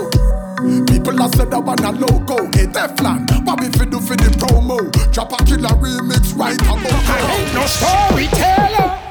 People 0.88 1.18
have 1.18 1.34
said 1.36 1.52
that 1.52 1.60
one 1.64 1.78
a 1.84 1.92
logo, 1.92 2.48
a 2.48 2.64
Teflon. 2.74 3.46
What 3.46 3.60
we 3.60 3.68
fi 3.70 3.86
do 3.86 4.00
for 4.00 4.16
the 4.16 4.30
promo? 4.40 4.92
Drop 5.14 5.32
a 5.34 5.44
killer 5.46 5.70
remix 5.78 6.36
right 6.36 6.60
about 6.62 6.80
I 6.82 7.20
ain't 7.38 7.54
no 7.54 7.66
storyteller. 7.68 9.05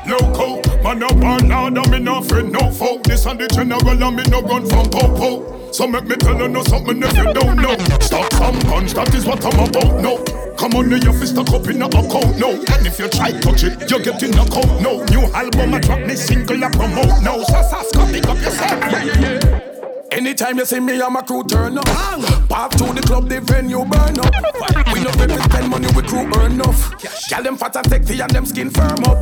Man 0.94 1.10
a 1.10 1.24
one 1.24 1.48
nada, 1.48 1.90
me 1.90 1.98
no 1.98 2.22
friend, 2.22 2.52
no 2.52 2.70
foe. 2.70 3.00
This 3.02 3.26
and 3.26 3.40
the 3.40 3.48
general, 3.48 3.82
and 3.90 4.16
me 4.16 4.22
no 4.28 4.40
run 4.42 4.64
from 4.68 4.88
popo. 4.90 5.72
So 5.72 5.88
make 5.88 6.04
me 6.04 6.14
tell 6.14 6.38
you 6.38 6.46
know 6.46 6.62
something 6.62 7.02
if 7.02 7.16
you 7.16 7.32
don't 7.32 7.56
know. 7.56 7.76
Stop 7.98 8.32
some 8.34 8.58
guns, 8.60 8.94
that 8.94 9.12
is 9.12 9.26
what 9.26 9.44
I'm 9.44 9.58
about, 9.58 10.00
no. 10.00 10.22
Come 10.54 10.74
on, 10.74 10.90
your 10.90 11.12
fist 11.12 11.32
stuck 11.32 11.50
up 11.50 11.66
in 11.66 11.82
a 11.82 11.86
account, 11.86 12.38
no. 12.38 12.50
And 12.50 12.86
if 12.86 13.00
you 13.00 13.08
try 13.08 13.32
touch 13.40 13.64
it, 13.64 13.90
you 13.90 13.98
get 14.04 14.22
in 14.22 14.38
a 14.38 14.46
coat, 14.46 14.70
no. 14.80 15.02
New 15.06 15.26
album, 15.34 15.74
I 15.74 15.80
drop 15.80 15.98
me 15.98 16.14
single, 16.14 16.62
I 16.62 16.70
promote, 16.70 17.22
no. 17.24 17.42
So, 17.42 17.82
so, 17.90 18.06
pick 18.12 18.28
up 18.28 18.38
yourself, 18.38 18.70
yeah, 18.70 19.02
yeah, 19.02 19.20
yeah. 19.20 19.43
Anytime 20.14 20.58
you 20.58 20.64
see 20.64 20.78
me, 20.78 21.02
I'm 21.02 21.16
a 21.16 21.22
crew 21.24 21.42
turn 21.42 21.76
up. 21.76 21.84
Pop 22.48 22.70
to 22.78 22.84
the 22.94 23.02
club, 23.04 23.28
the 23.28 23.40
venue 23.40 23.84
burn 23.84 24.16
up. 24.20 24.32
We 24.92 25.02
no 25.02 25.10
pay 25.10 25.26
spend 25.42 25.68
money, 25.68 25.88
we 25.96 26.02
crew 26.02 26.30
earn 26.38 26.52
enough. 26.52 26.94
Gal 27.28 27.42
them 27.42 27.56
fat 27.56 27.74
and 27.74 27.86
sexy 27.88 28.20
and 28.20 28.30
them 28.30 28.46
skin 28.46 28.70
firm 28.70 29.02
up. 29.04 29.18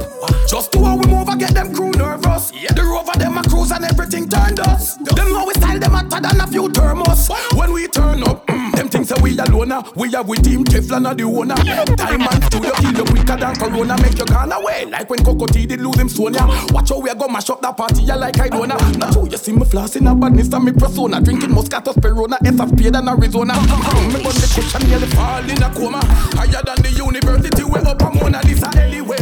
Just 0.46 0.70
to 0.72 0.84
how 0.84 0.96
we 0.98 1.06
move, 1.06 1.30
I 1.30 1.36
get 1.36 1.54
them 1.54 1.72
crew 1.72 1.92
nervous. 1.92 2.50
The 2.50 2.82
rover 2.84 3.18
them 3.18 3.38
a 3.38 3.42
cruise 3.42 3.70
and 3.70 3.86
everything 3.86 4.28
turned 4.28 4.60
us. 4.60 4.96
Them 4.96 5.32
how 5.32 5.46
we 5.46 5.54
style 5.54 5.78
them 5.78 5.92
hotter 5.92 6.20
than 6.20 6.38
a 6.38 6.46
few 6.46 6.68
thermos. 6.70 7.30
When 7.56 7.72
we 7.72 7.88
turn 7.88 8.22
up, 8.24 8.46
mm, 8.46 8.61
them 8.72 8.88
things 8.88 9.08
say 9.08 9.16
we 9.22 9.38
alone. 9.38 9.72
We 9.94 10.14
are 10.14 10.24
with 10.24 10.44
team 10.44 10.64
Teflon 10.64 11.06
are 11.06 11.14
the 11.14 11.24
owner. 11.24 11.54
Diamond 11.96 12.44
studio 12.44 12.72
kill 12.76 12.96
you 12.96 13.04
quicker 13.04 13.36
than 13.36 13.54
Corona. 13.56 13.96
Make 14.02 14.18
you 14.18 14.24
gone 14.26 14.52
away 14.52 14.86
like 14.86 15.08
when 15.08 15.24
Coco 15.24 15.46
T 15.46 15.66
did 15.66 15.80
lose 15.80 15.98
him 15.98 16.08
Sonia. 16.08 16.46
Watch 16.72 16.90
how 16.90 17.00
we 17.00 17.10
a 17.10 17.14
go 17.14 17.28
mash 17.28 17.50
up 17.50 17.60
that 17.62 17.76
party, 17.76 18.02
yeah, 18.02 18.16
like 18.16 18.40
I 18.40 18.48
don't 18.48 18.68
know. 18.68 18.76
Now 18.98 19.24
you 19.24 19.36
see 19.36 19.52
me 19.52 19.64
flossing 19.64 20.10
a 20.10 20.14
badness 20.14 20.52
and 20.52 20.64
me 20.64 20.72
persona. 20.72 21.20
Drinking 21.20 21.50
Moscato, 21.50 21.94
Perona, 21.94 22.36
S 22.44 22.56
Spade 22.56 22.96
and 22.96 23.08
Arizona. 23.08 23.54
Me 23.54 24.22
bun 24.22 24.34
the 24.34 24.50
cushion 24.54 24.88
nearly 24.88 25.06
fall 25.08 25.48
in 25.48 25.62
a 25.62 25.70
coma. 25.74 26.00
Higher 26.36 26.62
than 26.62 26.82
the 26.82 26.90
university, 26.96 27.64
we 27.64 27.80
up 27.80 28.00
a 28.02 28.10
Mona 28.10 28.40
Lisa 28.44 28.70
anyway. 28.78 29.16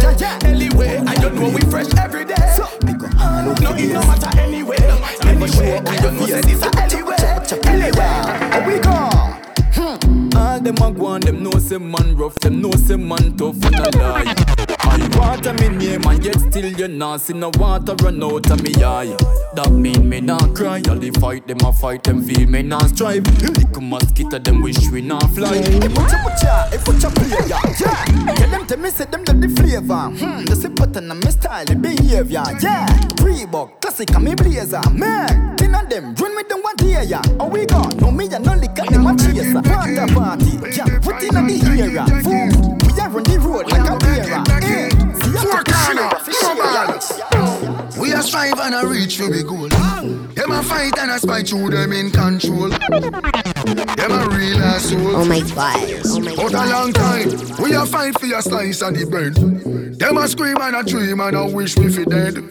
Anyway, 0.44 0.96
I 1.06 1.14
don't 1.16 1.34
know 1.34 1.48
we 1.48 1.60
fresh 1.62 1.92
every 1.98 2.24
day. 2.24 2.34
So, 2.56 2.68
no, 2.84 3.74
it 3.74 3.92
no 3.92 4.00
matter 4.06 4.38
anyway. 4.38 4.76
Anyway, 5.22 5.82
I 5.86 5.96
don't 6.00 6.16
know 6.16 6.26
this 6.26 6.62
anyway. 6.76 7.16
Anyway, 7.66 8.66
we 8.66 8.78
go. 8.80 8.89
Them 10.62 10.76
a 10.76 10.92
go 10.92 11.06
on, 11.06 11.22
them 11.22 11.42
know 11.42 11.52
say 11.52 11.78
man 11.78 12.16
rough, 12.16 12.38
them 12.40 12.60
know 12.60 12.70
say 12.72 12.96
man 12.96 13.34
tough 13.36 13.64
and 13.64 13.74
a 13.76 13.98
lie. 13.98 14.69
I 14.82 15.08
water 15.18 15.52
me 15.54 15.68
name 15.68 16.04
and 16.06 16.24
yet 16.24 16.40
still 16.40 16.66
you 16.66 16.88
not 16.88 17.20
see 17.20 17.34
no 17.34 17.50
water 17.58 17.94
run 18.02 18.22
out 18.22 18.50
of 18.50 18.62
me 18.62 18.72
eye. 18.82 19.16
That 19.54 19.70
mean 19.72 20.08
me 20.08 20.20
not 20.20 20.54
cry, 20.54 20.82
all 20.88 20.96
the 20.96 21.10
fight 21.20 21.46
them 21.46 21.58
a 21.64 21.72
fight 21.72 22.04
them 22.04 22.22
feel 22.22 22.48
me 22.48 22.62
not 22.62 22.88
strive. 22.90 23.26
Little 23.42 23.82
mosquito 23.82 24.38
them 24.38 24.62
wish 24.62 24.88
we 24.90 25.00
not 25.00 25.28
fly. 25.30 25.56
Hey, 25.56 25.80
put 25.80 26.10
your 26.10 26.20
your, 26.42 26.62
hey, 26.70 26.78
put 26.78 27.00
player, 27.14 27.44
yeah. 27.80 28.34
Tell 28.34 28.50
them 28.50 28.66
to 28.66 28.76
me 28.76 28.90
say 28.90 29.04
them 29.04 29.24
got 29.24 29.40
the 29.40 29.48
flavor. 29.48 30.10
Hmm, 30.18 30.44
the 30.44 30.56
sip 30.56 30.74
button 30.74 31.10
and 31.10 31.24
my 31.24 31.30
style, 31.30 31.64
the 31.64 31.76
behavior, 31.76 32.44
yeah. 32.60 32.86
Reebok, 33.20 33.80
classic 33.80 34.14
and 34.14 34.24
me 34.24 34.34
blazer, 34.34 34.80
man. 34.92 35.56
Ten 35.56 35.74
of 35.74 35.88
them, 35.88 36.14
run 36.14 36.36
with 36.36 36.48
them 36.48 36.62
one 36.62 36.76
day, 36.76 37.04
yeah. 37.04 37.22
Oh 37.38 37.48
we 37.48 37.66
go, 37.66 37.82
no 38.00 38.10
me 38.10 38.26
and 38.32 38.44
no 38.44 38.54
liquor, 38.54 38.84
them 38.88 39.06
a 39.06 39.16
chaser. 39.16 39.62
Party 39.62 40.14
party, 40.14 40.52
yeah. 40.76 40.98
Put 41.00 41.22
in 41.22 41.34
the 41.34 41.54
era, 41.78 42.06
food. 42.22 42.80
We 42.82 43.00
are 43.00 43.16
on 43.16 43.22
the 43.22 43.38
road 43.38 43.66
like 43.70 43.88
a 43.88 43.96
bearer. 43.98 44.79
Eh, 45.40 45.42
see 45.42 46.36
a 46.36 46.54
corner, 46.54 48.00
We 48.00 48.12
are 48.12 48.22
strive 48.22 48.58
and 48.60 48.74
a 48.74 48.86
reach 48.86 49.16
for 49.16 49.30
big 49.30 49.46
goal. 49.46 49.68
Them 49.68 50.50
a 50.50 50.62
fight 50.62 50.98
and 50.98 51.10
a 51.10 51.18
spy 51.18 51.42
through 51.42 51.70
them 51.70 51.92
in 51.92 52.10
control. 52.10 52.68
Them 52.68 54.12
a 54.12 54.28
real 54.28 54.58
asshole. 54.58 55.16
Oh 55.16 55.24
my 55.24 55.40
god. 55.40 56.00
Oh 56.06 56.20
my 56.20 56.34
But 56.36 56.54
a 56.54 56.66
long 56.70 56.92
time, 56.92 57.28
we 57.62 57.74
a 57.74 57.86
fight 57.86 58.18
for 58.18 58.26
your 58.26 58.42
slice 58.42 58.82
of 58.82 58.94
the 58.94 59.06
bread. 59.06 59.34
Them 59.98 60.18
a 60.18 60.28
scream 60.28 60.56
and 60.60 60.76
a 60.76 60.82
dream 60.82 61.20
and 61.20 61.36
a 61.36 61.46
wish 61.46 61.76
we 61.76 61.90
fi 61.90 62.04
dead. 62.04 62.46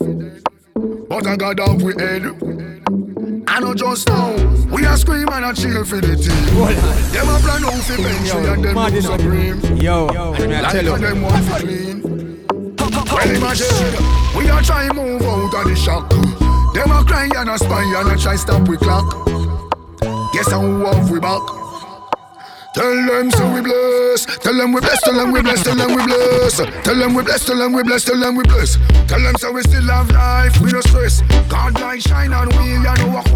But 1.10 1.28
I 1.28 1.36
got 1.36 1.60
off 1.60 1.82
we 1.82 1.94
head. 1.94 2.26
I 3.48 3.60
know 3.60 3.74
just 3.74 4.08
now, 4.08 4.32
we 4.72 4.86
a 4.86 4.96
scream 4.98 5.28
and 5.30 5.46
a 5.46 5.54
cheer 5.54 5.84
for 5.86 6.00
the 6.00 6.16
team. 6.16 6.56
Them 7.12 7.30
a 7.30 7.40
plan 7.40 7.66
out 7.66 7.74
fi 7.84 7.98
bench 7.98 8.34
we 8.34 8.48
and 8.48 8.64
them 8.64 8.92
do 8.92 9.02
supreme. 9.02 9.78
Yo, 9.78 10.06
Like 10.08 10.86
for 10.86 11.00
them 11.00 11.22
want 11.22 11.46
fi 11.46 11.60
clean. 11.60 11.99
Imagine, 13.22 13.68
we 14.38 14.50
a 14.50 14.62
try 14.64 14.88
move 14.94 15.22
out 15.24 15.54
of 15.54 15.68
the 15.68 15.76
shock. 15.76 16.10
Them 16.74 16.92
a 16.92 17.04
cry 17.04 17.30
and 17.36 17.50
a 17.50 17.58
spy 17.58 17.84
and 18.00 18.12
a 18.12 18.18
try 18.18 18.36
stop 18.36 18.68
we 18.68 18.78
clock. 18.78 19.14
Guess 20.32 20.52
how 20.52 20.62
have 20.62 21.10
we 21.12 21.20
back? 21.20 21.42
Tell 22.76 23.06
them 23.08 23.30
so 23.32 23.52
we 23.54 23.62
bless. 23.62 24.26
Tell 24.38 24.56
them 24.56 24.72
we 24.72 24.80
bless. 24.80 25.02
Tell 25.02 25.16
them 25.16 25.32
we 25.32 25.42
bless. 25.42 25.64
Tell 25.64 25.76
them 25.76 25.96
we 25.96 26.04
bless. 26.06 26.86
Tell 26.86 26.96
them 26.96 27.14
we 27.14 27.24
bless. 27.24 27.46
Tell 27.46 27.58
them 27.58 27.74
we 27.74 27.84
bless. 27.84 28.06
Tell 28.06 28.20
them 28.20 28.36
we 28.36 28.44
bless. 28.44 28.78
Tell 29.08 29.20
them 29.20 29.36
so 29.36 29.52
we 29.52 29.64
still 29.64 29.90
have 29.90 30.10
life. 30.12 30.62
We 30.62 30.72
no 30.72 30.80
stress. 30.82 31.22
God 31.50 31.80
light 31.82 32.02
shine 32.04 32.32
on 32.32 32.48
we 32.50 32.76
and 32.76 33.00
no 33.00 33.08
walk. 33.08 33.28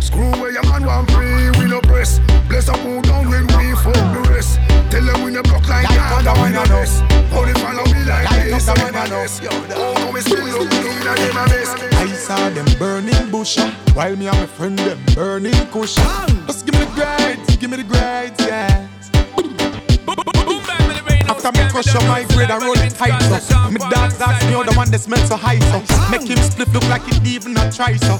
Screw 0.00 0.30
where 0.40 0.52
your 0.52 0.62
man 0.64 0.86
want 0.86 1.10
free. 1.10 1.50
We 1.58 1.68
no 1.68 1.80
press. 1.80 2.20
Bless 2.48 2.68
up 2.68 2.78
who 2.78 3.02
down 3.02 3.28
when 3.28 3.46
we 3.48 3.74
fuck 3.74 3.94
the 4.14 4.30
rest. 4.30 4.60
Tell 4.90 5.04
them 5.04 5.24
we 5.24 5.32
no 5.32 5.42
block 5.42 5.68
like 5.68 5.88
that. 5.88 6.22
That 6.24 6.36
we 6.42 6.50
no 6.54 6.64
mess. 6.72 7.00
How 7.30 7.44
they 7.44 7.54
follow 7.60 7.84
me 7.92 8.04
like 8.04 8.28
this? 8.44 8.68
I'm 8.68 8.78
in 8.88 8.94
a 8.94 9.08
mess. 9.08 9.40
Oh, 9.74 10.10
we 10.12 10.20
still 10.20 10.44
look 10.44 10.72
and 10.72 11.18
them 11.18 11.36
a 11.36 11.44
mess. 11.48 11.74
I 11.94 12.06
saw 12.12 12.50
them 12.50 12.66
burning 12.78 13.30
bush 13.30 13.58
while 13.94 14.16
me 14.16 14.28
and 14.28 14.38
my 14.38 14.46
friend 14.46 14.78
them 14.78 14.98
burning 15.14 15.54
kush. 15.70 15.96
Just 16.46 16.66
give 16.66 16.74
me 16.74 16.84
the 16.84 16.92
grades, 16.94 17.56
give 17.56 17.70
me 17.70 17.76
the 17.76 17.84
grades, 17.84 18.40
yeah. 18.46 18.88
After 21.28 21.52
me 21.52 21.68
crush 21.70 21.94
up 21.94 22.02
my 22.04 22.24
grade, 22.34 22.50
I 22.50 22.58
roll 22.58 22.78
it 22.78 22.94
tight 22.94 23.20
so 23.22 23.70
Me 23.70 23.78
dogs 23.90 24.20
ask 24.20 24.46
me 24.46 24.52
how 24.52 24.62
the 24.62 24.72
one 24.74 24.90
that 24.90 25.00
smell 25.00 25.18
so 25.26 25.36
high 25.36 25.58
so 25.58 25.82
Make 26.10 26.28
him 26.28 26.38
split 26.38 26.72
look 26.72 26.88
like 26.88 27.06
it 27.08 27.26
even 27.26 27.52
not 27.52 27.72
try 27.72 27.96
so 27.96 28.18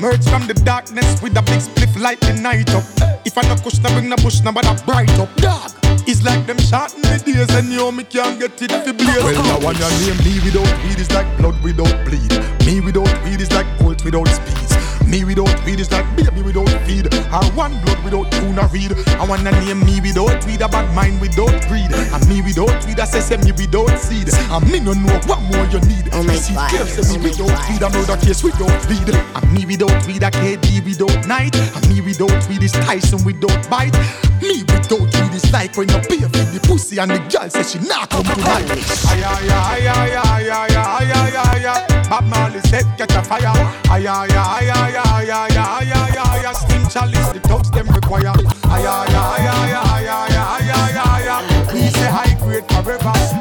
Emerge 0.00 0.24
from 0.30 0.46
the 0.46 0.54
darkness 0.54 1.20
with 1.20 1.36
a 1.36 1.42
big 1.42 1.60
spliff 1.60 1.94
light 2.00 2.18
the 2.20 2.32
night 2.32 2.70
up. 2.72 2.84
If 3.26 3.36
I 3.36 3.42
no 3.42 3.54
push, 3.56 3.78
no 3.80 3.90
bring 3.90 4.08
no 4.08 4.16
push, 4.16 4.40
no 4.40 4.50
but 4.50 4.64
I 4.64 4.74
bright 4.86 5.10
up. 5.18 5.28
Dog. 5.36 5.72
It's 6.08 6.24
like 6.24 6.46
them 6.46 6.56
shot 6.56 6.94
in 6.94 7.02
the 7.02 7.20
days 7.22 7.54
and 7.54 7.68
you 7.70 7.92
me 7.92 8.04
can't 8.04 8.40
get 8.40 8.62
it 8.62 8.70
fi 8.70 8.92
blaze 8.92 9.22
Well, 9.22 9.36
I 9.36 9.62
want 9.62 9.78
your 9.78 9.90
name, 10.00 10.16
me 10.24 10.40
without 10.40 10.72
weed 10.84 10.98
is 10.98 11.10
like 11.12 11.28
blood 11.36 11.62
without 11.62 11.92
bleed. 12.06 12.32
Me 12.64 12.80
without 12.80 13.12
weed 13.24 13.42
is 13.42 13.52
like 13.52 13.68
bolt 13.78 14.02
without 14.02 14.28
speeds 14.28 14.79
me 15.10 15.24
without 15.24 15.64
weed 15.66 15.80
is 15.80 15.90
like 15.90 16.06
baby 16.14 16.40
without 16.42 16.70
feed. 16.86 17.12
Or 17.34 17.44
one 17.58 17.74
blood 17.82 18.02
without 18.04 18.30
tuna 18.32 18.68
read. 18.72 18.92
I 19.18 19.26
wanna 19.26 19.50
name 19.50 19.84
me 19.84 20.00
without 20.00 20.44
weed, 20.46 20.62
a 20.62 20.68
bad 20.68 20.94
mind 20.94 21.20
without 21.20 21.50
greed. 21.66 21.90
And 21.92 22.28
me 22.28 22.40
without 22.40 22.86
weed, 22.86 23.00
I 23.00 23.04
say 23.04 23.20
say 23.20 23.36
me 23.38 23.52
without 23.52 23.98
seed. 23.98 24.30
And 24.32 24.70
me 24.70 24.78
no 24.78 24.92
know 24.92 25.18
what 25.26 25.42
more 25.42 25.66
you 25.66 25.80
need. 25.90 26.08
Oh 26.12 26.22
my 26.22 26.34
see, 26.36 26.54
God. 26.54 26.70
girl 26.70 26.86
say 26.86 27.18
me 27.18 27.18
oh 27.18 27.22
without 27.28 27.68
weed, 27.68 27.82
I 27.82 27.88
know 27.90 28.16
case 28.16 28.42
without 28.44 28.86
weed. 28.88 29.10
And 29.10 29.52
me 29.52 29.66
without 29.66 30.06
weed, 30.06 30.22
I 30.22 30.30
KD 30.30 30.84
without 30.84 31.26
night. 31.26 31.56
And 31.56 31.88
me 31.88 32.00
without 32.00 32.48
weed 32.48 32.62
is 32.62 32.72
Tyson 32.72 33.24
without 33.24 33.68
bite. 33.68 33.96
Me 34.40 34.62
without 34.62 35.00
weed 35.00 35.34
is 35.34 35.52
like 35.52 35.76
when 35.76 35.88
you 35.88 35.98
pay 36.08 36.20
for 36.20 36.44
the 36.48 36.60
pussy 36.62 36.98
and 36.98 37.10
the 37.10 37.18
girl 37.28 37.48
says 37.50 37.72
she 37.72 37.78
not 37.80 38.08
come 38.10 38.24
tonight. 38.24 38.66
Ay 39.08 39.22
ay 39.22 39.48
ay 39.48 39.86
ay 39.86 40.16
ay 40.16 40.48
ay 40.48 40.76
ay 40.76 41.12
ay 41.12 41.36
ay 41.36 41.66
ay. 41.66 42.08
Bob 42.08 42.24
Marley 42.26 42.60
said 42.60 42.84
catch 42.96 43.14
a 43.14 43.22
fire. 43.22 43.52
Ay 43.90 44.06
ay 44.06 44.28
ay 44.30 44.70
ay 44.70 44.96
ay 44.96 45.30
ay 45.30 45.56
ay 45.56 45.92
ay 45.92 46.18
ay 46.18 46.46
ay. 46.46 46.52
Steam 46.54 46.82
chalice 46.88 47.28
the 47.32 47.40
tubs 47.40 47.70
them 47.70 47.86
require. 47.88 48.32
Ay 48.64 48.84
ay 48.86 49.14
ay 49.14 49.46
ay 49.46 49.72
ay 49.76 50.08
ay 50.08 50.34
ay 50.36 50.70
ay 50.72 50.98
ay 51.04 51.28
ay. 51.28 51.72
We 51.72 51.88
say 51.90 52.08
high 52.10 52.34
grade 52.40 52.66
forever. 52.72 53.39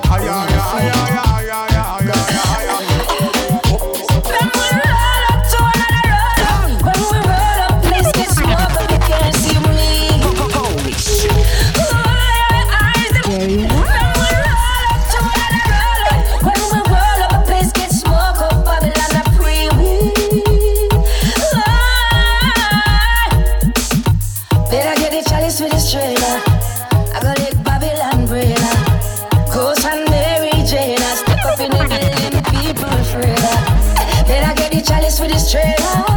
Place 35.51 36.08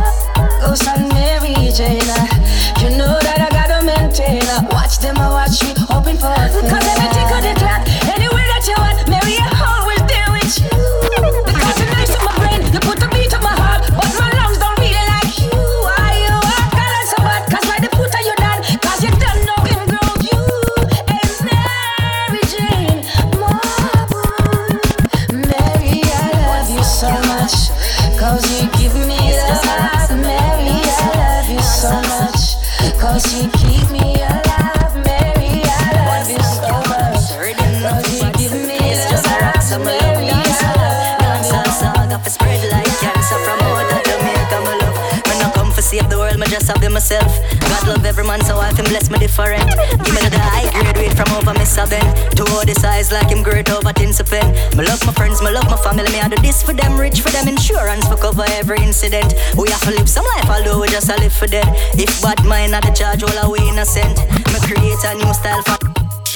bless 48.92 49.08
me 49.08 49.18
different. 49.18 49.64
Give 50.04 50.12
me 50.12 50.20
the 50.28 50.36
high 50.36 50.68
grade 50.68 50.96
weight 51.00 51.14
from 51.16 51.32
over 51.32 51.56
me 51.56 51.64
seven. 51.64 52.04
To 52.36 52.44
all 52.52 52.64
the 52.64 52.76
size 52.76 53.10
like 53.10 53.32
him 53.32 53.42
great 53.42 53.70
over 53.72 53.92
tinsel 53.92 54.26
pen. 54.26 54.52
Me 54.76 54.84
love 54.84 55.00
my 55.06 55.12
friends, 55.16 55.40
me 55.40 55.50
love 55.50 55.64
my 55.64 55.80
family. 55.80 56.12
Me 56.12 56.20
I 56.20 56.28
do 56.28 56.36
this 56.42 56.62
for 56.62 56.74
them, 56.74 57.00
rich 57.00 57.22
for 57.22 57.30
them, 57.30 57.48
insurance 57.48 58.06
for 58.06 58.16
cover 58.16 58.44
every 58.60 58.82
incident. 58.84 59.32
We 59.56 59.70
have 59.70 59.80
to 59.88 59.92
live 59.96 60.08
some 60.08 60.26
life, 60.36 60.48
although 60.50 60.78
we 60.80 60.88
just 60.88 61.08
a 61.08 61.16
live 61.16 61.32
for 61.32 61.46
dead. 61.46 61.68
If 61.96 62.20
bad 62.20 62.44
mind 62.44 62.72
not 62.72 62.84
the 62.84 62.92
charge, 62.92 63.24
all 63.24 63.50
we 63.50 63.60
innocent. 63.64 64.20
Me 64.52 64.58
create 64.60 65.00
a 65.08 65.16
new 65.16 65.32
style 65.32 65.62
for 65.64 65.80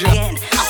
again. 0.01 0.26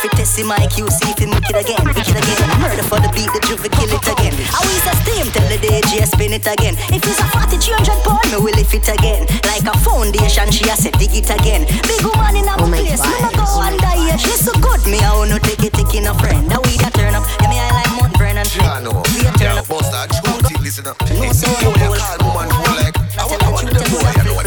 I 0.06 0.08
fit 0.14 0.22
test 0.22 0.38
him 0.38 0.54
IQ, 0.54 0.86
see 0.86 1.10
if 1.10 1.18
he 1.18 1.26
make 1.26 1.50
it 1.50 1.58
again. 1.58 1.82
Make 1.82 1.98
it 1.98 2.06
again. 2.06 2.38
Murder 2.62 2.86
for 2.86 3.02
the 3.02 3.10
beat, 3.10 3.26
the 3.34 3.42
juve 3.42 3.66
kill 3.74 3.90
it 3.90 4.06
again. 4.06 4.38
I 4.54 4.62
will 4.62 4.78
sustain 4.86 5.26
tell 5.34 5.42
the 5.50 5.58
DJ 5.58 6.06
spin 6.06 6.30
it 6.30 6.46
again. 6.46 6.78
If 6.94 7.02
it's 7.02 7.18
a 7.18 7.26
40, 7.34 7.58
300 7.58 8.06
pound, 8.06 8.22
me 8.30 8.38
will 8.38 8.54
lift 8.54 8.70
it 8.70 8.86
again. 8.86 9.26
Like 9.50 9.66
a 9.66 9.74
foundation, 9.82 10.54
she 10.54 10.70
a 10.70 10.78
said 10.78 10.94
dig 11.02 11.10
it 11.10 11.26
again. 11.26 11.66
Big 11.90 12.06
woman 12.06 12.38
in 12.38 12.46
a 12.46 12.54
oh 12.54 12.70
place, 12.70 13.02
me 13.02 13.18
no 13.18 13.34
go 13.34 13.46
under 13.58 13.94
here. 13.98 14.14
She 14.14 14.30
so 14.38 14.54
good, 14.62 14.78
me 14.86 15.02
I 15.02 15.10
wanna 15.10 15.42
take 15.42 15.66
it, 15.66 15.74
taking 15.74 16.06
a 16.06 16.14
friend. 16.14 16.46
Now 16.46 16.62
we 16.62 16.78
that 16.86 16.94
turn 16.94 17.18
up, 17.18 17.26
yeah 17.42 17.50
me 17.50 17.58
I 17.58 17.66
like 17.74 17.90
Mount 17.98 18.14
Brennan. 18.14 18.46
Yeah, 18.54 18.78
no. 18.86 19.02
We 19.10 19.26
a 19.26 19.34
turn 19.34 19.58
Yeah, 19.58 19.58
up. 19.58 19.66
bust 19.66 19.90
that 19.90 20.14
truth, 20.22 20.46
listen 20.62 20.86
up. 20.86 21.02
Listen, 21.18 21.50
you 21.58 21.74
a 21.74 21.98
call 21.98 22.30
woman 22.30 22.46
who 22.46 22.62
like, 22.78 22.94
I 23.18 23.26
want, 23.26 23.42
I 23.42 23.50
want 23.50 23.66
them 23.74 23.82
boy, 23.90 24.06
I 24.06 24.22
know 24.22 24.38
what. 24.38 24.46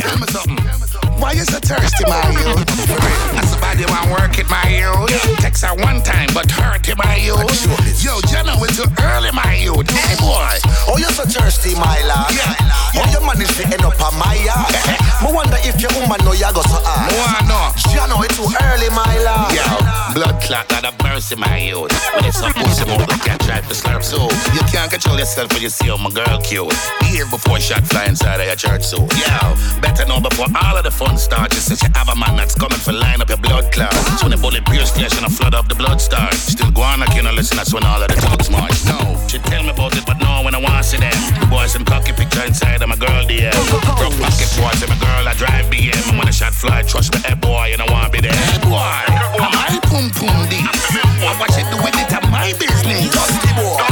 Tell 0.00 0.16
me 0.16 0.26
something. 0.32 0.56
Why 1.20 1.32
you 1.32 1.44
so 1.44 1.60
thirsty, 1.60 2.04
my 2.08 2.24
youth? 4.06 4.06
That's 4.06 4.17
about 4.36 4.38
you 4.38 4.38
want 4.38 4.38
work 4.38 4.38
it, 4.38 4.48
my 4.50 4.68
youth. 4.68 5.38
Text 5.38 5.64
her 5.64 5.74
one 5.74 6.02
time, 6.02 6.28
but 6.34 6.50
hurt 6.50 6.86
my 6.96 7.16
youth. 7.16 7.38
Yo, 8.02 8.20
know 8.44 8.64
it's 8.64 8.76
too 8.76 8.88
early, 9.02 9.30
my 9.32 9.54
youth. 9.54 9.88
Hey, 9.90 10.16
boy. 10.16 10.56
Oh, 10.88 10.96
you're 10.98 11.10
so 11.10 11.24
thirsty, 11.24 11.74
my 11.74 11.98
lad. 12.06 12.32
Yeah. 12.32 13.00
Oh, 13.00 13.06
you 13.12 13.20
manage 13.26 13.54
to 13.56 13.64
end 13.64 13.84
up 13.84 14.00
on 14.00 14.14
my 14.18 14.34
yard. 14.44 14.72
Me 15.22 15.32
wonder 15.32 15.58
if 15.64 15.80
your 15.80 15.92
woman 16.00 16.18
know 16.24 16.32
you 16.32 16.48
go 16.52 16.62
so 16.62 16.78
hard. 16.80 17.12
Oh, 17.12 17.40
no. 17.46 17.60
You 17.92 18.02
know 18.08 18.22
it's 18.22 18.36
too 18.36 18.48
early, 18.48 18.90
my 18.90 19.18
lad. 19.22 19.52
Yo, 19.54 19.64
blood 20.14 20.40
clot, 20.42 20.70
not 20.70 20.84
a 20.84 20.92
mercy, 21.02 21.36
my 21.36 21.58
youth. 21.58 21.92
When 22.14 22.24
it's 22.24 22.40
a 22.40 22.50
pussy 22.52 22.84
move, 22.86 23.04
you 23.08 23.20
can't 23.20 23.40
try 23.42 23.60
to 23.60 23.74
slurp 23.74 24.02
so. 24.02 24.28
You 24.54 24.62
can't 24.70 24.90
control 24.90 25.18
yourself 25.18 25.52
when 25.52 25.62
you 25.62 25.70
see 25.70 25.88
how 25.88 25.96
my 25.96 26.10
girl 26.10 26.40
cute. 26.40 26.72
Year 27.12 27.26
before 27.30 27.60
shot 27.60 27.84
fly 27.84 28.06
inside 28.06 28.40
of 28.40 28.46
your 28.46 28.56
church 28.56 28.84
suit. 28.84 29.08
Yo, 29.16 29.54
better 29.80 30.06
know 30.06 30.20
before 30.20 30.46
all 30.62 30.76
of 30.76 30.84
the 30.84 30.90
fun 30.90 31.18
starts. 31.18 31.56
Said 31.58 31.80
you 31.82 31.88
have 31.94 32.08
a 32.08 32.16
man 32.16 32.36
that's 32.36 32.54
coming 32.54 32.78
for 32.78 32.92
line 32.92 33.20
up 33.20 33.28
your 33.28 33.38
blood 33.38 33.70
clot. 33.72 33.92
So 34.18 34.26
when 34.26 34.34
the 34.34 34.42
bullet 34.42 34.66
pierce 34.66 34.90
flesh 34.90 35.14
and 35.14 35.26
a 35.26 35.30
flood 35.30 35.54
of 35.54 35.68
the 35.68 35.76
blood 35.76 36.00
start. 36.00 36.34
Still 36.34 36.72
go 36.72 36.82
on, 36.82 37.00
I 37.00 37.06
can't 37.06 37.30
listen, 37.38 37.56
that's 37.56 37.72
when 37.72 37.86
all 37.86 38.02
of 38.02 38.08
the 38.10 38.18
talks 38.18 38.50
march. 38.50 38.74
No, 38.82 38.98
she 39.30 39.38
tell 39.38 39.62
me 39.62 39.70
about 39.70 39.94
it, 39.94 40.04
but 40.04 40.18
no, 40.18 40.42
when 40.42 40.56
I 40.56 40.58
want 40.58 40.82
to 40.82 40.82
see 40.82 40.98
them. 40.98 41.14
The 41.38 41.46
boys 41.46 41.70
some 41.70 41.84
cocky 41.84 42.10
picture 42.10 42.42
inside 42.42 42.82
of 42.82 42.88
my 42.88 42.96
girl 42.96 43.22
DM. 43.22 43.54
Broke 43.94 44.18
pocket 44.18 44.50
towards 44.58 44.82
my 44.82 44.98
girl, 44.98 45.22
I 45.22 45.34
drive 45.38 45.70
BM. 45.70 45.94
And 46.10 46.18
when 46.18 46.26
a 46.26 46.32
shot 46.32 46.52
fly, 46.52 46.82
trust 46.82 47.14
me, 47.14 47.22
hey 47.22 47.38
boy, 47.38 47.70
and 47.70 47.80
I 47.80 47.86
want 47.94 48.10
to 48.10 48.10
be 48.10 48.18
there. 48.18 48.34
Hey 48.34 48.58
boy, 48.58 48.98
I'm 49.38 49.54
my 49.54 49.78
pum 49.86 50.10
pum. 50.10 50.34
I 50.34 51.30
watch 51.38 51.54
it 51.54 51.70
do 51.70 51.78
with 51.78 51.94
it, 51.94 52.10
I'm 52.10 52.26
my 52.26 52.50
business. 52.58 53.14
Dusty 53.14 53.54
boy, 53.54 53.87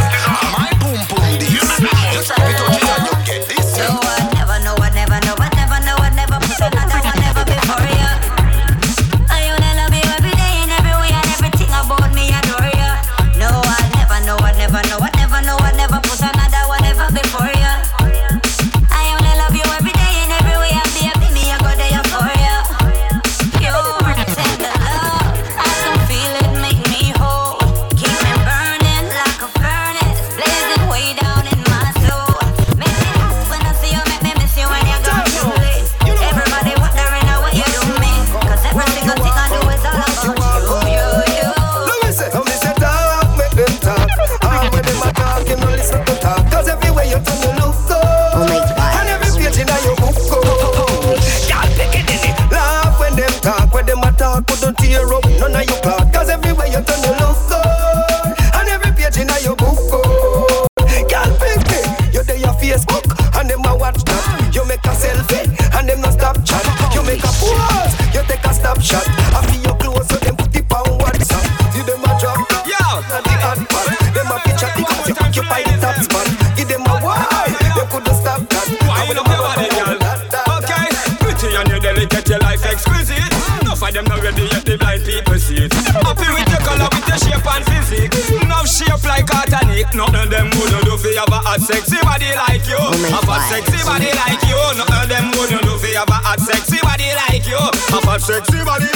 sexy 98.27 98.59
body 98.65 98.96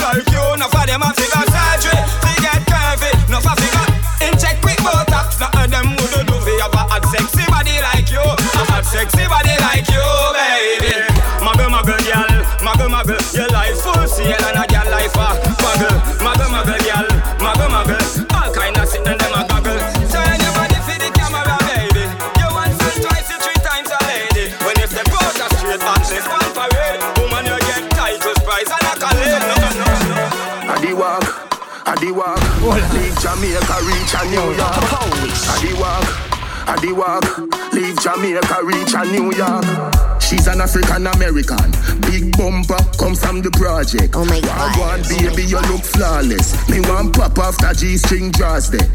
African 40.71 41.05
American. 41.09 41.71
Big 42.07 42.31
bumper 42.39 42.79
come 42.95 43.19
from 43.19 43.43
the 43.43 43.51
project. 43.59 44.15
Oh 44.15 44.23
my 44.23 44.39
god. 44.39 44.79
want 44.79 45.03
oh 45.03 45.19
baby, 45.19 45.43
you 45.51 45.59
look 45.67 45.83
flawless. 45.83 46.55
Me 46.71 46.79
want 46.87 47.11
pop 47.11 47.35
after 47.43 47.75
G 47.75 47.99
string 47.99 48.31
draws 48.31 48.71
there. 48.71 48.87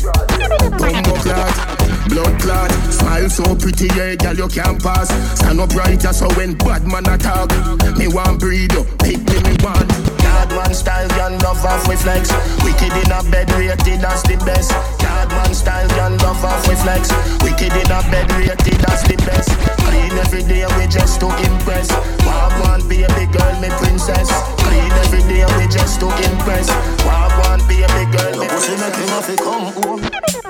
Bumbo 0.79 1.11
clot, 1.19 1.51
blood 2.07 2.31
clot. 2.39 2.71
Smile 2.95 3.27
so 3.27 3.43
pretty, 3.59 3.91
yeah, 3.91 4.15
girl, 4.15 4.39
you 4.39 4.47
can't 4.47 4.79
pass. 4.79 5.11
Stand 5.35 5.59
up 5.59 5.67
brighter 5.75 6.15
so 6.15 6.31
when 6.39 6.55
bad 6.55 6.87
man 6.87 7.11
attack. 7.11 7.51
Me 7.99 8.07
want 8.07 8.39
breed 8.39 8.71
you, 8.71 8.87
pick 9.03 9.19
me, 9.27 9.37
me 9.43 9.59
want. 9.59 9.91
Card 10.23 10.49
man 10.55 10.71
style, 10.71 11.11
girl, 11.11 11.35
love 11.43 11.59
off 11.59 11.83
with 11.91 11.99
flex. 11.99 12.31
Wicked 12.63 12.95
in 13.03 13.11
a 13.11 13.19
bed, 13.27 13.51
rated 13.59 13.99
as 13.99 14.23
the 14.23 14.39
best. 14.47 14.71
Card 15.03 15.27
man 15.27 15.51
style, 15.51 15.91
girl, 15.91 16.15
love 16.23 16.39
off 16.39 16.63
with 16.71 16.79
flex. 16.87 17.11
Wicked 17.43 17.75
in 17.75 17.91
a 17.91 17.99
bed, 18.07 18.31
rated 18.39 18.79
as 18.87 19.03
the 19.03 19.19
best. 19.27 19.51
Every 20.17 20.43
day, 20.43 20.65
we 20.77 20.87
just 20.87 21.19
to 21.19 21.27
impress. 21.27 21.89
Walk 22.25 22.53
one, 22.65 22.87
be 22.87 23.03
a 23.03 23.09
big 23.15 23.31
girl, 23.31 23.59
me 23.61 23.69
princess. 23.79 24.29
Clean 24.63 24.91
every 25.03 25.21
day, 25.27 25.45
we 25.57 25.67
just 25.67 25.99
to 25.99 26.07
impress. 26.07 26.67
Walk 27.05 27.35
one, 27.47 27.61
be 27.67 27.83
a 27.83 27.87
big 27.95 28.11
girl, 28.11 28.39
me 28.39 28.47
Pussy 28.47 28.75
princess. 28.75 28.81
make 28.81 28.95
him 28.95 29.09
have 29.09 29.27
to 29.27 29.35
come 29.35 29.67
home. 29.75 30.01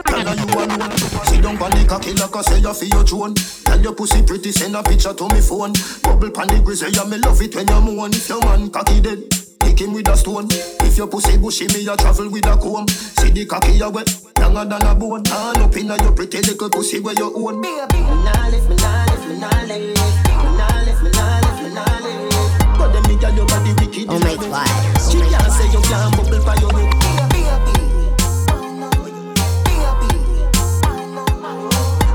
Tell 0.05 0.25
her 0.25 0.35
you 0.35 0.47
alone. 0.53 0.91
Sit 1.25 1.41
down 1.41 1.57
pon 1.57 1.71
the 1.71 1.85
cocky 1.87 2.13
like 2.13 2.35
I 2.35 2.41
say 2.41 2.59
you 2.59 2.73
for 2.73 2.85
your 2.85 3.03
drone. 3.03 3.33
Tell 3.35 3.81
your 3.81 3.93
pussy 3.93 4.21
pretty, 4.23 4.51
send 4.51 4.75
a 4.75 4.83
picture 4.83 5.13
to 5.13 5.27
me 5.29 5.41
phone. 5.41 5.73
Bubble 6.03 6.31
pon 6.31 6.47
the 6.47 6.61
grizzly, 6.63 6.91
yeah 6.91 7.03
me 7.03 7.17
love 7.17 7.41
it 7.41 7.55
when 7.55 7.67
you 7.67 7.81
moan. 7.81 8.11
If 8.11 8.29
your 8.29 8.39
man 8.41 8.69
cocky 8.69 9.01
dead, 9.01 9.44
kick 9.75 9.87
him 9.87 9.93
with 9.93 10.07
a 10.07 10.17
stone. 10.17 10.47
If 10.87 10.97
your 10.97 11.07
pussy 11.07 11.37
bushy, 11.37 11.67
me 11.67 11.87
a 11.87 11.95
travel 11.97 12.29
with 12.29 12.47
a 12.47 12.57
comb. 12.57 12.87
See 12.87 13.29
the 13.31 13.45
cocky 13.45 13.79
a 13.81 13.89
wet, 13.89 14.09
younger 14.39 14.65
than 14.65 14.83
a 14.83 14.95
bone. 14.95 15.25
Hand 15.25 15.57
up 15.57 15.75
inna 15.75 16.01
your 16.01 16.11
pretty 16.13 16.41
little 16.41 16.69
pussy 16.69 16.99
where 16.99 17.13
you 17.13 17.31
own. 17.35 17.61
Baby, 17.61 17.99
me 17.99 18.15
nah 18.23 18.47
lift, 18.49 18.69
me 18.69 18.75
nah 18.75 19.05
lift, 19.05 19.27
me 19.27 19.39
nah 19.39 19.61
lift. 19.67 19.99
Me 19.99 20.49
nah 20.55 20.81
lift, 20.85 21.03
me 21.03 21.09
nah 21.11 21.39
lift, 21.43 21.61
me 21.63 21.69
nah 21.73 21.99
lift. 21.99 22.77
But 22.77 22.93
them 22.93 23.03
me 23.07 23.19
girl 23.19 23.33
your 23.35 23.45
body 23.47 23.73
wicked. 23.79 24.05
Oh 24.09 24.19
my 24.19 24.35
god. 24.35 24.67
She 25.11 25.19
can't 25.19 25.51
say 25.51 25.67
you 25.71 25.81
can't 25.83 26.15
bubble 26.15 26.39
for 26.39 26.55
your 26.61 26.71
lip. 26.71 26.89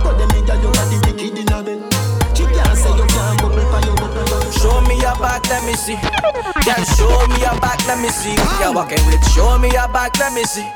But 0.02 0.14
them 0.18 0.28
me 0.32 0.40
girl 0.46 0.60
your 0.60 0.72
body 0.72 0.96
wicked 1.04 1.38
inna 1.38 1.62
bed. 1.62 1.89
Show 4.60 4.80
me 4.82 4.94
your 5.00 5.16
back, 5.16 5.46
let 5.48 5.64
me 5.64 5.72
see. 5.74 5.96
Girl, 5.96 6.84
show 6.96 7.26
me 7.28 7.40
your 7.40 7.58
back, 7.60 7.80
let 7.86 7.98
me 7.98 8.08
see. 8.08 8.36
You're 8.60 8.74
walking 8.74 9.04
with. 9.06 9.24
Show 9.32 9.58
me 9.58 9.70
your 9.72 9.88
back, 9.88 10.18
let 10.18 10.32
me 10.34 10.44
see. 10.44 10.68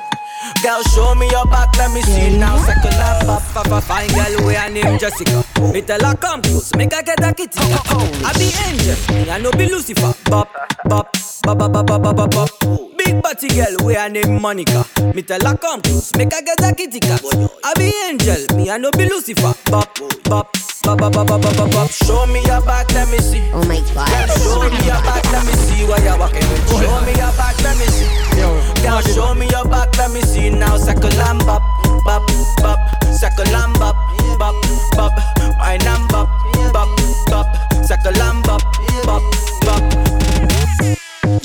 Girl, 0.62 0.82
show 0.95 1.14
me 1.14 1.28
your 1.30 1.45
back, 1.47 1.76
let 1.76 1.93
me 1.93 2.01
see. 2.03 2.39
Now 2.39 2.57
second 2.59 2.97
lap, 2.97 3.26
pop, 3.26 3.43
pop, 3.53 3.66
pop, 3.68 3.82
fine 3.85 4.09
girl, 4.09 4.47
we 4.47 4.55
her 4.55 4.70
name 4.70 4.99
Jessica. 4.99 5.45
Me 5.72 5.82
tell 5.82 6.01
her 6.03 6.16
come 6.16 6.43
close, 6.43 6.74
make 6.76 6.93
her 6.93 7.03
get 7.03 7.22
a 7.22 7.32
kitty. 7.35 7.61
I 7.61 8.32
be 8.39 8.53
angel, 8.68 8.97
me 9.14 9.30
I 9.30 9.39
no 9.39 9.51
be 9.53 9.66
Lucifer. 9.68 10.14
Bop, 10.30 10.49
bop, 10.85 11.16
bop, 11.43 11.59
bop, 11.59 11.72
bop, 11.72 11.87
bop, 11.87 12.16
bop, 12.16 12.30
bop, 12.30 12.84
Party 13.25 13.49
girl, 13.49 13.75
we 13.87 13.97
are 13.97 14.11
named 14.11 14.39
Monica. 14.39 14.85
Me 15.14 15.22
tell 15.22 15.41
her 15.41 15.57
come 15.57 15.81
close, 15.81 16.14
make 16.14 16.31
her 16.31 16.43
get 16.43 16.61
a 16.61 16.75
kitty 16.75 17.01
cat. 17.01 17.22
I 17.64 17.72
be 17.72 17.91
angel, 18.05 18.55
me 18.55 18.68
I 18.68 18.77
no 18.77 18.91
be 18.91 19.09
Lucifer. 19.09 19.55
Bop, 19.70 19.99
bop, 20.25 20.53
bop, 20.83 20.99
bop, 20.99 21.11
bop, 21.11 21.27
bop, 21.27 21.41
bop, 21.41 21.70
bop. 21.72 21.91
Show 21.91 22.27
me 22.27 22.45
your 22.45 22.61
back, 22.61 22.93
let 22.93 23.09
me 23.09 23.16
see. 23.16 23.41
Oh 23.55 23.64
my 23.64 23.81
god. 23.97 24.12
Girl, 24.12 24.37
show 24.37 24.68
me 24.68 24.77
your 24.85 25.01
back, 25.09 25.25
let 25.33 25.47
me 25.47 25.53
see 25.64 25.87
where 25.89 26.05
you're 26.05 26.18
walking 26.18 26.45
with. 26.53 26.68
Show 26.68 27.01
me 27.01 27.12
your 27.16 27.33
back, 27.33 27.57
let 27.64 27.79
me 27.81 27.87
see. 27.89 28.12
Girl, 28.85 29.01
show 29.01 29.35
me 29.35 29.49
your 29.49 29.64
back, 29.72 29.97
let 29.97 30.12
me 30.12 30.20
see 30.20 30.51
now. 30.51 30.77
Circle 30.77 31.09
and 31.09 31.41
bop, 31.47 31.62
bop, 32.05 32.29
bop. 32.61 32.79
Circle 33.09 33.57
and 33.57 33.72
bop, 33.81 33.97
bop, 34.39 34.55
bop. 34.93 35.12
Why 35.57 35.79
and 35.81 36.09
bop, 36.12 36.29
bop, 36.75 36.89
bop. 37.33 37.47
Circle 37.87 38.20
and 38.20 38.45
bop, 38.45 38.61
bop, 39.07 39.22
bop. 39.64 40.04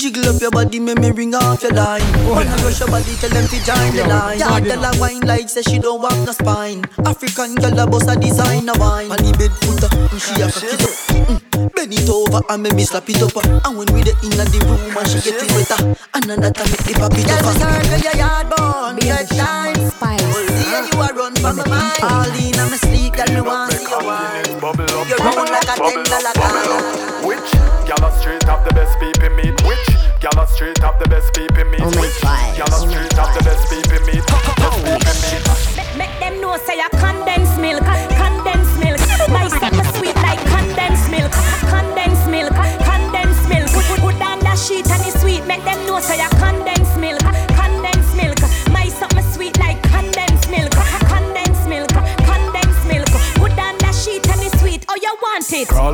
Jiggle 0.00 0.34
up 0.34 0.40
your 0.40 0.50
body, 0.50 0.80
make 0.80 0.98
me 0.98 1.10
ring 1.10 1.34
off 1.34 1.62
your 1.62 1.72
line. 1.72 2.00
Wanna 2.26 2.56
rush 2.64 2.80
your 2.80 2.88
body, 2.88 3.12
tell 3.20 3.28
them 3.28 3.46
to 3.46 3.58
join 3.60 3.92
the 3.92 4.06
line. 4.08 4.38
Yeah, 4.38 4.58
tell 4.60 4.82
her 4.82 4.98
wine 4.98 5.20
like 5.20 5.50
say 5.50 5.60
she 5.60 5.78
don't 5.78 6.00
want 6.00 6.24
no 6.24 6.32
spine. 6.32 6.86
African 7.04 7.54
girl 7.56 7.78
a 7.78 7.86
boss 7.86 8.08
a 8.08 8.16
designer 8.18 8.72
wine. 8.80 9.12
On 9.12 9.20
the 9.20 9.36
bed 9.36 9.52
footer, 9.60 9.92
and 9.92 10.16
she 10.16 10.32
a 10.40 10.48
cock 10.48 10.64
it 10.64 10.80
up. 10.80 10.88
Mm. 11.28 11.74
Bend 11.76 11.92
it 11.92 12.08
over 12.08 12.40
and 12.48 12.62
make 12.62 12.72
me 12.76 12.84
slap 12.84 13.10
it 13.10 13.20
up. 13.20 13.36
And 13.44 13.76
when 13.76 13.92
we 13.92 14.00
the 14.00 14.16
inna 14.24 14.48
the 14.48 14.64
room 14.64 14.96
and 14.96 15.04
she 15.04 15.20
get 15.20 15.36
it 15.36 15.52
wetter, 15.52 15.92
and 16.16 16.24
another 16.32 16.64
make 16.64 16.80
the 16.88 16.96
pop 16.96 17.12
it 17.12 17.28
up. 17.28 17.44
Girl, 17.44 17.52
circle 17.60 18.00
your 18.00 18.16
yard 18.16 18.48
bone, 18.56 18.96
get 19.04 19.28
time. 19.28 19.76
See 19.76 20.96
you 20.96 20.96
a 20.96 21.12
run 21.12 21.36
from 21.36 21.60
my 21.60 21.68
mind. 21.68 22.00
All 22.00 22.32
in 22.40 22.56
on 22.56 22.72
my 22.72 22.80
sleep, 22.80 23.20
girl, 23.20 23.28
me 23.36 23.44
want 23.44 23.76
see 23.76 23.84
you 23.84 24.00
wine. 24.00 24.48
You 24.48 25.16
run 25.20 25.44
like 25.44 25.68
a 25.68 25.76
ten 25.76 26.00
dollar 26.08 26.32
car. 26.40 27.20
Which 27.20 27.52
gal 27.84 28.00
a 28.00 28.08
straight 28.16 28.48
up 28.48 28.64
the 28.64 28.72
best 28.72 28.96
people 28.96 29.28
meet? 29.36 29.60
Which 29.68 29.89
gal 30.20 30.38
a 30.38 30.46
straight 30.46 30.82
up 30.84 30.98
the 31.00 31.08
best 31.08 31.32
people 31.32 31.64
meet? 31.64 31.80
Oh 31.80 31.90
my 31.96 32.00
Which 32.00 32.20
God. 32.20 32.56
gal 32.56 32.68
a 32.68 32.78
straight 32.78 33.18
oh 33.18 33.22
up 33.24 33.32
the 33.32 33.42
best 33.42 33.64
people 33.72 34.00
meet? 34.04 34.20
Best 34.60 35.24
people 35.32 35.56
meet. 35.80 35.96
Make 35.96 36.14
them 36.20 36.40
know 36.40 36.56
say 36.60 36.78
a 36.78 36.88
condensed 36.92 37.58
milk, 37.58 37.80
condensed 37.80 38.76
milk. 38.78 39.00
My 39.32 39.48
supper 39.48 39.84
sweet 39.96 40.16
like 40.16 40.40
condensed 40.44 41.10
milk, 41.10 41.32
condensed 41.72 42.28
milk, 42.28 42.52
condensed 42.84 43.48
milk. 43.48 43.68
Put, 43.72 43.84
put, 43.88 44.00
put 44.00 44.18
down 44.20 44.38
that 44.40 44.58
sheet 44.58 44.86
and 44.92 45.00
it's 45.08 45.20
sweet. 45.20 45.44
Make 45.46 45.64
them 45.64 45.80
know 45.86 46.00
say 46.00 46.20
a 46.20 46.28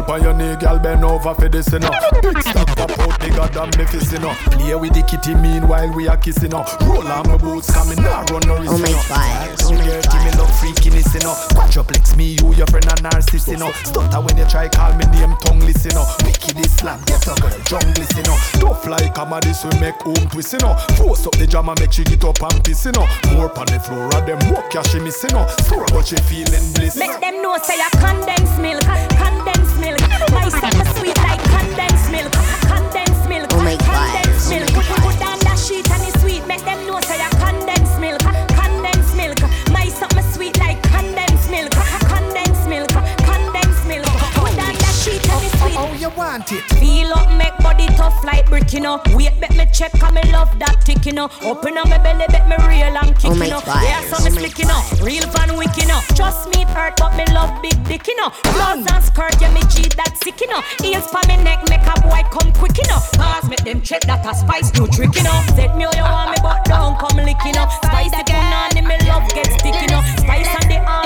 want 0.06 0.22
it? 0.22 0.24
Your 0.24 0.34
knee, 0.34 0.56
gal, 0.56 0.78
bend 0.78 1.04
over 1.04 1.34
for 1.34 1.48
this, 1.48 1.70
you 1.72 1.78
know. 1.78 1.90
Big 2.22 2.40
stack 2.42 2.66
pop 2.76 2.98
out, 2.98 3.20
bigger 3.20 3.46
than 3.48 3.70
me 3.78 3.84
fist, 3.86 4.12
you 4.12 4.18
know. 4.18 4.34
Play 4.50 4.74
with 4.74 4.94
the 4.94 5.02
kitty, 5.02 5.34
meanwhile 5.34 5.92
we 5.94 6.08
are 6.08 6.16
kissing, 6.16 6.44
you 6.44 6.48
know. 6.50 6.64
Roll 6.82 7.06
on 7.06 7.26
my 7.28 7.36
boots, 7.36 7.72
coming 7.72 8.00
now, 8.02 8.24
run 8.30 8.42
no 8.46 8.58
risk, 8.58 8.72
Oh 8.72 8.78
my 8.78 8.88
you 8.88 8.94
know. 8.94 9.02
God. 9.08 9.58
So 9.60 9.70
girl, 9.70 10.02
give 10.02 10.22
me 10.24 10.30
love 10.38 10.52
freakiness, 10.58 11.14
you 11.14 11.20
know. 11.26 11.34
Quadruplex, 11.54 12.16
me, 12.16 12.36
you, 12.38 12.54
your 12.54 12.66
friend, 12.66 12.86
a 12.86 12.94
narcissist, 13.02 13.48
you 13.50 13.58
know. 13.58 13.72
Stutter 13.84 14.20
when 14.20 14.36
you 14.36 14.46
try 14.46 14.68
call 14.68 14.94
me 14.94 15.04
name, 15.16 15.34
tongue 15.42 15.60
listen, 15.60 15.90
you 15.90 15.96
know. 15.96 16.06
Wicked 16.24 16.58
Islam, 16.58 17.00
get 17.06 17.26
a 17.26 17.34
girl, 17.40 17.58
jungle, 17.66 18.06
you 18.16 18.22
know. 18.24 18.38
Tough 18.60 18.86
like 18.86 19.16
hammer, 19.16 19.40
this 19.40 19.64
will 19.64 19.78
make 19.80 19.98
home 20.02 20.28
twist, 20.30 20.52
you 20.52 20.60
know. 20.60 20.74
Force 20.96 21.26
up 21.26 21.36
the 21.36 21.46
jam 21.46 21.68
and 21.68 21.78
make 21.80 21.92
she 21.92 22.04
get 22.04 22.24
up 22.24 22.40
and 22.42 22.62
piss, 22.64 22.84
you 22.84 22.92
know. 22.92 23.06
More 23.34 23.50
on 23.58 23.66
the 23.66 23.80
floor, 23.80 24.06
of 24.14 24.26
them 24.26 24.38
walk, 24.52 24.72
yeah, 24.74 24.82
she 24.82 24.98
miss, 25.00 25.22
you 25.22 25.30
know. 25.30 25.46
Sore, 25.66 25.86
but 25.90 26.06
she 26.06 26.16
feeling 26.28 26.72
bliss. 26.74 26.96
Make 26.96 27.20
them 27.20 27.42
know 27.42 27.56
say 27.62 27.78
a 27.80 27.88
condensed 27.98 28.58
milk, 28.60 28.82
condensed 29.16 29.78
milk. 29.80 29.95
My 30.32 30.48
supper 30.48 30.84
sweet 30.98 31.16
like 31.18 31.40
condensed 31.54 32.10
milk, 32.10 32.32
condensed 32.68 33.28
milk, 33.28 33.48
Oh 33.52 33.62
my 33.62 33.76
God. 33.76 33.88
condensed 33.88 34.50
milk. 34.50 34.70
Oh 34.70 34.74
put, 34.74 34.86
put, 34.86 35.00
put 35.02 35.18
that 35.20 35.58
sheet 35.58 35.88
and 35.90 36.02
it's 36.02 36.20
sweet. 36.20 36.46
Make 36.46 36.64
them 36.64 36.86
know 36.86 37.00
say 37.00 37.20
a 37.20 37.28
condensed 37.40 37.98
milk, 38.00 38.20
condensed 38.54 39.16
milk. 39.16 39.38
My 39.72 39.88
supper 39.88 40.22
sweet 40.22 40.58
like 40.58 40.82
condensed 40.82 41.50
milk, 41.50 41.72
condensed 42.12 42.68
milk, 42.68 42.90
condensed 43.24 43.86
milk. 43.86 44.06
Put 44.36 44.52
down 44.56 44.74
that 44.74 44.94
sheet 45.02 45.24
and 45.30 45.44
it's 45.44 45.58
sweet. 45.60 45.76
Oh, 45.76 45.88
oh, 45.90 45.94
you 45.94 46.10
want 46.10 46.52
it? 46.52 46.62
Feel 46.80 47.12
up, 47.14 47.30
make 47.36 47.55
body 47.66 47.86
tough 47.98 48.22
like 48.24 48.46
brick, 48.46 48.72
you 48.72 48.80
know. 48.80 49.00
Wait, 49.10 49.34
bet 49.40 49.50
me 49.58 49.66
check, 49.72 49.92
cause 49.98 50.12
me 50.14 50.22
love 50.30 50.50
that 50.58 50.80
tick, 50.86 51.04
you 51.06 51.12
know. 51.12 51.28
Open 51.42 51.76
up 51.76 51.88
my 51.88 51.98
belly, 51.98 52.26
bet 52.30 52.46
me 52.46 52.56
real 52.70 52.94
and 52.94 53.12
kick, 53.18 53.30
Oh 53.30 53.34
you 53.34 53.50
know. 53.50 53.60
God. 53.66 53.82
Yeah, 53.82 54.02
so 54.06 54.16
Oh 54.22 54.30
slick, 54.30 54.58
you 54.58 54.66
know. 54.66 54.80
Real 55.02 55.26
Van 55.34 55.56
Wick, 55.58 55.74
you 55.76 55.86
know. 55.90 56.00
Trust 56.14 56.48
me, 56.54 56.62
it 56.62 56.68
hurt, 56.70 56.94
but 56.96 57.12
me 57.18 57.24
love 57.34 57.50
big 57.62 57.76
dick, 57.90 58.06
you 58.06 58.16
know. 58.16 58.30
Blouse 58.54 58.86
and 58.86 59.02
skirt, 59.02 59.34
yeah, 59.40 59.52
me 59.52 59.62
G 59.72 59.88
that 59.98 60.14
sick, 60.22 60.40
you 60.40 60.48
know. 60.48 60.62
Heels 60.78 61.06
for 61.10 61.22
me 61.26 61.36
neck, 61.42 61.60
make 61.68 61.82
a 61.82 61.94
boy 62.06 62.22
come 62.30 62.52
quick, 62.54 62.76
you 62.78 62.86
know. 62.86 63.00
Pause, 63.18 63.50
make 63.50 63.64
them 63.66 63.82
check 63.82 64.02
that 64.06 64.22
a 64.22 64.32
spice, 64.34 64.70
new 64.78 64.86
trick, 64.86 65.14
you 65.18 65.24
know. 65.26 65.36
Set 65.58 65.74
me 65.76 65.84
how 65.84 65.94
you 65.98 66.06
want 66.06 66.30
me, 66.30 66.38
but 66.42 66.62
don't 66.70 66.94
come 67.02 67.18
lick, 67.26 67.40
you 67.44 67.54
know. 67.58 67.66
Spice 67.82 68.14
the 68.14 68.22
punani, 68.30 68.82
me 68.86 68.96
love 69.10 69.26
get 69.34 69.50
stick, 69.58 69.74
you 69.82 69.90
know. 69.90 70.02
Spice 70.22 70.50
on 70.54 70.64
the 70.70 70.78
army, 70.78 71.05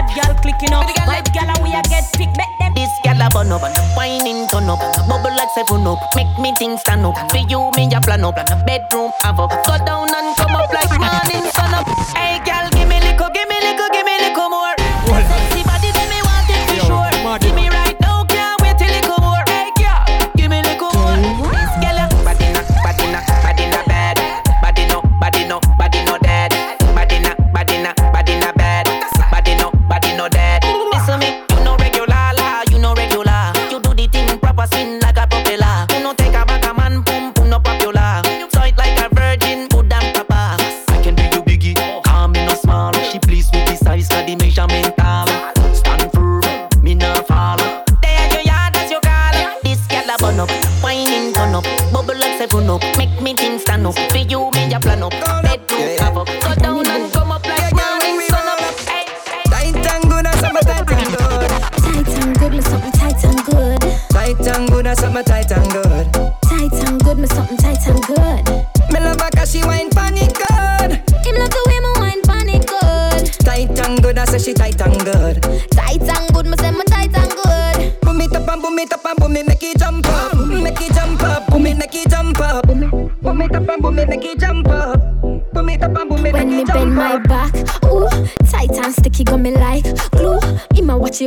bad 0.00 0.14
gal 0.14 0.34
click, 0.36 0.62
you 0.62 0.68
know. 0.68 0.82
Bad 1.06 1.32
gal, 1.32 1.48
we 1.62 1.70
a 1.74 1.82
get 1.82 2.04
pick, 2.12 2.32
bet 2.34 2.48
them. 2.58 2.74
This 2.74 2.90
gal 3.02 3.20
a 3.20 3.28
bun 3.30 3.52
up, 3.52 3.62
whining 3.96 4.46
turn 4.48 4.68
up, 4.68 4.78
bubble 5.08 5.34
like 5.36 5.50
seven 5.54 5.86
up, 5.86 5.98
make 6.16 6.32
me 6.38 6.54
things 6.56 6.80
stand 6.80 7.04
up. 7.04 7.16
For 7.30 7.38
you, 7.38 7.70
me 7.76 7.92
a 7.92 8.00
plan 8.00 8.24
up, 8.24 8.36
bedroom 8.66 9.12
have 9.22 9.40
up, 9.40 9.50
go 9.66 9.76
down 9.84 10.08
and 10.14 10.36
come 10.36 10.56
up 10.56 10.72
like 10.72 10.90
morning 10.90 11.50
sun 11.52 11.74
up. 11.74 11.86
Hey 12.16 12.40
gal, 12.44 12.69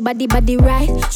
body, 0.04 0.28
body 0.28 0.58
right. 0.58 1.12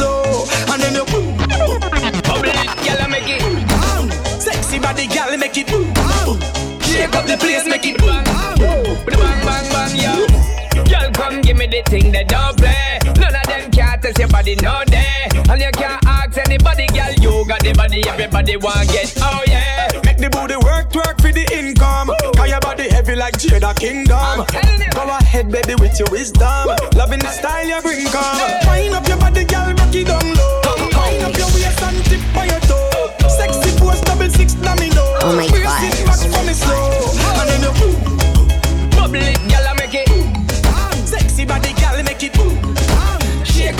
slow, 0.00 0.48
and 0.72 0.80
then 0.82 0.94
you 0.96 1.04
boom. 1.12 1.36
Bubble 2.24 2.48
it, 2.48 3.10
make 3.12 3.28
it 3.28 3.40
bang. 3.68 4.06
Sexy 4.40 4.78
body, 4.78 5.06
gyal, 5.06 5.38
make 5.38 5.56
it 5.56 5.66
boom. 5.68 5.92
Shake 6.88 7.14
up 7.14 7.26
the 7.26 7.36
place, 7.36 7.66
make 7.66 7.86
it 7.86 7.98
bang. 7.98 8.24
Bang, 8.24 9.40
bang, 9.46 9.66
bang, 9.72 9.94
yo. 10.04 10.14
Girl, 10.84 11.10
come 11.12 11.40
give 11.42 11.56
me 11.56 11.66
the 11.66 11.82
thing 11.90 12.12
that 12.12 12.28
don't 12.28 12.56
play. 12.56 12.98
None 13.20 13.34
of 13.34 13.46
them 13.46 13.70
can 13.70 14.00
test 14.00 14.18
your 14.18 14.28
body 14.28 14.56
no 14.56 14.82
day, 14.86 15.28
and 15.34 15.60
you 15.60 15.70
can't 15.72 16.00
ask 16.06 16.38
anybody, 16.38 16.86
girl. 16.86 17.12
You 17.20 17.44
got 17.46 17.60
the 17.60 17.72
body, 17.74 18.02
everybody 18.08 18.56
want 18.56 18.88
get. 18.88 19.12
Oh 19.20 19.42
yeah. 19.46 19.88
Make 20.04 20.18
the 20.18 20.30
booty 20.30 20.56
work, 20.56 20.94
work 20.94 21.20
for 21.20 21.32
the 21.32 21.44
income. 21.52 22.10
Cause 22.36 22.48
your 22.48 22.60
body 22.60 22.88
heavy 22.88 23.14
like 23.14 23.34
Jada 23.34 23.76
Kingdom. 23.78 24.46
Go 24.94 25.02
ahead, 25.02 25.50
baby, 25.50 25.74
with 25.76 25.98
your 25.98 26.08
wisdom. 26.10 26.68
Loving 26.96 27.20
the 27.20 27.30
style 27.30 27.66
you 27.66 27.80
bring, 27.82 28.06
come. 28.06 28.69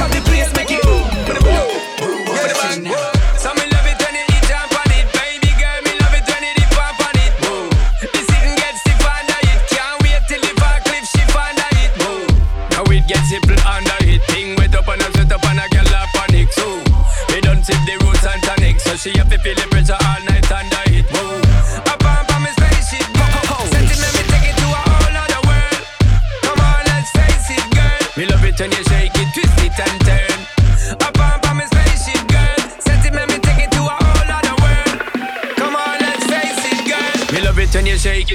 Każdy 0.01 0.30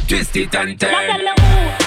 twist 0.07 0.35
it 0.35 0.55
and 0.55 0.79
turn. 0.79 1.84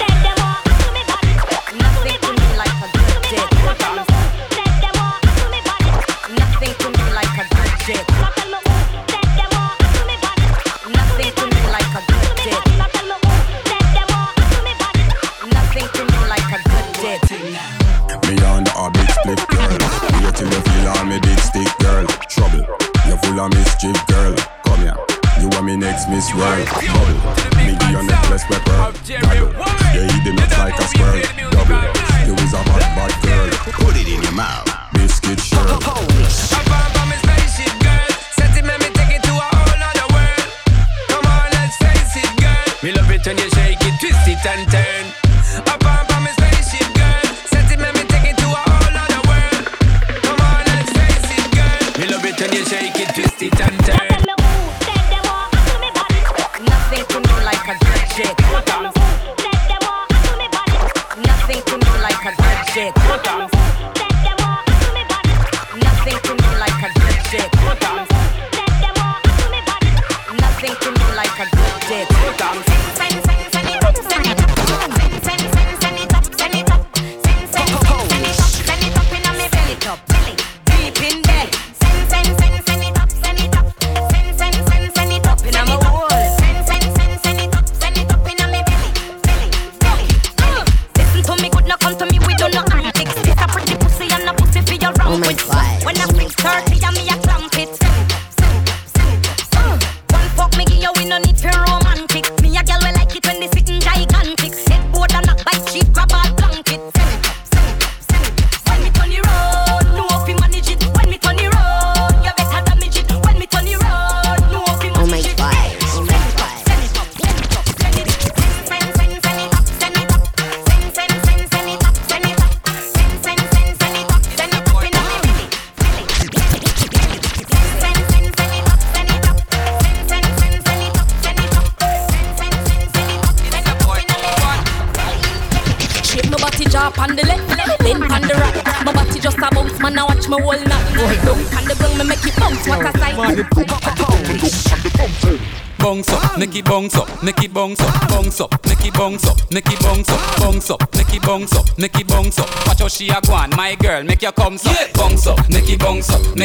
Make 154.19 154.23
your 154.23 154.31
come 154.33 154.68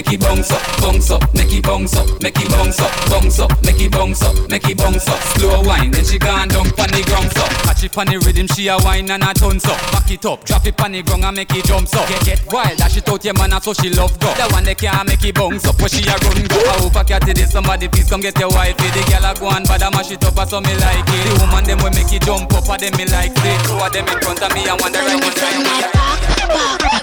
make 0.05 0.21
it 0.21 0.21
bounce 0.21 0.51
up, 0.51 0.63
bounce 0.81 1.11
up, 1.11 1.35
make 1.35 1.53
it 1.53 1.65
bounce 1.65 1.97
up, 1.97 2.07
make 2.21 2.37
it 2.37 2.49
bounce 2.51 2.81
up, 2.81 2.93
bounce 3.09 3.39
up, 3.39 3.51
make 3.65 3.81
it 3.81 3.91
bounce 3.91 4.23
up, 4.23 4.35
make 4.51 4.69
it 4.69 4.77
bounce 4.77 5.09
up. 5.09 5.21
Slow 5.37 5.63
wine, 5.63 5.91
then 5.91 6.05
she 6.05 6.19
gone 6.19 6.49
down 6.49 6.69
pon 6.77 6.91
the 6.93 7.03
ground 7.07 7.33
up. 7.39 7.49
Catch 7.65 7.85
it 7.85 7.93
pon 7.93 8.07
the 8.07 8.19
rhythm, 8.19 8.47
she 8.49 8.69
a 8.69 8.77
wine 8.79 9.11
and 9.11 9.23
a 9.23 9.33
tons 9.35 9.65
up. 9.65 9.79
Back 9.93 10.11
it 10.11 10.25
up, 10.27 10.45
drop 10.45 10.67
it 10.67 10.77
pon 10.77 10.93
the 10.93 11.03
ground 11.03 11.25
and 11.25 11.37
make 11.37 11.55
it 11.55 11.65
jump 11.65 11.89
up. 11.95 12.09
Get 12.09 12.25
get 12.25 12.41
wild, 12.53 12.77
dash 12.77 12.97
it 12.97 13.09
out 13.09 13.25
your 13.25 13.35
man, 13.35 13.57
so 13.61 13.73
she 13.73 13.89
love 13.91 14.13
go. 14.21 14.29
The 14.35 14.49
one 14.53 14.65
that 14.65 14.79
can't 14.79 15.09
make 15.09 15.25
it 15.25 15.35
bounce 15.35 15.65
up, 15.65 15.79
where 15.81 15.89
she 15.89 16.05
a 16.05 16.15
run 16.21 16.43
go. 16.49 16.61
I 16.61 16.75
hope 16.85 16.97
I 16.97 17.05
catch 17.05 17.29
it, 17.29 17.39
somebody 17.49 17.89
please 17.89 18.09
come 18.09 18.21
get 18.21 18.39
your 18.39 18.51
wife. 18.51 18.77
The 18.77 19.03
girl 19.09 19.25
a 19.25 19.33
go 19.39 19.47
on, 19.49 19.65
but 19.65 19.83
I'm 19.83 19.93
mash 19.93 20.11
it 20.11 20.25
up, 20.25 20.37
so 20.49 20.61
me 20.61 20.75
like 20.85 21.09
it. 21.09 21.23
The 21.25 21.33
woman 21.41 21.65
them 21.65 21.79
we 21.81 21.91
make 21.97 22.13
it 22.13 22.23
jump 22.23 22.53
up, 22.53 22.69
and 22.69 22.81
them 22.83 22.93
me 22.99 23.05
like 23.09 23.33
it. 23.33 23.59
Two 23.65 23.81
of 23.81 23.91
them 23.93 24.05
in 24.05 24.19
front 24.21 24.43
of 24.43 24.51
me, 24.53 24.69
and 24.69 24.79
one 24.81 24.93
the 24.93 25.01
right 25.01 25.17
one 25.17 25.33
right. 25.33 25.89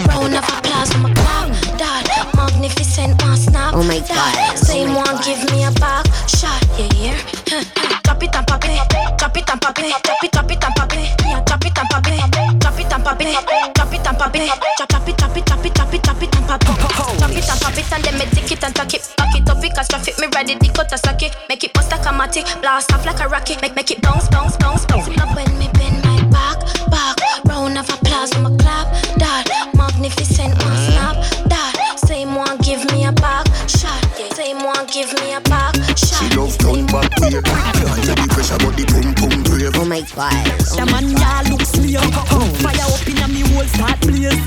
Round 0.05 0.35
of 0.37 0.45
applause 0.45 0.93
for 0.93 0.99
my 0.99 1.13
clap. 1.13 1.60
Magnificent, 2.61 3.17
my 3.25 3.33
snap. 3.33 3.73
Oh 3.73 3.81
my 3.81 3.97
God. 4.05 4.55
Same 4.55 4.93
one, 4.93 5.17
give 5.25 5.41
me 5.49 5.65
a 5.65 5.71
back 5.81 6.05
shot. 6.29 6.61
Yeah, 6.77 6.93
yeah. 6.93 7.17
Drop 8.05 8.21
it 8.21 8.35
and 8.37 8.45
pop 8.45 8.61
it, 8.61 8.77
drop 9.17 9.35
it 9.35 9.49
and 9.49 9.59
pop 9.59 9.79
it, 9.81 9.89
drop 10.05 10.21
it, 10.21 10.31
drop 10.31 10.51
it 10.51 10.61
and 10.61 10.75
pop 10.77 10.93
it. 10.93 11.09
Yeah, 11.25 11.41
drop 11.41 11.65
it 11.65 11.73
and 11.73 11.89
pop 11.89 12.05
it, 12.05 12.21
drop 12.61 12.77
it 12.77 12.93
and 12.93 13.01
pop 13.01 13.17
it, 13.17 13.33
drop 13.73 13.89
it 13.89 14.05
and 14.05 14.13
pop 14.13 14.35
it, 14.37 14.45
drop 14.45 14.77
it, 14.77 14.77
drop 14.77 15.07
it, 15.09 15.17
drop 15.17 15.35
it, 15.35 15.45
drop 15.49 15.65
it, 15.65 15.73
drop 15.73 16.21
it 16.21 16.37
and 16.37 16.45
pop 16.45 16.61
it, 16.61 16.77
drop 17.17 17.33
it 17.33 17.49
and 17.49 17.61
pop 17.65 17.77
it, 17.81 17.91
and 17.97 18.03
then 18.05 18.13
me 18.21 18.25
take 18.29 18.51
it 18.51 18.63
and 18.63 18.75
tuck 18.75 18.93
it, 18.93 19.09
back 19.17 19.33
it 19.33 19.49
up 19.49 19.59
because 19.59 19.87
traffic 19.87 20.19
me 20.19 20.27
ready, 20.35 20.53
the 20.53 20.69
cut 20.69 20.93
a 20.93 20.99
socket, 20.99 21.35
make 21.49 21.63
it 21.63 21.73
bust 21.73 21.89
like 21.89 22.05
a 22.05 22.13
matic, 22.13 22.45
blast 22.61 22.93
off 22.93 23.03
like 23.07 23.19
a 23.21 23.27
rocket, 23.27 23.59
make 23.63 23.75
make 23.75 23.89
it 23.89 24.03
bounce, 24.03 24.29
bounce, 24.29 24.55
bounce, 24.57 24.85
bounce. 24.85 25.07
Love 25.17 25.35
when 25.35 25.49
me 25.57 25.67
bend 25.73 25.97
my 26.05 26.21
back, 26.29 26.61
back, 26.93 27.17
round 27.45 27.75
of 27.75 27.89
applause 27.89 28.31
for 28.31 28.41
my 28.41 28.55
clap, 28.57 28.85
dad, 29.17 29.49
magnificent, 29.73 30.53
my 30.61 30.77
snap, 30.85 31.17
give 35.05 35.21
me 35.21 35.33
a 35.33 35.41
back 35.41 35.75
shot. 35.97 36.21
She 36.21 36.37
love 36.37 36.57
turn 36.57 36.85
back 36.85 37.09
way, 37.19 37.31
can't 37.41 37.75
tell 38.05 38.15
the 38.15 38.27
pressure 38.29 38.57
but 38.61 38.73
the 38.77 38.85
pum 38.85 39.13
pum 39.17 39.43
brave. 39.43 39.73
Oh 39.75 39.85
my 39.85 40.01
God. 40.13 40.45
The 40.77 40.85
man 40.85 41.09
ya 41.17 41.41
look 41.49 41.61
slave, 41.65 42.01
fire 42.61 42.85
up 42.85 43.07
inna 43.09 43.27
me 43.27 43.41
whole 43.49 43.65
start 43.65 43.99
blaze. 44.01 44.37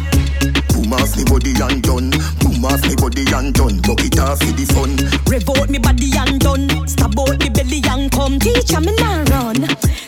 Boom 0.71 0.93
off 0.93 1.17
me 1.17 1.25
body 1.25 1.55
and 1.59 1.83
done, 1.83 2.11
boom 2.39 2.65
off 2.65 2.83
me 2.87 2.95
body 2.95 3.25
and 3.35 3.55
done, 3.55 3.81
buck 3.83 4.05
it 4.05 4.19
off 4.19 4.39
for 4.39 4.53
the 4.55 4.67
fun. 4.71 4.95
Rev 5.27 5.49
out 5.51 5.71
me 5.71 5.79
body 5.79 6.11
and 6.15 6.39
done, 6.41 6.87
stab 6.87 7.19
out 7.19 7.39
me 7.39 7.49
belly 7.49 7.83
and 7.89 8.11
come. 8.13 8.39
Teacher 8.39 8.81
me 8.81 8.95
now 8.97 9.25
run, 9.35 9.59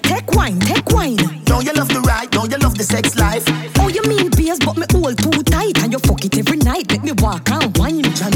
take 0.02 0.30
wine, 0.32 0.60
take 0.60 0.90
wine. 0.90 1.16
Don't 1.44 1.64
you 1.64 1.72
love 1.72 1.88
the 1.88 2.00
ride? 2.00 2.30
Don't 2.30 2.50
you 2.50 2.58
love 2.58 2.76
the 2.76 2.84
sex 2.84 3.16
life? 3.16 3.44
Oh 3.78 3.88
you 3.88 4.02
mean 4.04 4.30
beers, 4.30 4.58
but 4.60 4.76
me 4.76 4.86
hold 4.92 5.16
too 5.18 5.42
tight 5.42 5.82
and 5.82 5.92
you 5.92 5.98
fuck 6.00 6.24
it 6.24 6.36
every 6.38 6.58
night. 6.58 6.90
Make 6.90 7.02
me 7.02 7.12
walk 7.18 7.50
and 7.50 7.76
wine. 7.78 8.02
Johnny, 8.14 8.35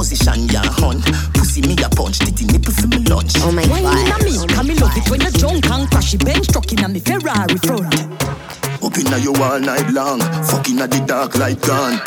position 0.00 0.48
ya 0.48 0.62
hun. 0.80 0.96
Pussy 1.34 1.60
me 1.60 1.76
a 1.84 1.88
punch, 1.90 2.20
titty 2.20 2.46
nipple 2.46 2.72
for 2.72 2.86
me 2.88 2.98
lunch. 3.04 3.34
Oh 3.44 3.52
my 3.52 3.66
Wine 3.68 3.84
inna 3.84 4.16
God. 4.16 4.24
me, 4.24 4.54
come 4.54 4.66
me 4.68 4.74
love 4.76 4.96
it 4.96 5.10
when 5.10 5.20
you 5.20 5.30
drunk 5.32 5.68
and 5.68 5.90
crash 5.90 6.14
it 6.14 6.24
bench 6.24 6.46
truck 6.48 6.72
inna 6.72 6.88
me 6.88 7.00
Ferrari 7.00 7.58
front. 7.58 7.94
Up 8.82 8.96
inna 8.96 9.18
you 9.18 9.34
all 9.34 9.60
night 9.60 9.90
long, 9.90 10.20
fucking 10.48 10.80
at 10.80 10.90
the 10.90 11.04
dark 11.06 11.36
light 11.36 11.60
gone. 11.60 12.00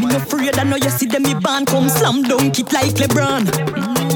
Me 0.00 0.06
no 0.10 0.16
afraid 0.16 0.58
I 0.58 0.64
know 0.64 0.76
you 0.76 0.90
see 0.90 1.06
them 1.06 1.22
me 1.22 1.34
band 1.34 1.68
come 1.68 1.88
slam 1.88 2.22
dunk 2.22 2.58
it 2.58 2.72
like 2.72 2.96
LeBron. 2.98 4.09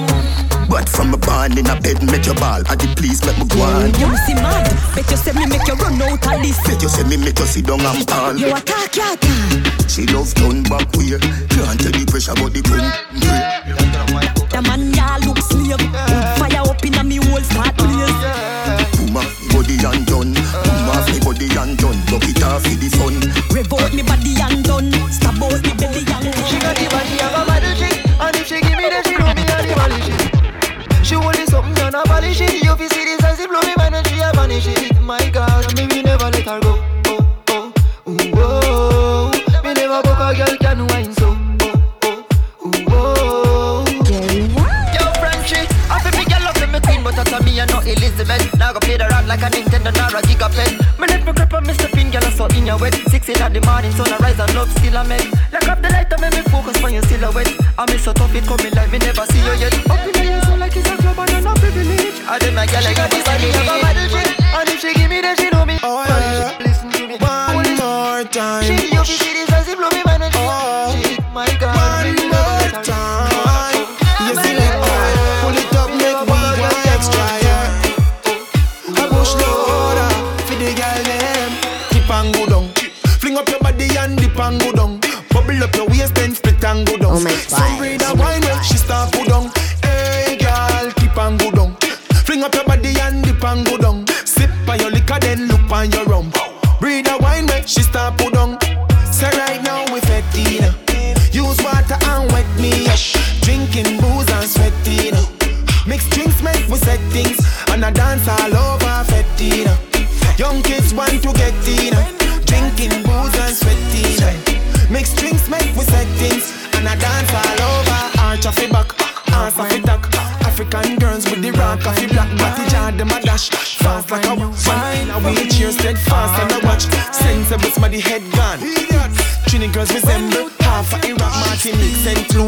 But 0.74 0.88
from 0.88 1.14
a 1.14 1.16
barn 1.16 1.56
in 1.56 1.70
a 1.70 1.80
bed, 1.80 2.02
make 2.02 2.26
your 2.26 2.34
ball, 2.34 2.58
at 2.66 2.82
the 2.82 2.90
please 2.98 3.24
make 3.24 3.38
me 3.38 3.46
go 3.46 3.62
on. 3.62 3.94
You 3.94 4.10
see 4.26 4.34
mad, 4.34 4.66
bet 4.90 5.08
you 5.08 5.16
say 5.16 5.30
me 5.30 5.46
make 5.46 5.62
you 5.70 5.74
run 5.74 6.02
out 6.02 6.18
of 6.18 6.42
this. 6.42 6.58
Bet 6.66 6.82
you 6.82 6.88
say 6.88 7.04
me 7.06 7.16
make 7.16 7.38
you 7.38 7.46
sit 7.46 7.64
down 7.64 7.78
and 7.78 8.10
fall. 8.10 8.34
You 8.34 8.50
attack, 8.50 8.96
you 8.96 9.06
attack. 9.06 9.88
She 9.88 10.02
love 10.10 10.34
turn 10.34 10.64
back 10.64 10.90
way, 10.98 11.14
can't 11.46 11.78
tell 11.78 11.94
the 11.94 12.04
pressure 12.10 12.34
but 12.34 12.50
the 12.50 12.60
pum 12.66 12.82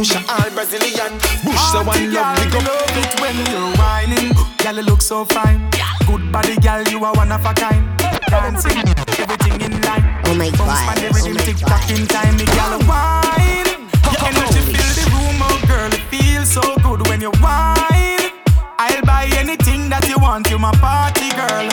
Saint 0.06 0.22
Lucia, 0.22 0.32
all 0.32 0.50
Brazilian. 0.50 1.18
Bush 1.44 1.60
so 1.72 1.82
one 1.82 2.12
love, 2.12 2.38
we 2.44 2.50
go. 2.50 2.58
love 2.58 2.96
it 2.96 3.20
when 3.20 3.36
you're 3.50 3.76
whining. 3.76 4.32
Girl, 4.58 4.76
you 4.76 4.82
look 4.82 5.02
so 5.02 5.24
fine. 5.24 5.68
Good 6.06 6.30
body, 6.32 6.56
girl, 6.56 6.82
you 6.84 7.04
are 7.04 7.14
one 7.14 7.32
of 7.32 7.44
a 7.44 7.52
kind. 7.54 7.84
Dancing, 8.28 8.78
everything 9.18 9.60
in 9.60 9.80
line. 9.82 10.04
Oh 10.26 10.34
my 10.34 10.50
Bounce 10.50 10.58
God, 10.58 10.88
on 10.88 10.94
the 10.96 11.08
oh 11.08 11.14
rhythm, 11.14 11.34
my 11.34 11.40
tick 11.42 11.56
tock 11.58 11.90
in 11.90 12.06
time, 12.06 12.36
me 12.36 12.44
girl, 12.46 12.78
wine. 12.86 13.88
Your 14.12 14.22
energy 14.26 14.62
fill 14.70 14.90
the 14.94 15.04
room, 15.10 15.38
oh 15.42 15.58
girl, 15.66 15.90
it 15.92 16.02
feels 16.10 16.50
so 16.50 16.62
good 16.82 17.06
when 17.08 17.20
you 17.20 17.30
whine. 17.42 18.30
I'll 18.78 19.02
buy 19.02 19.28
anything 19.36 19.88
that 19.90 20.06
you 20.08 20.18
want, 20.18 20.48
you 20.50 20.58
my 20.58 20.72
party 20.78 21.30
girl. 21.34 21.66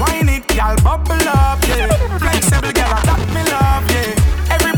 Wine 0.00 0.28
it, 0.28 0.46
girl, 0.48 0.76
bubble 0.82 1.28
up, 1.28 1.60
yeah. 1.68 1.88
Flexible, 2.18 2.72
girl, 2.72 3.00
that 3.04 3.20
me 3.32 3.42
love, 3.50 3.83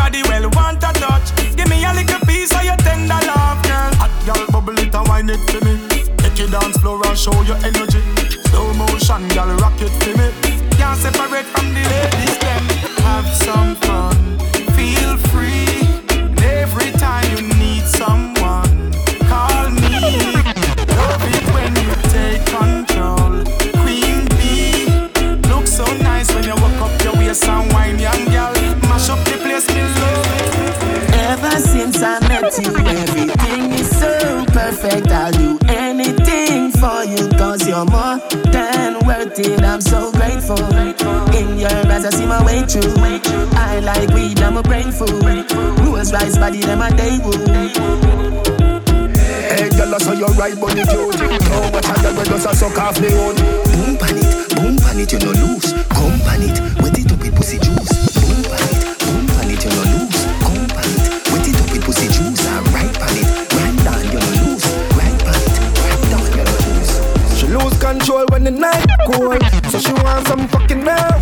body 0.07 0.22
well 0.28 0.48
want 0.50 0.82
a 0.84 0.92
touch. 1.02 1.28
Give 1.57 1.68
me 1.68 1.84
a 1.84 1.92
little 1.92 2.20
piece 2.26 2.52
of 2.54 2.62
your 2.64 2.76
tender 2.76 3.20
love, 3.26 3.59
girl. 3.66 3.92
Hot 4.00 4.14
girl, 4.26 4.46
bubble 4.52 4.78
it 4.78 4.94
and 4.94 5.09
wine 5.09 5.28
it 5.28 5.42
for 5.50 5.64
me. 5.64 5.74
Take 6.18 6.38
your 6.38 6.48
dance 6.48 6.76
floor 6.78 7.04
and 7.07 7.18
show 7.18 7.36
your 7.42 7.59
energy. 7.68 8.02
Slow 8.48 8.72
motion, 8.74 9.26
girl, 9.34 9.50
rock 9.57 9.78
it 9.80 9.94
for 10.02 10.14
me. 10.18 10.28
Can't 10.78 10.98
separate 11.00 11.46
from 11.46 11.74
the 11.74 11.82
ladies, 11.94 12.38
them. 12.38 12.62
Have 13.09 13.28
some 13.46 13.74
fun, 13.86 14.38
feel 14.76 15.16
free. 15.32 15.82
And 16.14 16.40
every 16.42 16.92
time 16.92 17.26
you 17.32 17.42
need 17.59 17.82
some. 17.82 18.36
you. 32.59 32.72
Everything 32.74 33.72
is 33.72 33.90
so 33.90 34.44
perfect. 34.46 35.09
I'll 35.11 35.32
do 35.32 35.59
anything 35.68 36.70
for 36.72 37.04
you. 37.04 37.28
Cause 37.38 37.66
you're 37.68 37.84
more 37.84 38.18
than 38.52 38.98
worth 39.07 39.38
it. 39.38 39.62
I'm 39.62 39.80
so 39.80 40.12
grateful. 40.12 40.59
In 41.34 41.59
your 41.59 41.70
eyes, 41.70 42.04
I 42.04 42.11
see 42.11 42.26
my 42.26 42.44
way 42.44 42.62
through. 42.62 42.94
I 43.57 43.80
like 43.80 44.09
weed, 44.11 44.40
I'm 44.40 44.57
a 44.57 44.62
brain 44.62 44.90
food. 44.92 45.52
Rules 45.80 46.12
rise, 46.12 46.38
body, 46.38 46.61
them 46.61 46.82
a 46.82 46.90
day 46.96 47.18
rule. 47.18 47.46
Hey, 49.57 49.68
girl, 49.70 49.94
I 49.94 49.98
saw 49.98 50.12
your 50.12 50.28
right 50.30 50.59
body 50.59 50.84
cute. 50.84 51.16
Oh, 51.52 51.70
I 51.74 52.02
got? 52.02 52.18
We 52.18 52.24
just 52.24 52.46
a 52.46 52.54
suck 52.54 52.78
off 52.78 52.96
the 52.96 53.09
own. 53.16 53.36
Boom 53.36 53.96
pan 53.96 54.16
it, 54.18 54.57
boom 54.57 54.76
pan 54.78 55.00
it, 55.00 55.12
you 55.12 55.18
no 55.18 55.32
loose. 55.32 55.72
Come 55.88 56.18
pan 56.20 56.42
it, 56.42 56.82
wet 56.82 56.98
it 56.98 57.12
up 57.12 57.20
with 57.20 57.34
pussy 57.36 57.59
juice. 57.59 58.15
The 68.47 68.53
night 68.53 68.86
cold, 69.11 69.42
so 69.70 69.78
she 69.80 69.92
want 70.07 70.24
some 70.28 70.47
fucking 70.47 70.84
now. 70.84 71.18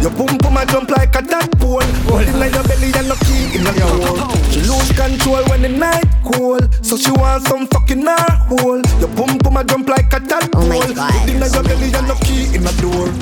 Your 0.00 0.10
boom 0.16 0.32
boom 0.38 0.56
a 0.56 0.64
jump 0.64 0.88
like 0.90 1.14
a 1.14 1.20
tadpole. 1.20 1.84
Hold 2.08 2.24
in 2.24 2.40
your 2.40 2.64
belly 2.64 2.88
and 2.96 3.08
no 3.08 3.16
key 3.28 3.52
in 3.52 3.64
your 3.68 3.84
hole. 4.00 4.32
She 4.48 4.60
lose 4.64 4.92
control 4.96 5.44
when 5.52 5.60
the 5.60 5.68
night 5.68 6.08
cold, 6.24 6.64
so 6.80 6.96
she 6.96 7.12
want 7.12 7.46
some 7.48 7.66
fucking 7.66 8.06
hole. 8.48 8.80
Your 8.96 9.12
boom 9.12 9.36
boom 9.44 9.56
a 9.58 9.64
jump 9.64 9.90
like 9.90 10.08
a 10.14 10.20
tadpole. 10.20 10.72
Oh 10.72 10.80
Hold 10.80 11.28
in 11.28 11.36
your 11.36 11.62
belly 11.62 11.92
and 11.92 12.08
no 12.08 12.14
key 12.24 12.48
in 12.56 12.64
the 12.64 12.72
door. 12.80 13.12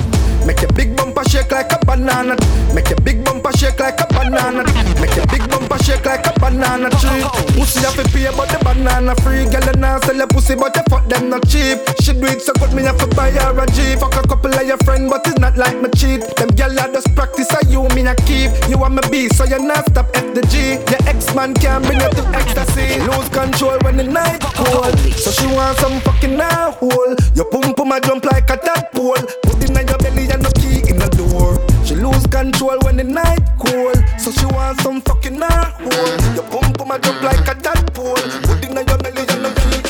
Make 0.45 0.61
your 0.61 0.71
big 0.73 0.95
bumper 0.95 1.23
shake 1.29 1.51
like 1.51 1.71
a 1.71 1.79
banana. 1.85 2.35
Make 2.73 2.89
your 2.89 2.99
big 2.99 3.23
bumper 3.23 3.51
shake 3.55 3.79
like 3.79 3.99
a 3.99 4.07
banana. 4.07 4.63
Make 4.99 5.15
your 5.15 5.25
big 5.27 5.47
bumper 5.49 5.77
shake 5.83 6.05
like 6.05 6.25
a 6.27 6.33
banana 6.39 6.89
tree. 6.99 7.23
Pussy 7.55 7.79
have 7.79 7.95
to 7.95 8.03
pay 8.11 8.27
but 8.35 8.49
the 8.49 8.59
banana 8.63 9.15
free. 9.23 9.45
Girl 9.47 9.63
you 9.63 9.79
now 9.79 9.99
sell 10.01 10.15
your 10.15 10.27
pussy 10.27 10.55
but 10.55 10.75
you 10.75 10.83
fuck 10.89 11.07
them 11.07 11.29
not 11.29 11.47
cheap. 11.47 11.79
She 12.01 12.13
do 12.13 12.27
it 12.27 12.41
so 12.41 12.53
good 12.53 12.73
me 12.73 12.83
have 12.83 12.97
to 12.97 13.07
buy 13.15 13.31
her 13.31 13.57
a 13.57 13.65
G. 13.71 13.95
Fuck 13.95 14.15
a 14.15 14.27
couple 14.27 14.53
of 14.53 14.65
your 14.65 14.77
friend 14.83 15.09
but 15.09 15.25
it's 15.27 15.39
not 15.39 15.57
like 15.57 15.79
me 15.79 15.89
cheat. 15.95 16.21
Them 16.35 16.49
girl 16.49 16.79
I 16.79 16.91
just 16.91 17.13
practice 17.15 17.47
so 17.47 17.59
you 17.69 17.87
me 17.95 18.07
a 18.07 18.15
keep. 18.27 18.51
You 18.67 18.77
want 18.77 18.95
me 18.95 19.03
be 19.09 19.29
so 19.29 19.45
you 19.45 19.59
not 19.59 19.85
stop 19.89 20.09
at 20.17 20.33
the 20.33 20.41
G. 20.47 20.79
Your 20.91 21.01
ex 21.07 21.33
man 21.35 21.53
can't 21.53 21.85
bring 21.85 21.99
you 22.01 22.09
to 22.09 22.23
ecstasy. 22.33 22.99
Lose 23.05 23.29
control 23.29 23.77
when 23.83 23.97
the 23.97 24.03
night 24.03 24.41
cold. 24.55 24.97
So 25.15 25.31
she 25.31 25.47
want 25.47 25.77
some 25.77 26.01
fucking 26.01 26.35
now 26.35 26.71
hole. 26.71 27.15
Your 27.35 27.45
pum 27.45 27.73
pum 27.75 27.91
a 27.91 28.01
jump 28.01 28.25
like 28.25 28.49
a 28.49 28.57
tadpole. 28.57 29.21
Put 29.43 29.61
in 29.63 29.75
your 29.75 29.97
belly 29.99 30.25
and 30.31 30.32
in 30.89 30.97
the 30.97 31.09
door. 31.09 31.59
She 31.85 31.95
lose 31.95 32.25
control 32.27 32.79
when 32.83 32.97
the 32.97 33.03
night 33.03 33.41
cold. 33.59 33.97
So 34.19 34.31
she 34.31 34.45
want 34.47 34.79
some 34.81 35.01
fucking 35.01 35.39
her 35.39 35.63
hole. 35.79 36.17
Your 36.35 36.43
pum 36.49 36.73
pum 36.73 36.91
a 36.91 36.99
jump 36.99 37.21
like 37.21 37.47
a 37.47 37.55
tadpole. 37.55 38.15
Put 38.43 38.65
in 38.65 38.73
your 38.75 38.85
belly 38.85 39.25
and 39.29 39.41
no 39.43 39.51
key. 39.53 39.81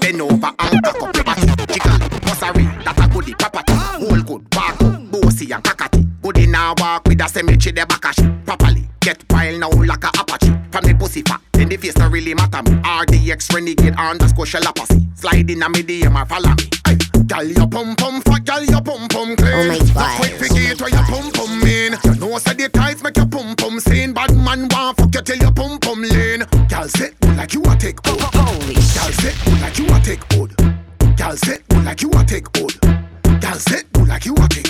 Bend 0.00 0.20
over 0.22 0.52
and 0.58 0.82
cock 0.84 1.02
up 1.02 1.14
your 1.16 1.24
body. 1.24 1.46
Jiggle, 1.72 1.98
bossary, 2.26 2.64
that 2.84 2.98
a 2.98 3.08
goodie, 3.12 3.34
property. 3.34 3.72
Whole 3.74 4.22
good, 4.22 4.42
walk, 4.54 4.78
bossy 5.10 5.50
and 5.52 5.62
cockatty. 5.64 6.06
Good 6.22 6.38
in 6.38 6.54
a 6.54 6.74
walk 6.78 7.06
with 7.06 7.20
a 7.20 7.28
cemetery, 7.28 7.72
the 7.72 7.86
back 7.86 8.04
a 8.04 8.12
shit 8.14 8.44
properly. 8.46 8.88
Get 9.00 9.24
wild 9.30 9.60
now 9.60 9.70
like 9.70 10.04
a 10.04 10.08
apache. 10.08 10.52
From 10.70 10.84
the 10.84 10.94
pussy 10.98 11.22
fat, 11.22 11.40
then 11.52 11.68
the 11.68 11.76
face 11.76 11.94
don't 11.94 12.12
really 12.12 12.34
matter 12.34 12.62
me. 12.62 12.72
RDX 12.82 13.52
renegade 13.54 13.94
underscore 13.96 14.46
shell 14.46 14.72
posse. 14.74 15.00
Slide 15.14 15.50
in 15.50 15.62
a 15.62 15.68
medium 15.68 16.16
or 16.16 16.26
follow 16.26 16.50
me. 16.50 16.68
Hey, 16.86 16.96
Girl, 17.30 17.44
your 17.44 17.68
pum 17.68 17.94
pum 17.94 18.20
fat, 18.22 18.44
girl, 18.44 18.64
your 18.64 18.82
pum 18.82 19.06
pum 19.06 19.36
clean. 19.36 19.54
Oh 19.54 19.68
my 19.68 19.78
God. 19.94 20.18
Quick 20.18 20.32
oh 20.34 20.38
figure 20.38 20.74
where 20.82 20.90
your 20.90 21.04
pum 21.04 21.30
pum 21.30 21.60
mean. 21.62 21.94
You 22.02 22.14
know, 22.18 22.36
say 22.38 22.54
the 22.54 22.68
tights 22.68 23.04
make 23.04 23.16
your 23.16 23.26
pum 23.26 23.54
pum 23.54 23.78
seen. 23.78 24.12
Bad 24.12 24.34
man 24.34 24.66
want 24.66 24.96
fuck 24.96 25.14
you 25.14 25.22
till 25.22 25.36
your 25.36 25.52
pum 25.52 25.78
pum 25.78 26.02
lean. 26.02 26.42
Girl, 26.68 26.88
sit 26.88 27.20
good 27.20 27.36
like 27.36 27.54
you 27.54 27.62
a 27.62 27.76
take 27.76 28.04
hold. 28.04 28.18
Oh, 28.20 28.30
oh, 28.34 28.66
girl, 28.66 29.12
sit 29.22 29.36
good 29.44 29.60
like 29.60 29.78
you 29.78 29.86
a 29.86 30.00
take 30.00 30.32
hold. 30.32 30.56
Girl, 31.16 31.36
sit 31.36 31.68
good 31.68 31.84
like 31.84 32.02
you 32.02 32.10
a 32.10 32.24
take 32.24 32.56
hold. 32.56 32.80
Girl, 33.40 33.54
sit 33.54 33.92
good 33.92 34.08
like 34.08 34.26
you 34.26 34.34
a 34.34 34.48
take 34.48 34.69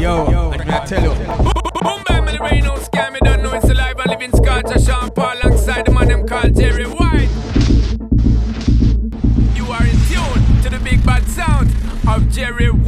Yo, 0.00 0.30
yo, 0.30 0.50
I 0.52 0.84
tell 0.86 1.02
you. 1.02 1.10
Boom, 1.10 2.02
bam, 2.08 2.26
and 2.26 2.38
the 2.38 2.40
rain 2.42 2.64
out 2.64 2.78
scam. 2.78 3.12
You 3.12 3.20
don't 3.20 3.42
know 3.42 3.52
it's 3.52 3.68
alive. 3.68 3.96
I 3.98 4.08
live 4.08 4.22
in 4.22 4.32
Scotch. 4.32 4.64
I 4.74 4.78
Sean 4.80 5.10
Paul 5.10 5.36
alongside 5.42 5.84
the 5.84 5.92
man 5.92 6.08
them 6.08 6.26
called 6.26 6.56
Jerry 6.56 6.84
White. 6.84 7.28
You 9.54 9.66
are 9.66 9.84
in 9.84 9.98
tune 10.08 10.62
to 10.62 10.70
the 10.70 10.80
big 10.82 11.04
bad 11.04 11.22
sound 11.28 11.68
of 12.08 12.30
Jerry 12.32 12.70
White. 12.70 12.79